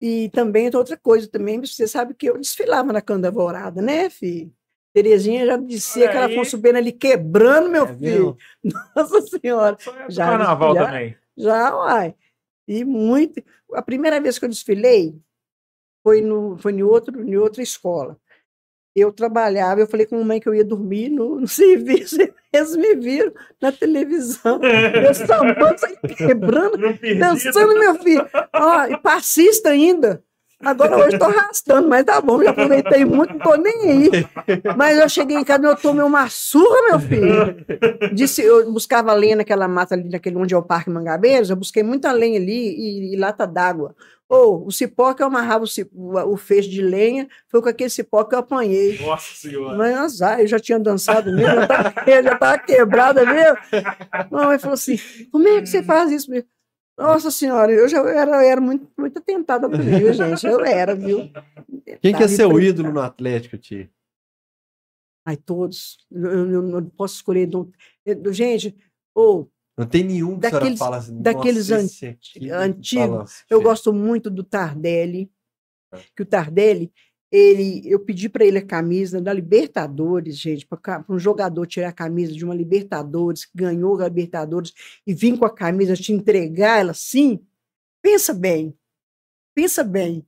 [0.00, 4.52] E também outra coisa também, você sabe que eu desfilava na Candavorada, né, filho?
[4.94, 7.98] Terezinha já dizia que ela foi subindo ali quebrando, meu é filho.
[8.00, 8.36] Viu?
[8.94, 9.76] Nossa Senhora.
[10.06, 11.16] É já, carnaval já, também.
[11.36, 12.14] Já, uai.
[12.68, 13.42] E muito.
[13.72, 15.18] A primeira vez que eu desfilei
[16.04, 18.16] foi, no, foi em, outro, em outra escola
[18.94, 22.16] eu trabalhava, eu falei com a mãe que eu ia dormir no, no serviço,
[22.56, 25.76] eles me viram na televisão, eu sambando,
[26.16, 26.78] quebrando,
[27.18, 28.26] dançando, meu filho.
[28.52, 30.22] Ó, e passista ainda.
[30.64, 34.10] Agora hoje estou arrastando, mas tá bom, já aproveitei muito, não tô nem aí.
[34.76, 37.56] Mas eu cheguei em casa, eu tomei uma surra, meu filho.
[38.14, 41.82] Disse, eu buscava lenha naquela mata ali, naquele onde é o Parque Mangabeiros, eu busquei
[41.82, 43.94] muita lenha ali e, e lata d'água.
[44.28, 47.68] Ou oh, o cipó que eu amarrava o, cipó, o, feixe de lenha foi com
[47.68, 48.98] aquele cipó que eu apanhei.
[48.98, 49.76] Nossa Senhora!
[49.76, 51.60] Mas azar, eu já tinha dançado mesmo,
[52.06, 53.58] eu já estava quebrada mesmo.
[53.70, 54.98] Ele falou assim:
[55.30, 56.48] como é que você faz isso mesmo?
[56.96, 60.46] Nossa Senhora, eu já era, eu era muito, muito atentada por viu, gente?
[60.46, 61.30] Eu era, viu?
[62.00, 63.90] Quem que é seu ídolo no Atlético, Ti?
[65.26, 65.98] Ai, todos.
[66.10, 67.48] Eu, eu, eu não posso escolher.
[67.48, 67.70] Não,
[68.04, 68.76] eu, gente,
[69.14, 69.50] ou.
[69.76, 71.86] Não tem nenhum que daqueles, fala assim, daqueles an
[72.52, 73.44] antigos.
[73.50, 75.30] Eu gosto muito do Tardelli,
[75.92, 75.98] é.
[76.14, 76.92] que o Tardelli,
[77.30, 81.92] ele, eu pedi para ele a camisa da Libertadores, gente, para um jogador tirar a
[81.92, 84.72] camisa de uma Libertadores, que ganhou a Libertadores,
[85.04, 87.44] e vir com a camisa te entregar ela assim.
[88.00, 88.78] Pensa bem,
[89.54, 90.24] pensa bem.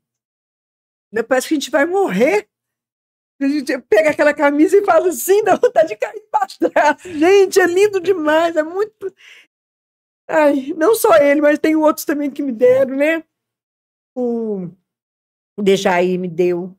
[1.29, 2.49] Parece que a gente vai morrer.
[3.41, 7.03] A gente pega aquela camisa e fala assim, dá vontade de cair para trás.
[7.03, 9.15] Gente, é lindo demais, é muito.
[10.29, 13.25] Ai, não só ele, mas tem outros também que me deram, né?
[14.15, 14.71] O
[15.59, 16.77] Dejaí me deu.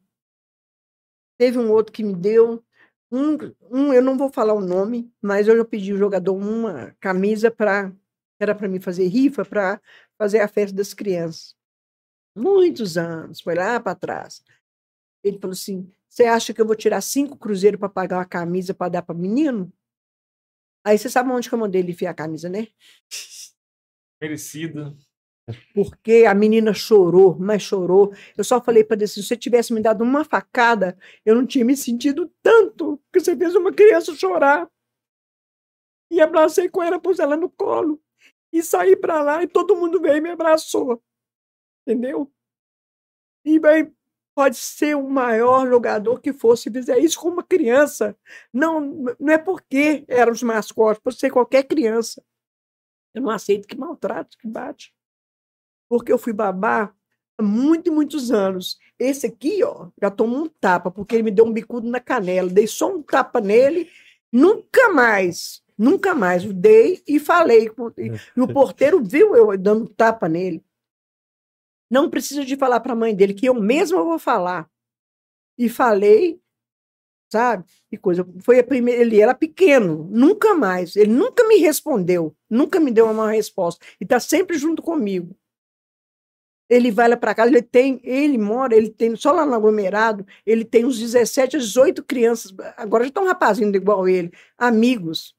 [1.37, 2.63] Teve um outro que me deu.
[3.11, 3.37] Um,
[3.71, 7.49] um eu não vou falar o nome, mas eu já pedi o jogador uma camisa
[7.49, 7.93] para
[8.39, 9.81] era para mim fazer rifa para
[10.17, 11.55] fazer a festa das crianças.
[12.35, 14.43] Muitos anos, foi lá para trás.
[15.23, 18.73] Ele falou assim: Você acha que eu vou tirar cinco cruzeiros para pagar uma camisa
[18.73, 19.71] para dar para menino?
[20.83, 22.69] Aí você sabe onde que eu mandei ele enfiar a camisa, né?
[24.19, 24.97] Merecido.
[25.75, 28.15] Porque a menina chorou, mas chorou.
[28.35, 31.63] Eu só falei para ele: se você tivesse me dado uma facada, eu não tinha
[31.63, 34.67] me sentido tanto, porque você fez uma criança chorar.
[36.09, 38.01] E abracei com ela, pus ela no colo.
[38.51, 40.99] E saí para lá e todo mundo veio e me abraçou.
[41.85, 42.33] Entendeu?
[43.45, 43.95] E bem,
[44.37, 48.15] pode ser o maior jogador que fosse fizer isso com uma criança.
[48.53, 48.79] Não,
[49.19, 52.23] não é porque eram os mascotes, pode ser qualquer criança.
[53.15, 54.93] Eu não aceito que maltrate, que bate.
[55.89, 56.93] Porque eu fui babá
[57.35, 58.77] há muitos, muitos anos.
[58.99, 62.47] Esse aqui, ó, já tomou um tapa, porque ele me deu um bicudo na canela.
[62.47, 63.89] Dei só um tapa nele,
[64.31, 66.43] nunca mais Nunca mais.
[66.43, 67.69] Dei e falei.
[68.35, 70.63] E o porteiro viu eu dando tapa nele.
[71.89, 74.69] Não precisa de falar para a mãe dele, que eu mesma vou falar.
[75.57, 76.39] E falei,
[77.31, 77.65] sabe?
[77.91, 78.27] E coisa.
[78.41, 79.01] Foi a primeira.
[79.01, 80.95] Ele era pequeno, nunca mais.
[80.95, 83.85] Ele nunca me respondeu, nunca me deu uma resposta.
[83.99, 85.35] E está sempre junto comigo.
[86.69, 90.27] Ele vai lá para casa, ele tem, ele mora, ele tem, só lá no aglomerado,
[90.45, 95.33] ele tem uns 17 a 18 crianças, agora já estão um rapazinho igual ele, amigos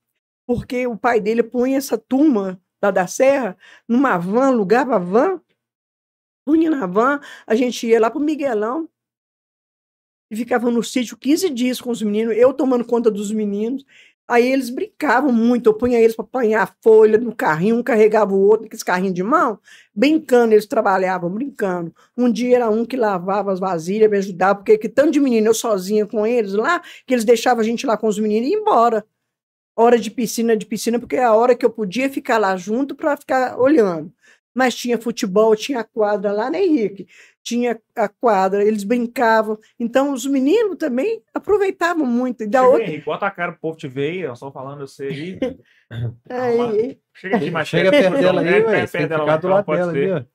[0.49, 3.55] porque o pai dele punha essa turma lá da Serra
[3.87, 5.43] numa van, alugava van,
[6.57, 8.89] na van, a gente ia lá para o Miguelão
[10.31, 13.85] e ficava no sítio 15 dias com os meninos, eu tomando conta dos meninos.
[14.31, 18.41] Aí eles brincavam muito, eu punha eles para apanhar folha no carrinho, um carregava o
[18.41, 19.59] outro, aqueles carrinhos de mão,
[19.95, 21.95] brincando, eles trabalhavam, brincando.
[22.15, 25.47] Um dia era um que lavava as vasilhas, me ajudava, porque que tanto de menino,
[25.47, 28.53] eu sozinha com eles lá, que eles deixavam a gente lá com os meninos e
[28.53, 29.03] ir embora
[29.81, 32.97] hora de piscina de piscina, porque é a hora que eu podia ficar lá junto
[32.97, 34.13] para ficar olhando.
[34.59, 37.07] Mas tinha futebol, tinha quadra lá, né, Henrique?
[37.45, 39.57] Tinha a quadra, eles brincavam.
[39.79, 42.43] Então, os meninos também aproveitavam muito.
[42.43, 42.85] E da Chega, outra...
[42.89, 45.39] Henrique, bota a cara pro povo te aí, eu só falando, eu sei aí.
[46.29, 48.57] Aí, Chega aqui mais Chega perto dela aí, né?
[48.59, 48.63] ué.
[48.81, 50.13] Perto Você dela, do lado pode dela ser.
[50.13, 50.27] ali,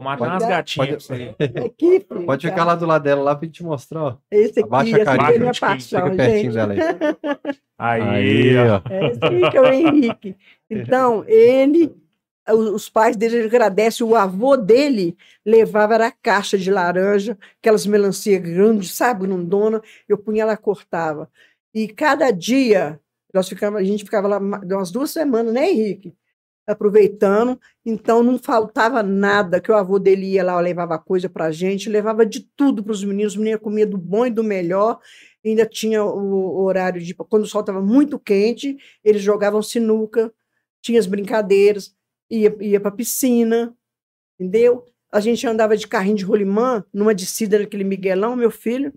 [0.00, 0.04] ó.
[0.04, 1.34] Matar umas gatinhas Pode- você.
[1.66, 4.16] aqui, filho, Pode ficar lá do lado dela, lá pra gente mostrar, ó.
[4.30, 5.30] Esse aqui, Abaixa a carinha.
[5.34, 6.54] é minha paixão, Fica pertinho gente.
[6.54, 6.80] dela aí.
[7.78, 8.76] Aí, ó.
[8.76, 9.06] ó.
[9.10, 10.36] Esse aqui que é o Henrique.
[10.70, 11.96] Então, ele,
[12.54, 18.38] os pais dele agradecem, o avô dele levava era a caixa de laranja, aquelas melancia
[18.38, 21.30] grandes, sabe, grandona, eu punha ela cortava.
[21.74, 23.00] E cada dia,
[23.32, 26.14] nós ficava, a gente ficava lá ma- umas duas semanas, né, Henrique?
[26.66, 31.88] Aproveitando, então não faltava nada, que o avô dele ia lá, levava coisa pra gente,
[31.88, 35.00] levava de tudo para os meninos, os meninos comiam do bom e do melhor,
[35.44, 40.30] ainda tinha o horário de, quando o sol estava muito quente, eles jogavam sinuca,
[40.82, 41.94] tinha as brincadeiras,
[42.30, 43.74] ia, ia para piscina,
[44.38, 44.84] entendeu?
[45.10, 48.92] A gente andava de carrinho de rolimã, numa descida daquele Miguelão, meu filho.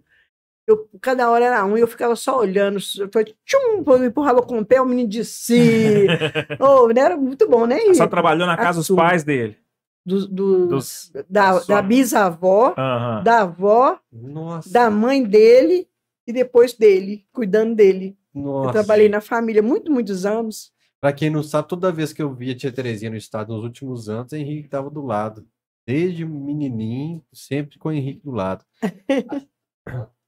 [0.67, 2.79] Eu, cada hora era um, e eu ficava só olhando.
[2.97, 6.07] Eu foi, tchum, eu empurrava com o pé, o menino descia.
[6.59, 7.79] oh, era muito bom, né?
[7.93, 9.57] Só trabalhou na casa dos pais dele.
[10.05, 11.11] Do, do- Dos...
[11.29, 13.23] da, sua- da bisavó, Aham.
[13.23, 14.71] da avó, Nossa.
[14.71, 15.87] da mãe dele
[16.25, 18.17] e depois dele, cuidando dele.
[18.33, 18.71] Eu Nossa.
[18.71, 20.71] trabalhei na família muito, muitos anos.
[21.01, 24.07] Pra quem não sabe, toda vez que eu via Tia Terezinha no estado nos últimos
[24.07, 25.47] anos, Henrique tava do lado.
[25.85, 28.63] Desde menininho, sempre com o Henrique do lado.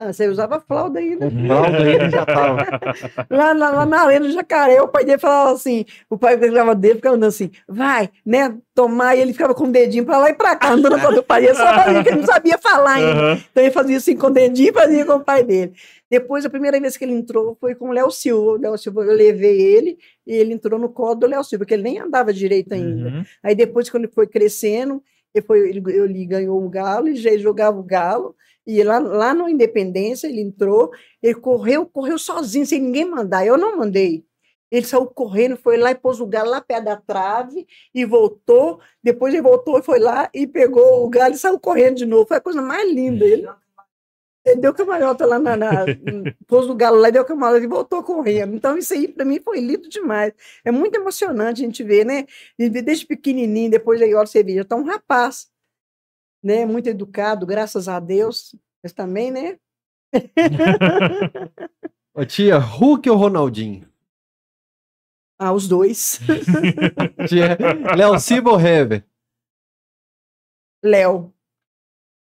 [0.00, 1.28] Ah, você usava fralda ainda.
[1.28, 2.58] Valdo ele já tava.
[3.28, 6.74] Lá, lá, lá na arena do Jacaré, o pai dele falava assim, o pai pegava
[6.74, 10.30] dele, ficava andando assim, vai, né, tomar, e ele ficava com o dedinho pra lá
[10.30, 12.94] e pra cá, andando com o pai, ele só fazia, que ele não sabia falar
[12.94, 13.10] ainda.
[13.10, 13.42] Aham.
[13.50, 15.72] Então ele fazia assim com o dedinho e fazia com o pai dele.
[16.10, 18.52] Depois, a primeira vez que ele entrou foi com o Léo Silva.
[18.52, 21.74] O Léo Silva, eu levei ele e ele entrou no colo do Léo Silva, porque
[21.74, 23.08] ele nem andava direito ainda.
[23.08, 23.24] Uhum.
[23.42, 25.02] Aí depois, quando ele foi crescendo,
[25.34, 28.34] ele, foi, ele, ele ganhou o galo, ele já jogava o galo,
[28.68, 30.90] e lá, lá no Independência ele entrou,
[31.22, 33.46] ele correu, correu sozinho, sem ninguém mandar.
[33.46, 34.24] Eu não mandei.
[34.70, 38.78] Ele saiu correndo, foi lá e pôs o galo lá perto da trave e voltou.
[39.02, 42.26] Depois ele voltou e foi lá e pegou o galo e saiu correndo de novo.
[42.28, 43.24] Foi a coisa mais linda.
[43.24, 43.48] Ele,
[44.44, 45.84] ele deu cambalhota lá na, na
[46.46, 48.54] pôs o galo lá deu cambalhota e voltou correndo.
[48.54, 50.32] Então isso aí para mim foi lindo demais.
[50.64, 52.26] É muito emocionante a gente ver, né?
[52.58, 55.48] De- Desde pequenininho, depois aí, olha, você vê, já tá um rapaz,
[56.42, 56.64] né?
[56.66, 58.54] Muito educado, graças a Deus.
[58.82, 59.58] Mas também, né?
[62.14, 63.86] Ô, tia, Hulk ou Ronaldinho?
[65.38, 66.18] Ah, os dois.
[67.28, 67.56] Tia,
[67.96, 69.04] Léo Silva ou Hever?
[70.82, 71.32] Léo,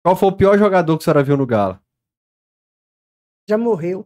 [0.04, 1.80] Qual foi o pior jogador que a senhora viu no Galo?
[3.50, 4.06] já morreu.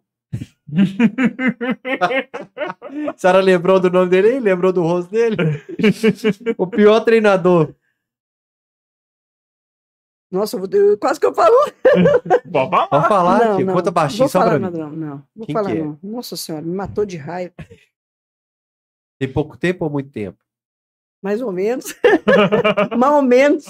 [3.09, 4.39] A senhora lembrou do nome dele aí?
[4.39, 5.35] Lembrou do rosto dele?
[6.57, 7.73] o pior treinador.
[10.31, 11.53] Nossa, eu quase que eu falo.
[12.49, 12.87] Pode falar.
[12.87, 14.77] Pode falar, não, conta baixinho vou só falar, pra mim.
[14.77, 15.83] Não, não, vou Quem falar que é?
[15.83, 15.99] não.
[16.01, 17.53] Nossa senhora, me matou de raiva.
[19.19, 20.39] Tem pouco tempo ou muito tempo?
[21.21, 21.93] Mais ou menos.
[22.97, 23.65] Mais ou menos.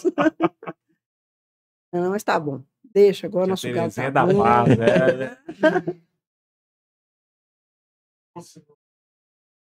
[1.91, 2.63] Não, mas tá bom.
[2.93, 5.37] Deixa, agora nosso Terezinha tá da paz, é.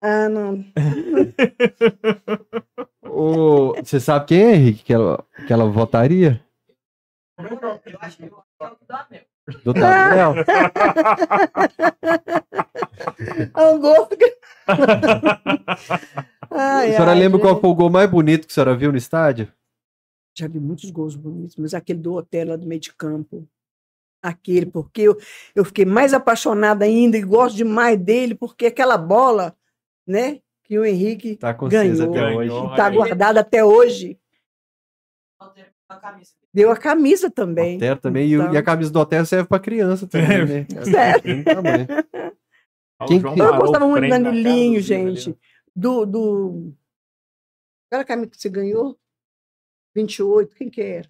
[0.01, 0.63] Ah, não.
[3.03, 6.43] Ô, Você sabe quem é, Henrique, que ela, que ela votaria?
[9.63, 10.35] Do Daniel?
[13.55, 14.37] É um gosto que...
[16.51, 17.61] Ai, A senhora ai, lembra qual gente.
[17.61, 19.51] foi o gol mais bonito que a senhora viu no estádio?
[20.37, 23.47] Já vi muitos gols bonitos, mas aquele do hotel lá do meio de campo.
[24.21, 25.17] Aquele, porque eu,
[25.55, 29.55] eu fiquei mais apaixonada ainda e gosto demais dele, porque aquela bola,
[30.05, 32.09] né, que o Henrique Tá Ganhou.
[32.09, 32.49] até hoje.
[32.49, 32.73] Ganhou.
[32.81, 32.95] aí.
[32.95, 34.19] guardada até hoje.
[36.53, 37.77] Deu a camisa também.
[37.77, 38.27] Hotel também.
[38.29, 38.53] E, Então.
[38.53, 40.67] e a camisa do hotel serve pra criança também, né?
[43.07, 45.35] Quem João que- Eu gostava muito do Danilinho, gente.
[45.75, 46.05] Do.
[46.05, 46.73] do...
[47.87, 48.97] Aquela camisa que você ganhou?
[49.95, 51.09] 28, quem que era?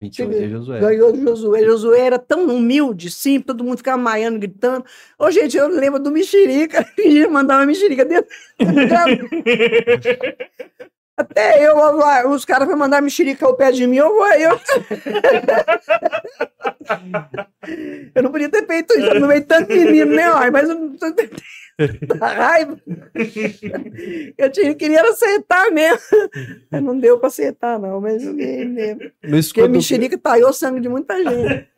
[0.00, 0.80] 28 é Josué.
[0.80, 1.64] Ganhou do Josué.
[1.64, 4.84] Josué era tão humilde, simples, todo mundo ficava maiando, gritando.
[5.18, 6.86] Ô, gente, eu lembro do mexerica.
[6.98, 8.30] Ia mandar uma mexerica dentro.
[11.16, 14.26] Até eu, ó, os caras vão mandar mexerica ao pé de mim, eu vou.
[14.32, 14.58] Eu...
[18.14, 20.24] eu não podia ter feito isso, no meio tanto menino, né?
[20.24, 20.94] Ai, mas eu não
[22.18, 22.80] da raiva.
[24.38, 25.98] Eu tinha, queria acertar mesmo.
[26.70, 29.02] Mas não deu para acertar, não, mas joguei mesmo.
[29.02, 31.68] No Porque escudo, mexerica taiou sangue de muita gente.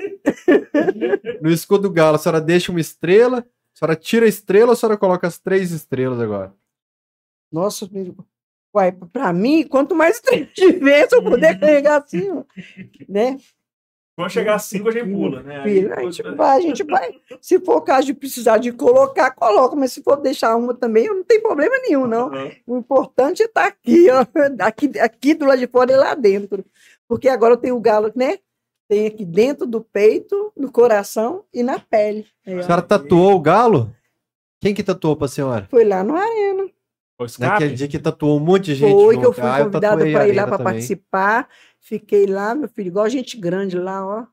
[1.41, 4.73] no escudo do Galo, a senhora deixa uma estrela, a senhora tira a estrela ou
[4.73, 6.53] a senhora coloca as três estrelas agora?
[7.51, 8.15] Nossa, meu-
[8.77, 12.45] uai, pra mim, quanto mais três tiver, se eu puder carregar assim, ó,
[13.09, 13.39] né?
[14.17, 15.61] Quando chegar a 5, a gente pula, né?
[15.61, 17.15] Aí, Filho, a gente vai, a gente vai.
[17.39, 21.23] Se for caso de precisar de colocar, coloca, mas se for deixar uma também, não
[21.23, 22.33] tem problema nenhum, não.
[22.33, 22.51] Aham.
[22.67, 24.25] O importante é estar aqui, ó,
[24.61, 26.65] aqui, aqui do lado de fora e lá dentro.
[27.07, 28.39] Porque agora eu tenho o galo, né?
[28.89, 32.27] Tem aqui dentro do peito, no coração e na pele.
[32.47, 33.93] A senhora tatuou o Galo?
[34.61, 35.67] Quem que tatuou pra senhora?
[35.69, 36.71] Foi lá no Arena.
[37.39, 39.05] Naquele dia que tatuou um monte de gente.
[39.05, 41.49] Foi que eu fui Ah, convidada para ir lá para participar.
[41.81, 44.27] Fiquei lá, meu filho, igual gente grande lá, ó.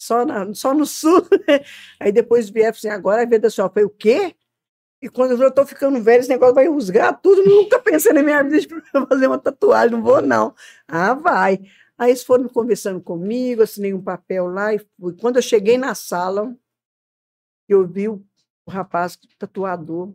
[0.00, 1.20] Só, na- só no sul.
[2.00, 4.34] Aí depois vieram assim, agora a vida só foi o quê?
[5.02, 7.44] E quando eu tô ficando velho, esse negócio vai rusgar tudo.
[7.44, 8.68] Nunca pensei na minha vida de
[9.08, 10.54] fazer uma tatuagem, não vou, não.
[10.86, 11.60] Ah, vai.
[11.98, 14.72] Aí eles foram conversando comigo, assinei um papel lá.
[14.72, 15.14] E fui.
[15.20, 16.54] quando eu cheguei na sala,
[17.68, 18.24] eu vi o,
[18.66, 20.12] o rapaz tatuador,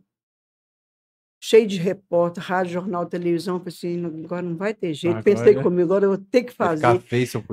[1.46, 3.60] cheio de repórter, rádio, jornal, televisão.
[3.60, 5.18] Falei assim, agora não vai ter jeito.
[5.18, 6.86] Agora, Pensei comigo, agora eu vou ter que fazer.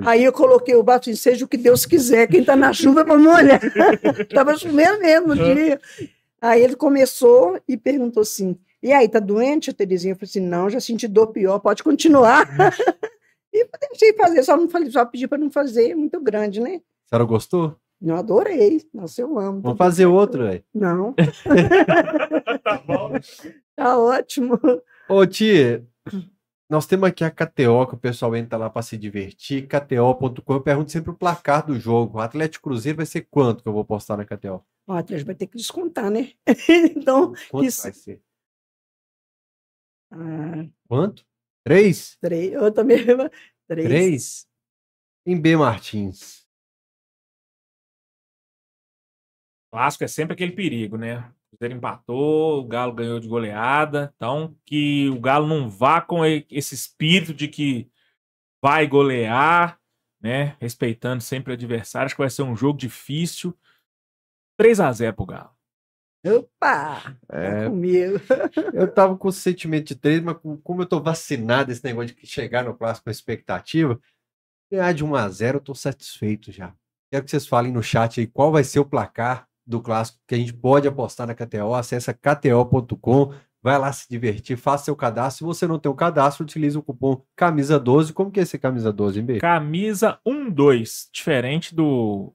[0.06, 3.00] Aí eu coloquei o bato assim, seja o que Deus quiser, quem tá na chuva
[3.00, 3.60] é para molhar.
[4.32, 5.54] Tava chovendo mesmo no Uhum.
[5.54, 5.80] dia.
[6.40, 10.12] Aí ele começou e perguntou assim: e aí, tá doente, Terezinha?
[10.12, 12.46] Eu falei assim: não, já senti dor pior, pode continuar.
[13.52, 16.60] e eu deixei fazer, só não falei, só pedi para não fazer, é muito grande,
[16.60, 16.80] né?
[17.06, 17.74] A senhora gostou?
[18.02, 19.60] Eu adorei, nossa, eu amo.
[19.60, 20.64] Vamos fazer outro, velho.
[20.74, 21.14] Não,
[22.64, 23.12] Tá bom.
[23.76, 24.58] tá ótimo.
[25.08, 25.86] Ô, tia,
[26.68, 30.52] nós temos aqui a KTO, que o pessoal entra lá para se divertir, KTO.com.
[30.54, 32.16] Eu pergunto sempre o placar do jogo.
[32.18, 34.64] O Atlético Cruzeiro vai ser quanto que eu vou postar na KTO?
[34.86, 36.32] O Atlético vai ter que descontar, né?
[36.96, 37.82] então, Quanto isso.
[37.82, 38.22] vai ser?
[40.12, 41.24] ah, Quanto?
[41.64, 42.16] Três?
[42.20, 42.98] três, eu também.
[43.68, 43.86] Três.
[43.88, 44.46] Três?
[45.26, 46.39] Em B Martins.
[49.72, 51.18] Clássico é sempre aquele perigo, né?
[51.18, 54.12] O Cruzeiro empatou, o Galo ganhou de goleada.
[54.16, 57.88] Então, que o Galo não vá com esse espírito de que
[58.62, 59.78] vai golear,
[60.20, 60.56] né?
[60.60, 62.06] Respeitando sempre o adversário.
[62.06, 63.56] Acho que vai ser um jogo difícil.
[64.58, 65.50] 3 a 0 pro Galo.
[66.26, 67.16] Opa!
[67.30, 68.18] É, Tá comigo.
[68.74, 72.14] eu tava com o sentimento de três, mas com- como eu tô vacinado esse negócio
[72.14, 73.98] de chegar no clássico com expectativa,
[74.70, 76.74] ganhar de 1 a 0 eu tô satisfeito já.
[77.10, 80.34] Quero que vocês falem no chat aí qual vai ser o placar do clássico que
[80.34, 81.74] a gente pode apostar na KTO.
[81.74, 83.32] Acesse kto.com,
[83.62, 85.38] vai lá se divertir, faça seu cadastro.
[85.38, 88.12] Se você não tem o cadastro, utilize o cupom camisa12.
[88.12, 89.38] Como que é esse camisa 12, hein, B?
[89.38, 92.34] Camisa 12, diferente do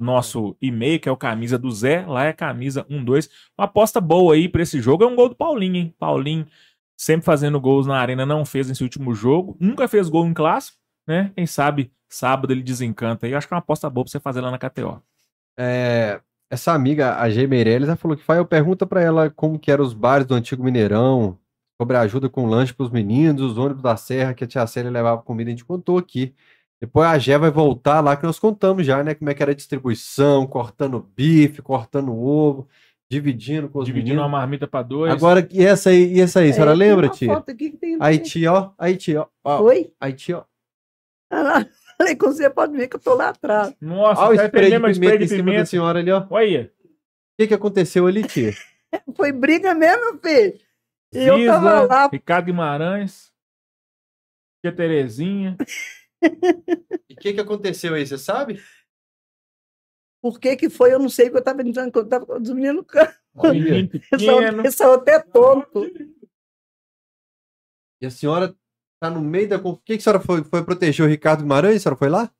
[0.00, 3.28] nosso e-mail, que é o camisa do Zé, lá é camisa 12.
[3.58, 5.94] Uma aposta boa aí pra esse jogo é um gol do Paulinho, hein?
[5.98, 6.46] Paulinho
[6.96, 9.56] sempre fazendo gols na arena, não fez nesse último jogo.
[9.60, 11.32] Nunca fez gol em clássico, né?
[11.34, 13.32] Quem sabe sábado ele desencanta aí.
[13.32, 15.02] Eu acho que é uma aposta boa pra você fazer lá na KTO.
[15.58, 17.46] É, essa amiga, a G.
[17.46, 20.62] Meirelles, ela falou que Fael pergunta pra ela como que eram os bares do antigo
[20.64, 21.38] Mineirão,
[21.80, 24.90] sobre a ajuda com lanche pros meninos, os ônibus da Serra que a tia Célia
[24.90, 26.34] levava comida, a gente contou aqui.
[26.80, 29.14] Depois a Gé vai voltar lá que nós contamos já, né?
[29.14, 32.68] Como é que era a distribuição, cortando bife, cortando ovo,
[33.10, 34.40] dividindo com os Dividindo uma meninos.
[34.40, 35.12] marmita pra dois.
[35.12, 37.34] Agora, e essa aí, e essa aí, a senhora É, lembra, uma tia?
[37.34, 39.90] foto aqui que tem- Aí, tia, ó, aí, tia, ó, ó, Oi?
[40.00, 40.44] aí, tia, ó.
[41.30, 41.66] Ah, lá.
[42.00, 43.74] Falei com você, pode ver que eu tô lá atrás.
[43.80, 46.20] Nossa, Ó o spray de pimenta spray em de cima da senhora ali, ó.
[46.20, 46.72] O Olha,
[47.36, 48.52] que que aconteceu ali, tia?
[49.16, 50.60] Foi briga mesmo, meu filho.
[51.12, 53.32] E eu tava lá, Ricardo Guimarães,
[54.62, 55.56] tia Terezinha.
[57.08, 58.62] E o que que aconteceu aí, você sabe?
[60.20, 62.50] por que que foi, eu não sei, porque eu tava entrando, eu tava com os
[62.50, 63.14] meninos no canto.
[63.44, 65.84] Eles são até tonto.
[68.00, 68.54] E a senhora
[69.00, 69.56] tá no meio da...
[69.56, 71.76] O que que a senhora foi, foi proteger o Ricardo Guimarães?
[71.76, 72.30] A senhora foi lá?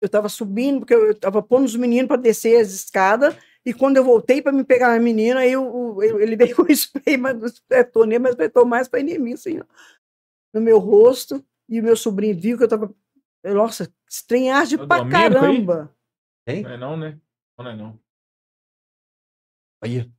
[0.00, 3.34] Eu tava subindo, porque eu tava pondo os meninos para descer as escadas,
[3.64, 6.62] e quando eu voltei para me pegar a menina, aí o- o- ele veio com
[6.62, 9.64] o spray, mas não espetou nele, mas espetou mais para mim, assim, ó,
[10.52, 12.94] no meu rosto, e o meu sobrinho viu que eu tava.
[13.42, 15.40] Nossa, estranhagem É o pra Domênico aí?
[15.40, 15.96] caramba.
[16.46, 16.62] Hein?
[16.62, 17.18] Não é não, né?
[17.58, 17.98] Não é não.
[19.82, 20.10] Aí.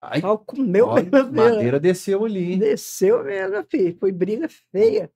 [0.00, 1.32] Ai, Ó, comeu olha, mesmo, filho.
[1.32, 2.58] madeira desceu ali, hein?
[2.58, 3.96] Desceu mesmo, filho.
[3.98, 5.10] Foi briga feia.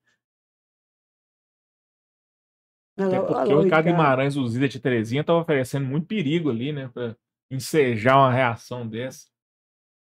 [2.97, 3.87] Até porque lá o Ricardo.
[3.87, 6.91] Guimarães, o Zida tia Terezinha, tava oferecendo muito perigo ali, né?
[6.93, 7.17] Pra
[7.51, 9.31] ensejar uma reação dessa.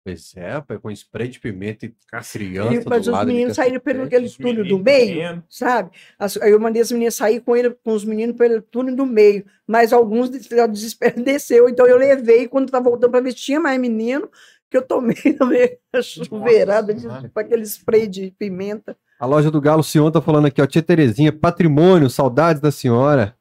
[0.03, 1.93] Pois é, com spray de pimenta e E,
[2.31, 3.25] criança mas do os lado.
[3.25, 5.89] de meninos saíram pelo aquele túnel do meio, sabe?
[6.19, 9.03] As- Aí eu mandei as meninas sair com ele, com os meninos pelo túnel do
[9.03, 13.31] meio, mas alguns de- de desespero desceu, então eu levei quando tá voltando para ver
[13.31, 14.29] se tinha mais menino,
[14.75, 18.97] que eu tomei também a chuveirada de, com aquele spray de pimenta.
[19.17, 20.65] A loja do Galo Sion tá falando aqui, ó.
[20.65, 23.37] Tia Terezinha, patrimônio, saudades da senhora.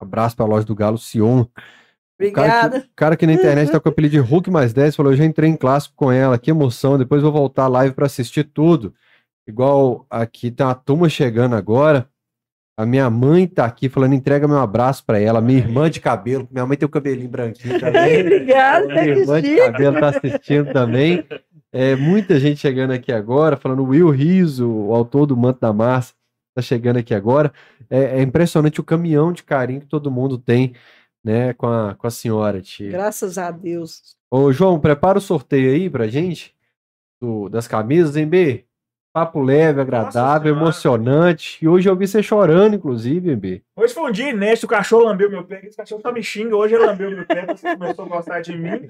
[0.00, 1.46] Abraço pra loja do Galo Sion.
[2.14, 2.86] Obrigada.
[2.92, 5.16] O cara que na internet tá com o apelido de Hulk mais 10 falou: eu
[5.16, 6.96] já entrei em clássico com ela, que emoção.
[6.96, 8.94] Depois vou voltar live pra assistir tudo.
[9.46, 12.08] Igual aqui tem uma turma chegando agora.
[12.76, 15.40] A minha mãe tá aqui falando: entrega meu abraço pra ela.
[15.40, 18.20] Minha irmã de cabelo, minha mãe tem o cabelinho branquinho também.
[18.22, 21.24] Obrigada, Minha irmã de cabelo tá assistindo também.
[21.70, 26.14] É, muita gente chegando aqui agora, falando Will Riso, o autor do Manto da Massa,
[26.54, 27.52] tá chegando aqui agora.
[27.90, 30.74] É, é impressionante o caminhão de carinho que todo mundo tem,
[31.24, 32.90] né, com a, com a senhora, tia.
[32.90, 34.16] Graças a Deus.
[34.30, 36.54] Ô, João, prepara o sorteio aí pra gente,
[37.20, 38.64] do- das camisas, hein, B?
[39.12, 41.58] Papo leve, agradável, emocionante.
[41.62, 43.62] E hoje eu vi você chorando, inclusive, hein, B.
[43.76, 45.60] Hoje foi um dia inédito, o cachorro lambeu meu pé.
[45.66, 48.56] Esse cachorro só me xinga, hoje ele lambeu meu pé, você começou a gostar de
[48.56, 48.88] mim.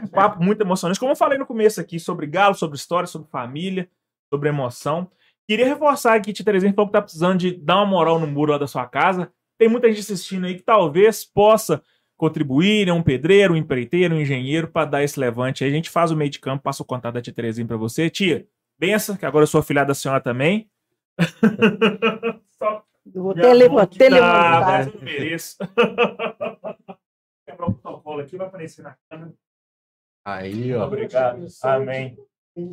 [0.00, 1.00] Um papo muito emocionante.
[1.00, 3.88] Como eu falei no começo aqui, sobre galo, sobre história, sobre família,
[4.32, 5.10] sobre emoção.
[5.44, 8.52] Queria reforçar aqui, Tia Terezinha falou que tá precisando de dar uma moral no muro
[8.52, 9.30] lá da sua casa.
[9.58, 11.82] Tem muita gente assistindo aí que talvez possa
[12.16, 15.70] contribuir, é um pedreiro, um empreiteiro, um engenheiro, para dar esse levante aí.
[15.70, 18.08] A gente faz o meio de campo, passa o contato da Tia Terezinha para você.
[18.08, 18.46] Tia,
[18.78, 20.70] benção, que agora eu sou afilhado da senhora também.
[22.58, 22.84] Só
[23.14, 24.60] Eu vou que tá, levantar.
[24.60, 25.56] mas eu não mereço.
[27.46, 29.34] Quebrar o protocolo aqui, vai aparecer na câmera.
[30.26, 30.86] Aí, ó.
[30.86, 31.46] Obrigado.
[31.62, 32.16] Amém.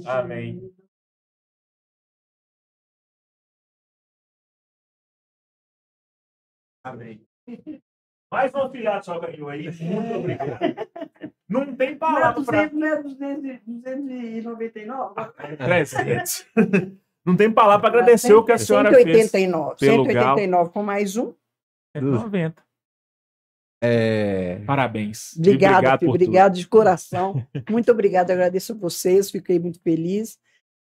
[0.06, 0.74] Amém.
[6.84, 7.28] Amém.
[8.32, 9.70] Mais um afilhado só ganhou aí.
[9.84, 10.60] Muito obrigado.
[11.50, 15.58] Não tem Não é palavra pra 200, não é 200, 299?
[15.58, 16.48] 300.
[17.26, 19.30] Não tem palavra para agradecer o que a senhora fez.
[19.30, 19.76] 189.
[19.78, 21.34] pelo 189 com mais um.
[21.94, 22.64] 90.
[23.84, 24.60] É...
[24.66, 25.36] Parabéns.
[25.36, 27.48] E Obrigada, obrigado filho, obrigado de coração.
[27.70, 30.40] Muito obrigada, agradeço a vocês, fiquei muito feliz,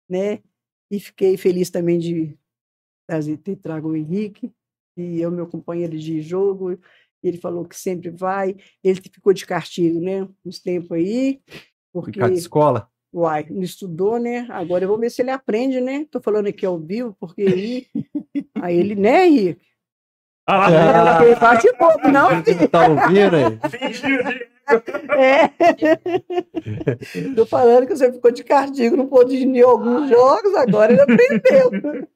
[0.08, 0.40] né?
[0.90, 2.36] E fiquei feliz também de
[3.08, 4.52] trazer, ter trago o Henrique,
[4.94, 6.78] que é o meu companheiro de jogo.
[7.22, 8.56] Ele falou que sempre vai.
[8.82, 10.28] Ele ficou de castigo, né?
[10.44, 11.40] Uns tempos aí,
[11.92, 12.88] porque Ficar de escola?
[13.12, 14.46] Uai, não estudou, né?
[14.50, 16.06] Agora eu vou ver se ele aprende, né?
[16.10, 17.86] Tô falando aqui ao vivo, porque aí,
[18.60, 19.66] aí ele, né, Henrique?
[20.46, 21.18] Ah, lá.
[21.18, 21.24] Ah.
[21.24, 22.68] Ele bate pouco, não, filho.
[22.68, 24.48] tá ouvindo aí?
[25.16, 25.48] É.
[27.34, 31.00] Tô falando que você ficou de castigo, não pôde ir em alguns jogos, agora ele
[31.00, 32.06] aprendeu.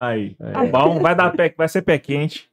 [0.00, 2.48] Aí, tá bom, vai dar pé, vai ser pé quente.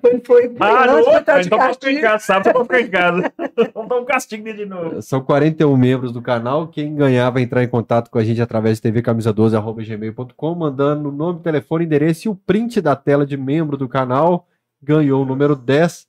[0.00, 2.00] Foi, foi, foi Ah, não, foi tá de então pode ficar em castigo.
[2.00, 3.32] casa, pra ficar em casa.
[3.74, 5.02] Vamos dar um castigo dele de novo.
[5.02, 6.68] São 41 membros do canal.
[6.68, 11.40] Quem ganhar vai entrar em contato com a gente através de tvcamisa12.gmail.com, mandando o nome,
[11.40, 14.48] telefone, endereço e o print da tela de membro do canal.
[14.82, 16.08] Ganhou o número 10,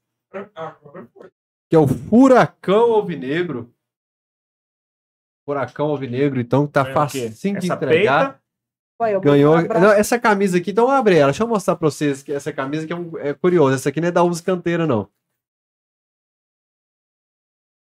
[1.69, 3.73] que é o Furacão Alvinegro.
[5.45, 8.25] Furacão Alvinegro, então, que tá facinho de entregar.
[8.29, 8.40] peita?
[9.09, 9.55] Vou Ganhou.
[9.57, 9.61] um.
[9.67, 11.31] Não, essa camisa aqui, então abre ela.
[11.31, 13.75] Deixa eu mostrar pra vocês que essa camisa que é, um- é curiosa.
[13.75, 15.09] Essa aqui não é da Uso Canteira, não.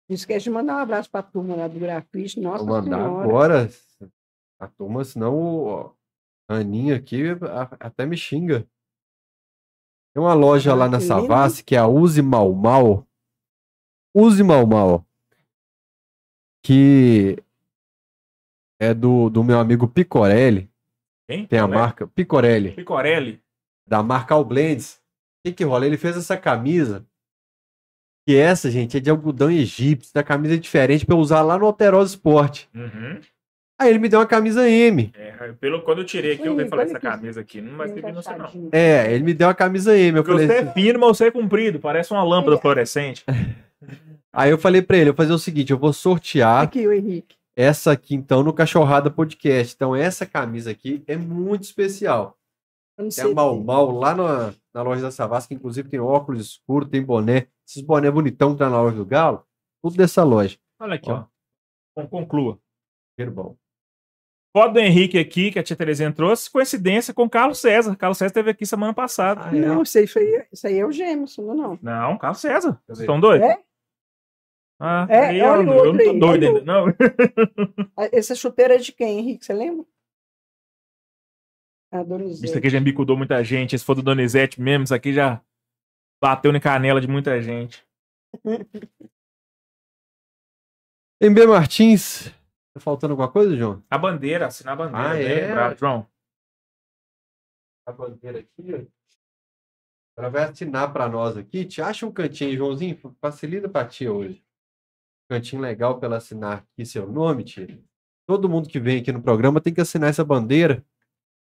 [0.09, 2.39] Não esquece de mandar um abraço pra turma lá do grafite.
[2.41, 3.25] Nossa Vou mandar Senhora.
[3.25, 3.71] agora
[4.61, 5.95] a turma, senão o
[6.49, 8.69] a Aninha aqui a- até me xinga.
[10.15, 11.01] Tem uma loja Ah, lá na.
[11.01, 13.07] Savassi que é a Use Mal Mal.
[14.15, 15.05] Use Mal Mal.
[16.63, 17.37] Que
[18.81, 20.71] é do, do meu amigo Picorelli.
[21.29, 21.47] Quem?
[21.47, 21.67] Tem a é?
[21.67, 22.73] marca Picorelli.
[22.73, 23.41] Picorelli.
[23.87, 24.97] da marca All Blends.
[24.97, 25.87] O que que rola?
[25.87, 27.05] Ele fez essa camisa.
[28.27, 30.13] Que essa, gente, é de algodão egípcio.
[30.15, 32.65] Da camisa é diferente pra eu usar lá no Alterosa Sport.
[32.75, 33.21] Uhum.
[33.79, 35.11] Aí ele me deu uma camisa M.
[35.15, 37.77] É, pelo, quando eu tirei aqui, eu vi e falei, olha essa camisa aqui não
[37.77, 38.69] vai servir não não.
[38.73, 40.17] É, ele me deu uma camisa M.
[40.19, 42.61] Eu Porque falei você assim- é fino, mas você é comprido, parece uma lâmpada É.
[42.61, 43.25] fluorescente.
[44.33, 46.93] Aí eu falei pra ele, eu vou fazer o seguinte, eu vou sortear Aqui, o
[46.93, 47.34] Henrique.
[47.57, 49.75] Essa aqui então no Cachorrada Podcast.
[49.75, 52.37] Então essa camisa aqui é muito especial.
[52.99, 53.31] Não É sei.
[53.31, 57.03] a Mal Mal lá na, na loja da Savassi, que inclusive tem óculos escuros, tem
[57.03, 57.49] boné.
[57.67, 59.45] Esses boné bonitão que tá na loja do Galo,
[59.83, 60.57] tudo dessa loja.
[60.81, 61.17] Olha aqui, Ó.
[61.21, 61.25] ó.
[62.03, 62.59] Con- Conclua.
[63.33, 63.57] Bom.
[64.57, 67.97] Foto do Henrique aqui, que a tia Terezinha trouxe, coincidência com o Carlos César.
[67.97, 69.43] Carlos César esteve aqui semana passada.
[69.47, 69.61] Ah, é?
[69.61, 71.79] Não, isso aí, foi, isso aí é o Gêmeos, não, não.
[71.83, 72.81] Não, Carlos César.
[72.87, 73.49] Vocês estão doidos?
[73.49, 73.59] É?
[74.81, 76.87] Ah, É, aí olha eu, eu não tô aí, doido ainda, não.
[77.97, 79.45] Ah, Essa chuteira é de quem, Henrique?
[79.45, 79.87] Você lembra?
[81.93, 82.45] A Donizete.
[82.47, 83.77] Isso aqui já embicudou muita gente.
[83.77, 85.41] Esse for do Donizete mesmo, isso aqui já
[86.21, 87.87] bateu na canela de muita gente.
[91.23, 92.31] MB Martins.
[92.75, 93.83] Tá faltando alguma coisa, João?
[93.89, 95.09] A bandeira, assinar a bandeira.
[95.11, 95.47] Ah, bem é?
[95.47, 96.11] lembrado, João.
[97.87, 98.85] A bandeira aqui, ó.
[100.19, 101.65] Ela vai assinar pra nós aqui.
[101.65, 102.99] Te acha um cantinho, Joãozinho?
[103.21, 104.44] Facilita pra tia hoje.
[105.29, 107.83] Cantinho legal pra ela assinar aqui seu nome, tia.
[108.27, 110.85] Todo mundo que vem aqui no programa tem que assinar essa bandeira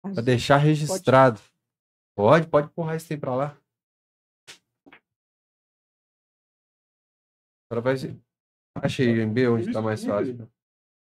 [0.01, 1.39] pra deixar registrado.
[2.15, 3.57] Pode, pode empurrar esse trem pra lá.
[7.69, 7.95] Ela vai.
[8.81, 10.49] Achei, MB, onde tá mais fácil.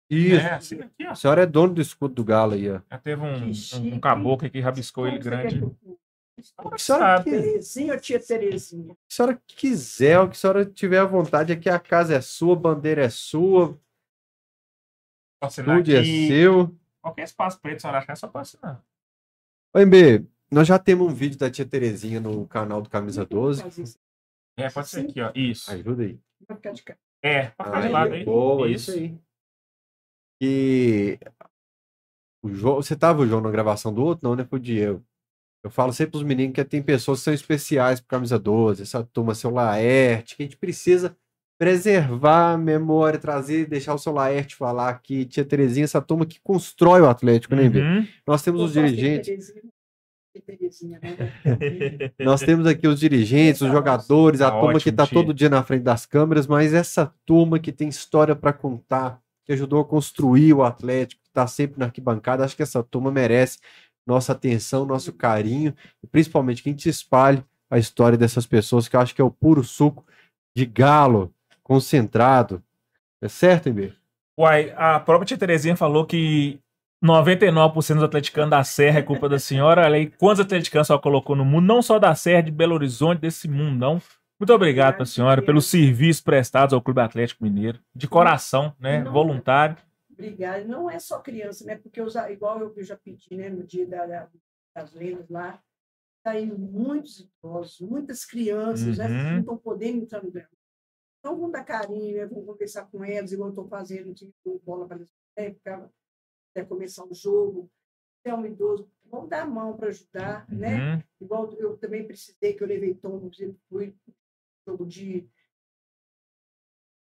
[0.10, 0.36] Isso.
[0.36, 1.04] É, assina aqui.
[1.04, 2.82] A senhora é dono do escudo do galo aí, ó.
[2.90, 5.78] Já teve um, um, um caboclo que rabiscou ele Como
[6.36, 6.42] que
[6.74, 8.94] A senhora, que, Terezinha ou tia Terezinha?
[8.94, 12.54] a senhora quiser, o que a senhora tiver à vontade, aqui a casa é sua,
[12.54, 13.80] a bandeira é sua,
[15.40, 16.76] tudo é seu.
[17.02, 18.84] Qualquer espaço preto, se achar, é só pra assinar.
[19.76, 23.62] Ô, MB, nós já temos um vídeo da tia Terezinha no canal do Camisa 12.
[23.62, 24.00] Fazer isso.
[24.58, 25.32] É, pode ser aqui, ó.
[25.36, 25.72] Isso.
[25.72, 26.20] Ajuda aí.
[26.48, 26.98] Vai ficar de cá.
[27.22, 28.24] É, ficar de Aí, lado aí.
[28.26, 29.18] boa, isso aí.
[30.42, 31.18] E
[32.44, 34.28] o João, você tava, o João, na gravação do outro?
[34.28, 34.46] Não, né?
[34.46, 35.04] Foi o Diego.
[35.64, 39.02] Eu falo sempre pros meninos que tem pessoas que são especiais pro Camisa 12, essa
[39.02, 41.16] turma, seu Laerte, que a gente precisa
[41.58, 46.38] preservar a memória, trazer, deixar o seu Laerte falar aqui, tia Terezinha, essa turma que
[46.44, 47.64] constrói o Atlético, né?
[47.64, 48.06] Uhum.
[48.28, 49.72] Nós temos os Eu de dirigentes, Terezinha,
[50.34, 51.16] tia Terezinha, né?
[52.20, 55.18] nós temos aqui os dirigentes, os jogadores, a Tá turma que ótimo, tá tia.
[55.18, 59.54] todo dia na frente das câmeras, mas essa turma que tem história para contar, que
[59.54, 63.60] ajudou a construir o Atlético, que tá sempre na arquibancada, acho que essa turma merece
[64.06, 65.74] nossa atenção, nosso carinho,
[66.04, 69.26] e principalmente que a gente espalhe a história dessas pessoas, que eu acho que é
[69.26, 70.06] o puro suco
[70.56, 72.62] de galo concentrado.
[73.22, 73.94] É certo, MB?
[74.38, 76.60] Uai, a própria tia Terezinha falou que
[77.04, 79.84] 99% dos atleticanos da Serra é culpa da senhora.
[79.84, 83.20] Olha aí, quantos atleticanos só colocou no mundo, não só da Serra, de Belo Horizonte,
[83.20, 84.02] desse mundão.
[84.40, 87.80] Muito obrigado senhora pelos serviços prestados ao Clube Atlético Mineiro.
[87.96, 89.02] De coração, né?
[89.02, 89.12] Não.
[89.12, 89.78] Voluntário.
[90.14, 90.66] Obrigada.
[90.66, 91.78] Não é só criança, né?
[91.78, 94.32] Porque eu já- igual eu já pedi, né, no dia da- da-
[94.76, 95.62] das lendas lá,
[96.24, 99.32] tá indo muitos idosos, muitas crianças, né, Uhum.
[99.34, 100.50] não estão podendo entrar no grama.
[101.20, 102.26] Então, vamos dar carinho, né?
[102.26, 104.34] vamos conversar com elas, igual eu estou fazendo, tive
[104.64, 105.10] bola para eles,
[105.56, 105.94] ficava
[106.52, 107.70] até começar o jogo.
[108.22, 110.96] Se é um idoso, vamos dar a mão para ajudar, né?
[110.96, 111.04] Uhum.
[111.22, 113.96] Igual eu também precisei, que eu levei tom, por exemplo, fui
[114.68, 115.30] jogo de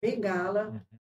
[0.02, 0.68] bengala.
[0.70, 0.98] Uhum.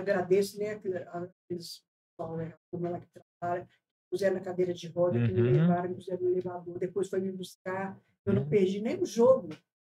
[0.00, 1.82] Agradeço, né, aquele- aqueles
[2.16, 3.06] pessoal, né, como ela que
[3.40, 3.66] trabalha,
[4.10, 5.52] puseram na cadeira de roda, que me Uhum.
[5.52, 7.98] levaram, me puseram no elevador, depois foi me buscar.
[8.24, 8.48] Eu não Uhum.
[8.48, 9.48] perdi nem o jogo,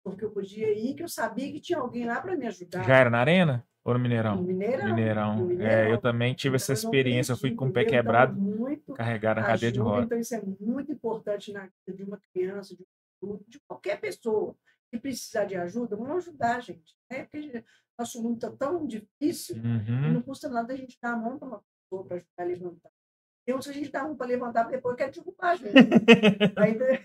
[0.05, 2.85] porque eu podia ir, que eu sabia que tinha alguém lá para me ajudar.
[2.85, 3.67] Já era na Arena?
[3.85, 4.43] Ou no No Mineirão?
[4.43, 4.87] Mineirão.
[4.87, 5.37] Mineirão.
[5.37, 5.91] no É, Mineirão.
[5.91, 7.33] eu também tive essa Então, não experiência.
[7.33, 7.81] Eu fui perdi, com o pé?
[7.83, 10.05] Então, quebrado, muito carregar na cadeira de roda.
[10.05, 12.87] Então, isso é muito importante na vida de uma criança, de um
[13.29, 14.55] adulto, de qualquer pessoa
[14.91, 16.97] que precisar de ajuda, vamos ajudar, gente.
[17.11, 17.25] Né?
[17.25, 17.65] Porque
[17.99, 20.13] nosso mundo está tão difícil, e Uhum.
[20.15, 22.91] não custa nada a gente dar a mão para uma pessoa para ajudar a levantar.
[23.47, 25.73] Então, se a gente dá a mão para levantar, depois quer derrubar a gente.
[26.59, 27.01] Ainda-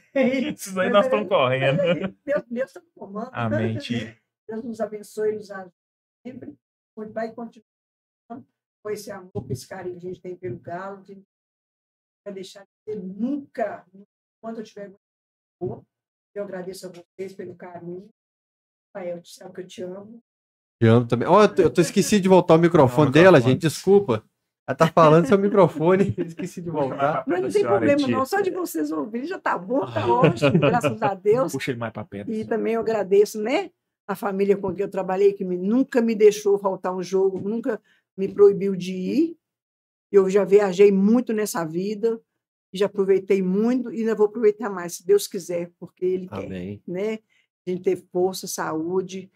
[0.53, 1.81] Isso aí nós estamos correndo.
[1.81, 3.29] Aí, Deus, Deus está comando.
[3.33, 3.77] Amém.
[4.49, 5.73] Deus nos abençoe, nos ajude
[6.27, 6.53] sempre.
[7.11, 7.65] Vai continuar
[8.83, 11.23] com esse amor, com esse carinho que a gente tem pelo Galo, não
[12.25, 13.85] vai deixar de ser nunca,
[14.41, 14.93] quando eu tiver
[15.61, 15.85] amor,
[16.39, 18.09] eu agradeço a vocês pelo carinho.
[18.95, 20.19] Rafael, tu sabe que eu te amo.
[20.81, 21.27] Te amo também.
[21.27, 24.23] Ó, eu, tô, eu tô esqueci de voltar o microfone Não, dela, gente, desculpa.
[24.67, 27.23] Ela tá falando seu microfone, eu esqueci de voltar.
[27.27, 28.25] Mas não tem problema, não.
[28.25, 31.51] Só de vocês ouvirem já tá bom, tá ótimo, graças a Deus.
[31.51, 32.31] Puxa ele mais pra perto.
[32.31, 33.71] E também eu agradeço, né?
[34.07, 37.81] A família com quem eu trabalhei, que me- nunca me deixou faltar um jogo, nunca
[38.17, 39.37] me proibiu de ir.
[40.11, 42.21] Eu já viajei muito nessa vida,
[42.77, 46.81] já aproveitei muito e ainda vou aproveitar mais, se Deus quiser, porque Ele quer, Amém.
[46.87, 47.19] né?
[47.65, 49.31] A gente ter força, saúde.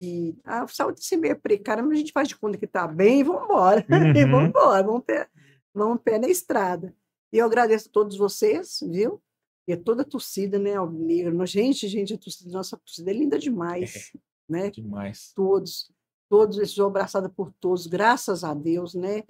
[0.00, 3.20] E a saúde sempre é precária, mas a gente faz de conta que está bem
[3.20, 3.84] e vamos embora.
[3.90, 4.30] Uhum.
[4.30, 5.28] vamos embora, vamos pé,
[5.74, 6.94] vamos pé na estrada.
[7.32, 9.20] E eu agradeço a todos vocês, viu?
[9.68, 11.46] E a toda a torcida, né, Alvinegra.
[11.46, 14.12] Gente, gente, a torcida, nossa torcida é linda demais,
[14.48, 14.70] né?
[14.70, 15.32] Demais.
[15.34, 15.92] Todos,
[16.28, 19.22] todos, eu sou abraçada por todos, graças a Deus, né?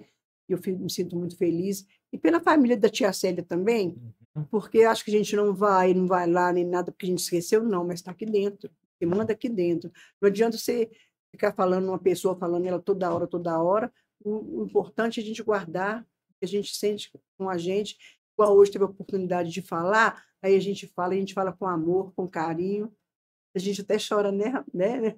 [0.47, 1.85] Eu me sinto muito feliz.
[2.11, 3.97] E pela família da tia Célia também,
[4.35, 4.45] Uhum.
[4.45, 7.19] porque acho que a gente não vai, não vai lá nem nada porque a gente
[7.19, 8.71] esqueceu, não, mas está aqui dentro.
[8.99, 9.91] E manda aqui dentro.
[10.21, 10.89] Não adianta você
[11.31, 13.91] ficar falando uma pessoa, falando ela toda hora, toda hora.
[14.23, 17.97] O, o importante é a gente guardar, o que a gente sente com a gente.
[18.37, 21.65] Igual hoje teve a oportunidade de falar, aí a gente fala, a gente fala com
[21.65, 22.93] amor, com carinho.
[23.55, 25.13] A gente até chora, né, né, né?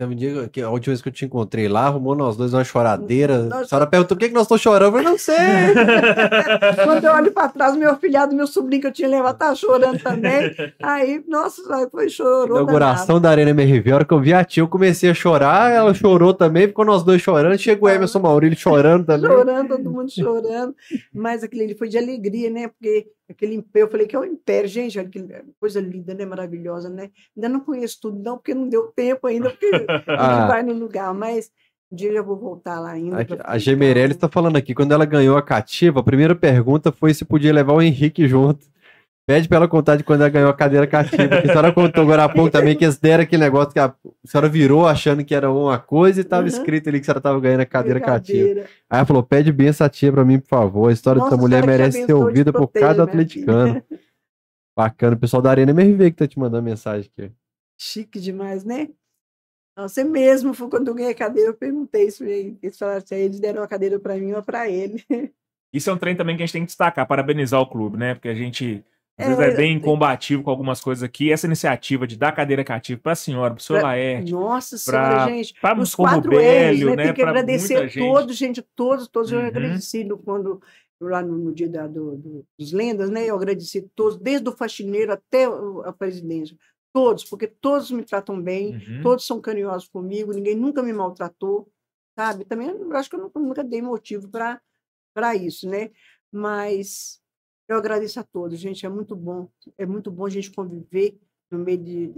[0.00, 2.54] Teve um dia que a última vez que eu te encontrei lá, arrumou nós dois
[2.54, 3.42] uma choradeira.
[3.42, 4.96] Nós- A senhora perguntou por que, que nós estamos chorando.
[4.96, 5.36] Eu não sei.
[6.84, 9.98] Quando eu olho para trás, meu filhado, meu sobrinho que eu tinha levado, tá chorando
[10.02, 10.54] também.
[10.82, 12.56] Aí, nossa, foi chorou.
[12.62, 15.70] Inauguração da Arena MRV, a hora que eu vi a tia, eu comecei a chorar,
[15.70, 19.30] ela chorou também, ficou nós dois chorando, chegou o Emerson Maurílio chorando também.
[19.30, 20.74] chorando, todo mundo chorando.
[21.12, 22.68] Mas aquele ali foi de alegria, né?
[22.68, 25.24] Porque aquele império, eu falei que é o império, gente, olha que
[25.58, 26.24] coisa linda, né?
[26.24, 27.10] Maravilhosa, né?
[27.36, 30.46] Ainda não conheço tudo, não, porque não deu tempo ainda, porque a gente Ah.
[30.46, 31.50] vai no lugar, mas
[31.92, 33.26] um dia eu vou voltar lá ainda.
[33.44, 33.58] A, a.
[33.58, 37.52] Gemerelli está falando aqui, quando ela ganhou a cativa, a primeira pergunta foi se podia
[37.52, 38.66] levar o Henrique junto.
[39.30, 41.36] Pede pra ela contar de quando ela ganhou a cadeira cativa.
[41.36, 43.94] a senhora contou agora há pouco também que eles deram aquele negócio que a,
[44.24, 46.48] senhora virou achando que era uma coisa e estava Uhum.
[46.48, 48.62] escrito ali que a senhora estava ganhando a cadeira cativa.
[48.90, 50.90] Aí ela falou: pede bem essa tia pra mim, por favor.
[50.90, 53.80] A história Nossa dessa mulher merece ser ouvida por cada minha atleticano.
[54.76, 55.14] Bacana.
[55.14, 57.30] O pessoal da Arena MRV que tá te mandando mensagem aqui.
[57.80, 58.88] Chique demais, né?
[59.78, 62.24] Você mesmo, foi quando eu ganhei a cadeira, eu perguntei isso.
[62.24, 65.04] Eles falaram assim, eles deram a cadeira para mim ou para ele.
[65.72, 68.14] Isso é um trem também que a gente tem que destacar, parabenizar o clube, né?
[68.14, 68.84] Porque a gente
[69.20, 71.32] às É, vezes é bem eu- combativo com algumas coisas aqui.
[71.32, 75.30] Essa iniciativa de dar cadeira cativa pra senhora, pro senhor Pra- Laerte, Nossa pra- Senhora,
[75.36, 75.54] gente.
[75.60, 76.96] pra Os quatro velho, R's, né?
[76.96, 77.04] né?
[77.04, 77.98] Tem que agradecer gente.
[77.98, 79.30] todos, gente, todos, todos.
[79.32, 79.46] Eu Uhum.
[79.46, 80.60] agradeci no- quando,
[81.00, 83.24] lá no, no dia da, do, do- dos lendas, né?
[83.26, 86.56] Eu agradeci todos, desde o faxineiro até o- a presidência.
[86.92, 89.00] Todos, porque todos me tratam bem, Uhum.
[89.02, 91.68] todos são carinhosos comigo, ninguém nunca me maltratou,
[92.18, 92.44] sabe?
[92.44, 95.90] Também eu acho que eu nunca, nunca dei motivo para isso, né?
[96.32, 97.19] Mas
[97.70, 99.48] eu agradeço a todos, gente, é muito bom,
[99.78, 101.18] é muito bom a gente conviver
[101.50, 102.14] no meio de,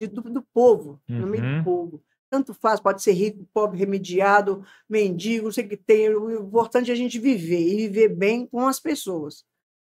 [0.00, 1.58] de- do, do povo, no meio Uhum.
[1.58, 2.04] do povo.
[2.30, 6.08] Tanto faz, pode ser rico, pobre, remediado, mendigo, sei que tem.
[6.14, 9.44] O importante é a gente viver e viver bem com as pessoas.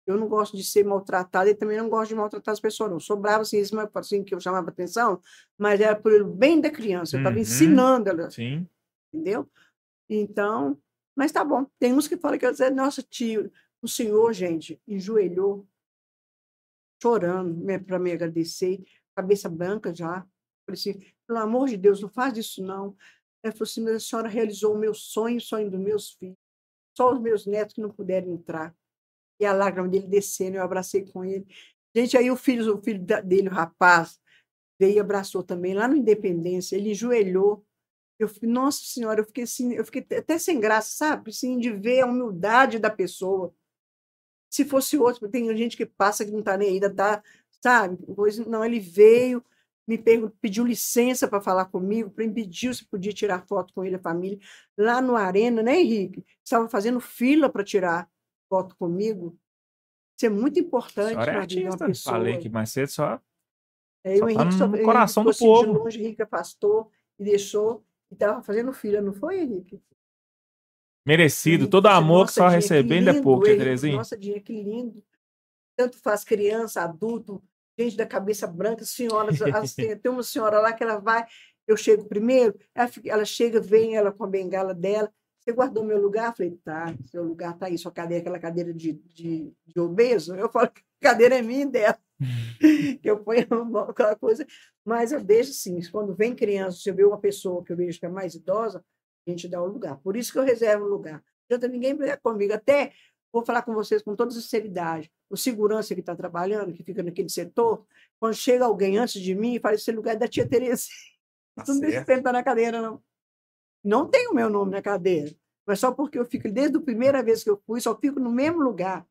[0.06, 3.00] Eu não gosto de ser maltratada e também não gosto de maltratar as pessoas, não.
[3.00, 5.22] Sou brava, assim, isso é assim que eu chamava atenção,
[5.58, 7.16] mas era pelo bem da criança.
[7.16, 7.42] Eu estava Uhum.
[7.42, 8.68] ensinando ela, Sim.
[9.14, 9.48] entendeu?
[10.10, 10.78] Então,
[11.16, 11.66] mas tá bom.
[11.80, 13.50] Tem uns que falam que eu dizer, nossa, tio,
[13.84, 15.68] o senhor, gente, enjoelhou,
[17.02, 18.82] chorando para me agradecer,
[19.14, 20.26] cabeça branca já.
[20.66, 22.96] Falei assim, pelo amor de Deus, não faz isso não.
[23.44, 26.38] Ela falou assim, mas a senhora realizou o meu sonho, o sonho dos meus filhos.
[26.98, 28.74] Só os meus netos que não puderam entrar.
[29.38, 31.46] E a lágrima dele descendo, eu abracei com ele.
[31.94, 34.18] Gente, aí o filho, o filho dele, o rapaz,
[34.80, 37.66] veio e abraçou também, lá no Independência, ele enjoelhou.
[38.18, 41.32] Eu fiquei, nossa senhora, eu fiquei assim, eu fiquei até sem graça, sabe?
[41.32, 43.54] Assim, de ver a humildade da pessoa.
[44.54, 47.24] Se fosse outro, tem gente que passa que não está nem ainda tá,
[47.60, 47.98] sabe?
[48.16, 49.44] Pois não, ele veio,
[49.88, 49.98] me
[50.40, 54.38] pediu licença para falar comigo, me pediu se podia tirar foto com ele, a família,
[54.78, 56.24] lá no Arena, né, Henrique?
[56.46, 58.08] Estava fazendo fila para tirar
[58.48, 59.36] foto comigo.
[60.16, 61.86] Isso é muito importante senhora é de uma artista.
[61.88, 62.16] pessoa.
[62.16, 63.20] Falei aqui mais cedo, só.
[64.04, 65.74] É, Só o tá Henrique no só- Henrique coração do povo.
[65.80, 69.82] Longe, Henrique afastou e deixou, e estava fazendo fila, não foi, Henrique?
[71.06, 71.68] Merecido.
[71.68, 73.98] Todo disse, amor que "Nossa, só recebendo é pouco, Terezinha.
[73.98, 75.04] Nossa, Dinha, que lindo.
[75.76, 77.44] Tanto faz criança, adulto,
[77.78, 79.38] gente da cabeça branca, senhoras.
[80.02, 81.26] tem uma senhora lá que ela vai,
[81.68, 85.12] eu chego primeiro, ela, ela chega, vem ela com a bengala dela.
[85.40, 86.30] Você guardou meu lugar?
[86.30, 90.36] Eu falei, tá, seu lugar tá aí, sua cadeira, aquela cadeira de, de, de obeso.
[90.36, 90.72] Eu falo a
[91.02, 91.98] cadeira é minha e dela.
[93.02, 93.46] que eu ponho
[93.90, 94.46] aquela coisa,
[94.86, 98.00] mas eu deixo assim, quando vem criança, se eu ver uma pessoa que eu vejo
[98.00, 98.84] que é mais idosa,
[99.26, 99.98] A gente dá o lugar.
[99.98, 101.24] Por isso que eu reservo o lugar.
[101.50, 102.54] Não adianta ninguém brigar comigo.
[102.54, 102.94] Até
[103.32, 105.12] vou falar com vocês com toda sinceridade.
[105.30, 107.86] O segurança que está trabalhando, que fica naquele setor,
[108.20, 110.88] quando chega alguém antes de mim, fala: esse lugar é da tia Tereza.
[111.56, 113.00] Tá Não deixa sentar na cadeira, não.
[113.84, 115.32] Não tem o meu nome na cadeira.
[115.68, 118.32] Mas só porque eu fico, desde a primeira vez que eu fui, só fico no
[118.32, 119.06] mesmo lugar.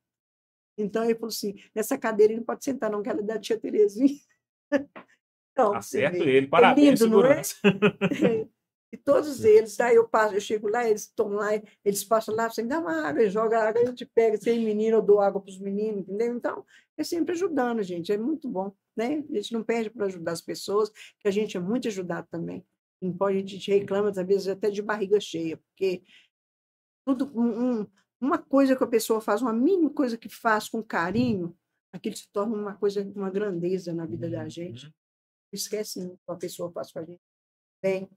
[0.77, 3.39] Então ele falou assim: nessa cadeira ele não pode sentar, não, que ela é da
[3.39, 4.19] tia Terezinha.
[5.53, 6.47] Então, Tá certo ele.
[6.47, 7.43] Parabéns, lindo, não é?
[8.93, 11.49] E todos eles, daí eu passo, eu chego lá, eles estão lá,
[11.83, 14.63] eles passam lá, você me dá uma água, jogam água, a gente pega, se tem
[14.63, 16.37] menino, eu dou água para os meninos, entendeu?
[16.37, 16.67] Então,
[16.99, 19.25] é sempre ajudando, gente, é muito bom, né?
[19.31, 22.67] A gente não perde para ajudar as pessoas, que a gente é muito ajudado também.
[23.01, 26.03] Não pode, a gente reclama, às vezes, até de barriga cheia, porque
[27.07, 27.87] tudo, um- um-
[28.21, 31.57] uma coisa que a pessoa faz, uma mínima coisa que faz com carinho,
[31.93, 34.95] aquilo se torna uma coisa, uma grandeza na vida da gente.
[35.53, 37.21] Esquece o que a pessoa faz com a gente.
[37.83, 38.09] Bem,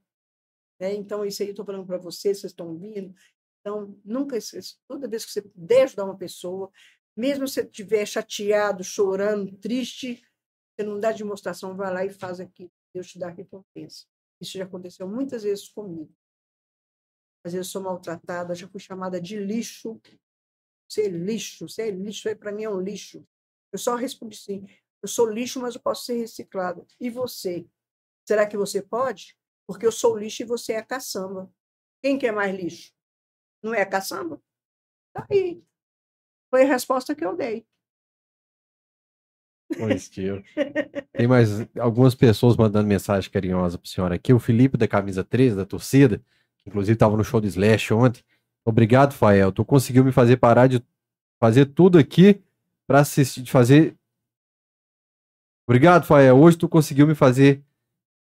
[0.79, 0.93] né?
[0.93, 3.15] Então, isso aí eu estou falando para vocês, vocês estão ouvindo.
[3.61, 6.71] Então, nunca esqueça, toda vez que você puder ajudar uma pessoa,
[7.17, 10.23] mesmo se você estiver chateado, chorando, triste,
[10.75, 12.71] você não dá demonstração, vai lá e faz aquilo.
[12.93, 14.05] Deus te dá recompensa.
[14.39, 16.13] Isso já aconteceu muitas vezes comigo.
[17.43, 19.99] Às vezes eu sou maltratada, já fui chamada de lixo.
[20.87, 23.25] Você é lixo, você é lixo, aí para mim é um lixo.
[23.71, 24.65] Eu só respondi assim:
[25.01, 26.85] eu sou lixo, mas eu posso ser reciclado.
[26.99, 27.65] E você?
[28.27, 29.37] Será que você pode?
[29.67, 31.51] Porque eu sou lixo e você é a caçamba.
[32.01, 32.93] Quem que é mais lixo?
[33.63, 34.41] Não é a caçamba?
[35.13, 35.63] Tá aí.
[36.49, 37.65] Foi a resposta que eu dei.
[39.77, 40.43] Bom estilo.
[41.11, 44.31] Tem mais algumas pessoas mandando mensagem carinhosa pra senhora aqui.
[44.33, 46.19] O Felipe da camisa 13, da torcida,
[46.57, 48.23] que inclusive estava no show do Slash ontem.
[48.63, 49.51] Obrigado, Fael.
[49.51, 50.83] Tu conseguiu me fazer parar de
[51.39, 52.41] fazer tudo aqui
[52.87, 53.95] para assistir, de fazer.
[55.67, 56.37] Obrigado, Fael.
[56.37, 57.63] Hoje tu conseguiu me fazer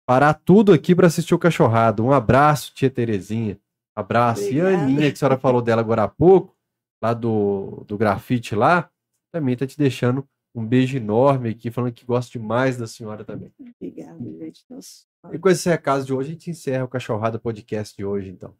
[0.05, 2.03] parar tudo aqui para assistir o cachorrado.
[2.03, 3.59] Um abraço, tia Terezinha.
[3.95, 4.43] Abraço.
[4.43, 4.83] E a Obrigada.
[4.83, 6.55] Aninha, que a senhora falou dela agora há pouco,
[7.01, 8.89] lá do, do grafite lá,
[9.31, 13.51] também tá te deixando um beijo enorme aqui, falando que gosta demais da senhora também.
[13.79, 14.63] Obrigada, gente.
[14.69, 18.29] Nossa, E com esse recado de hoje, a gente encerra o Cachorrada Podcast de hoje,
[18.29, 18.53] então.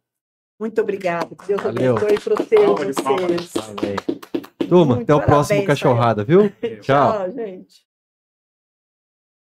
[0.59, 1.35] Muito obrigada.
[1.35, 1.97] Que Deus Valeu.
[1.97, 3.53] abençoe para vocês.
[4.69, 6.49] Turma, Muito até o próximo Cachorrada, viu?
[6.81, 7.11] Tchau.
[7.11, 7.92] Tchau, gente.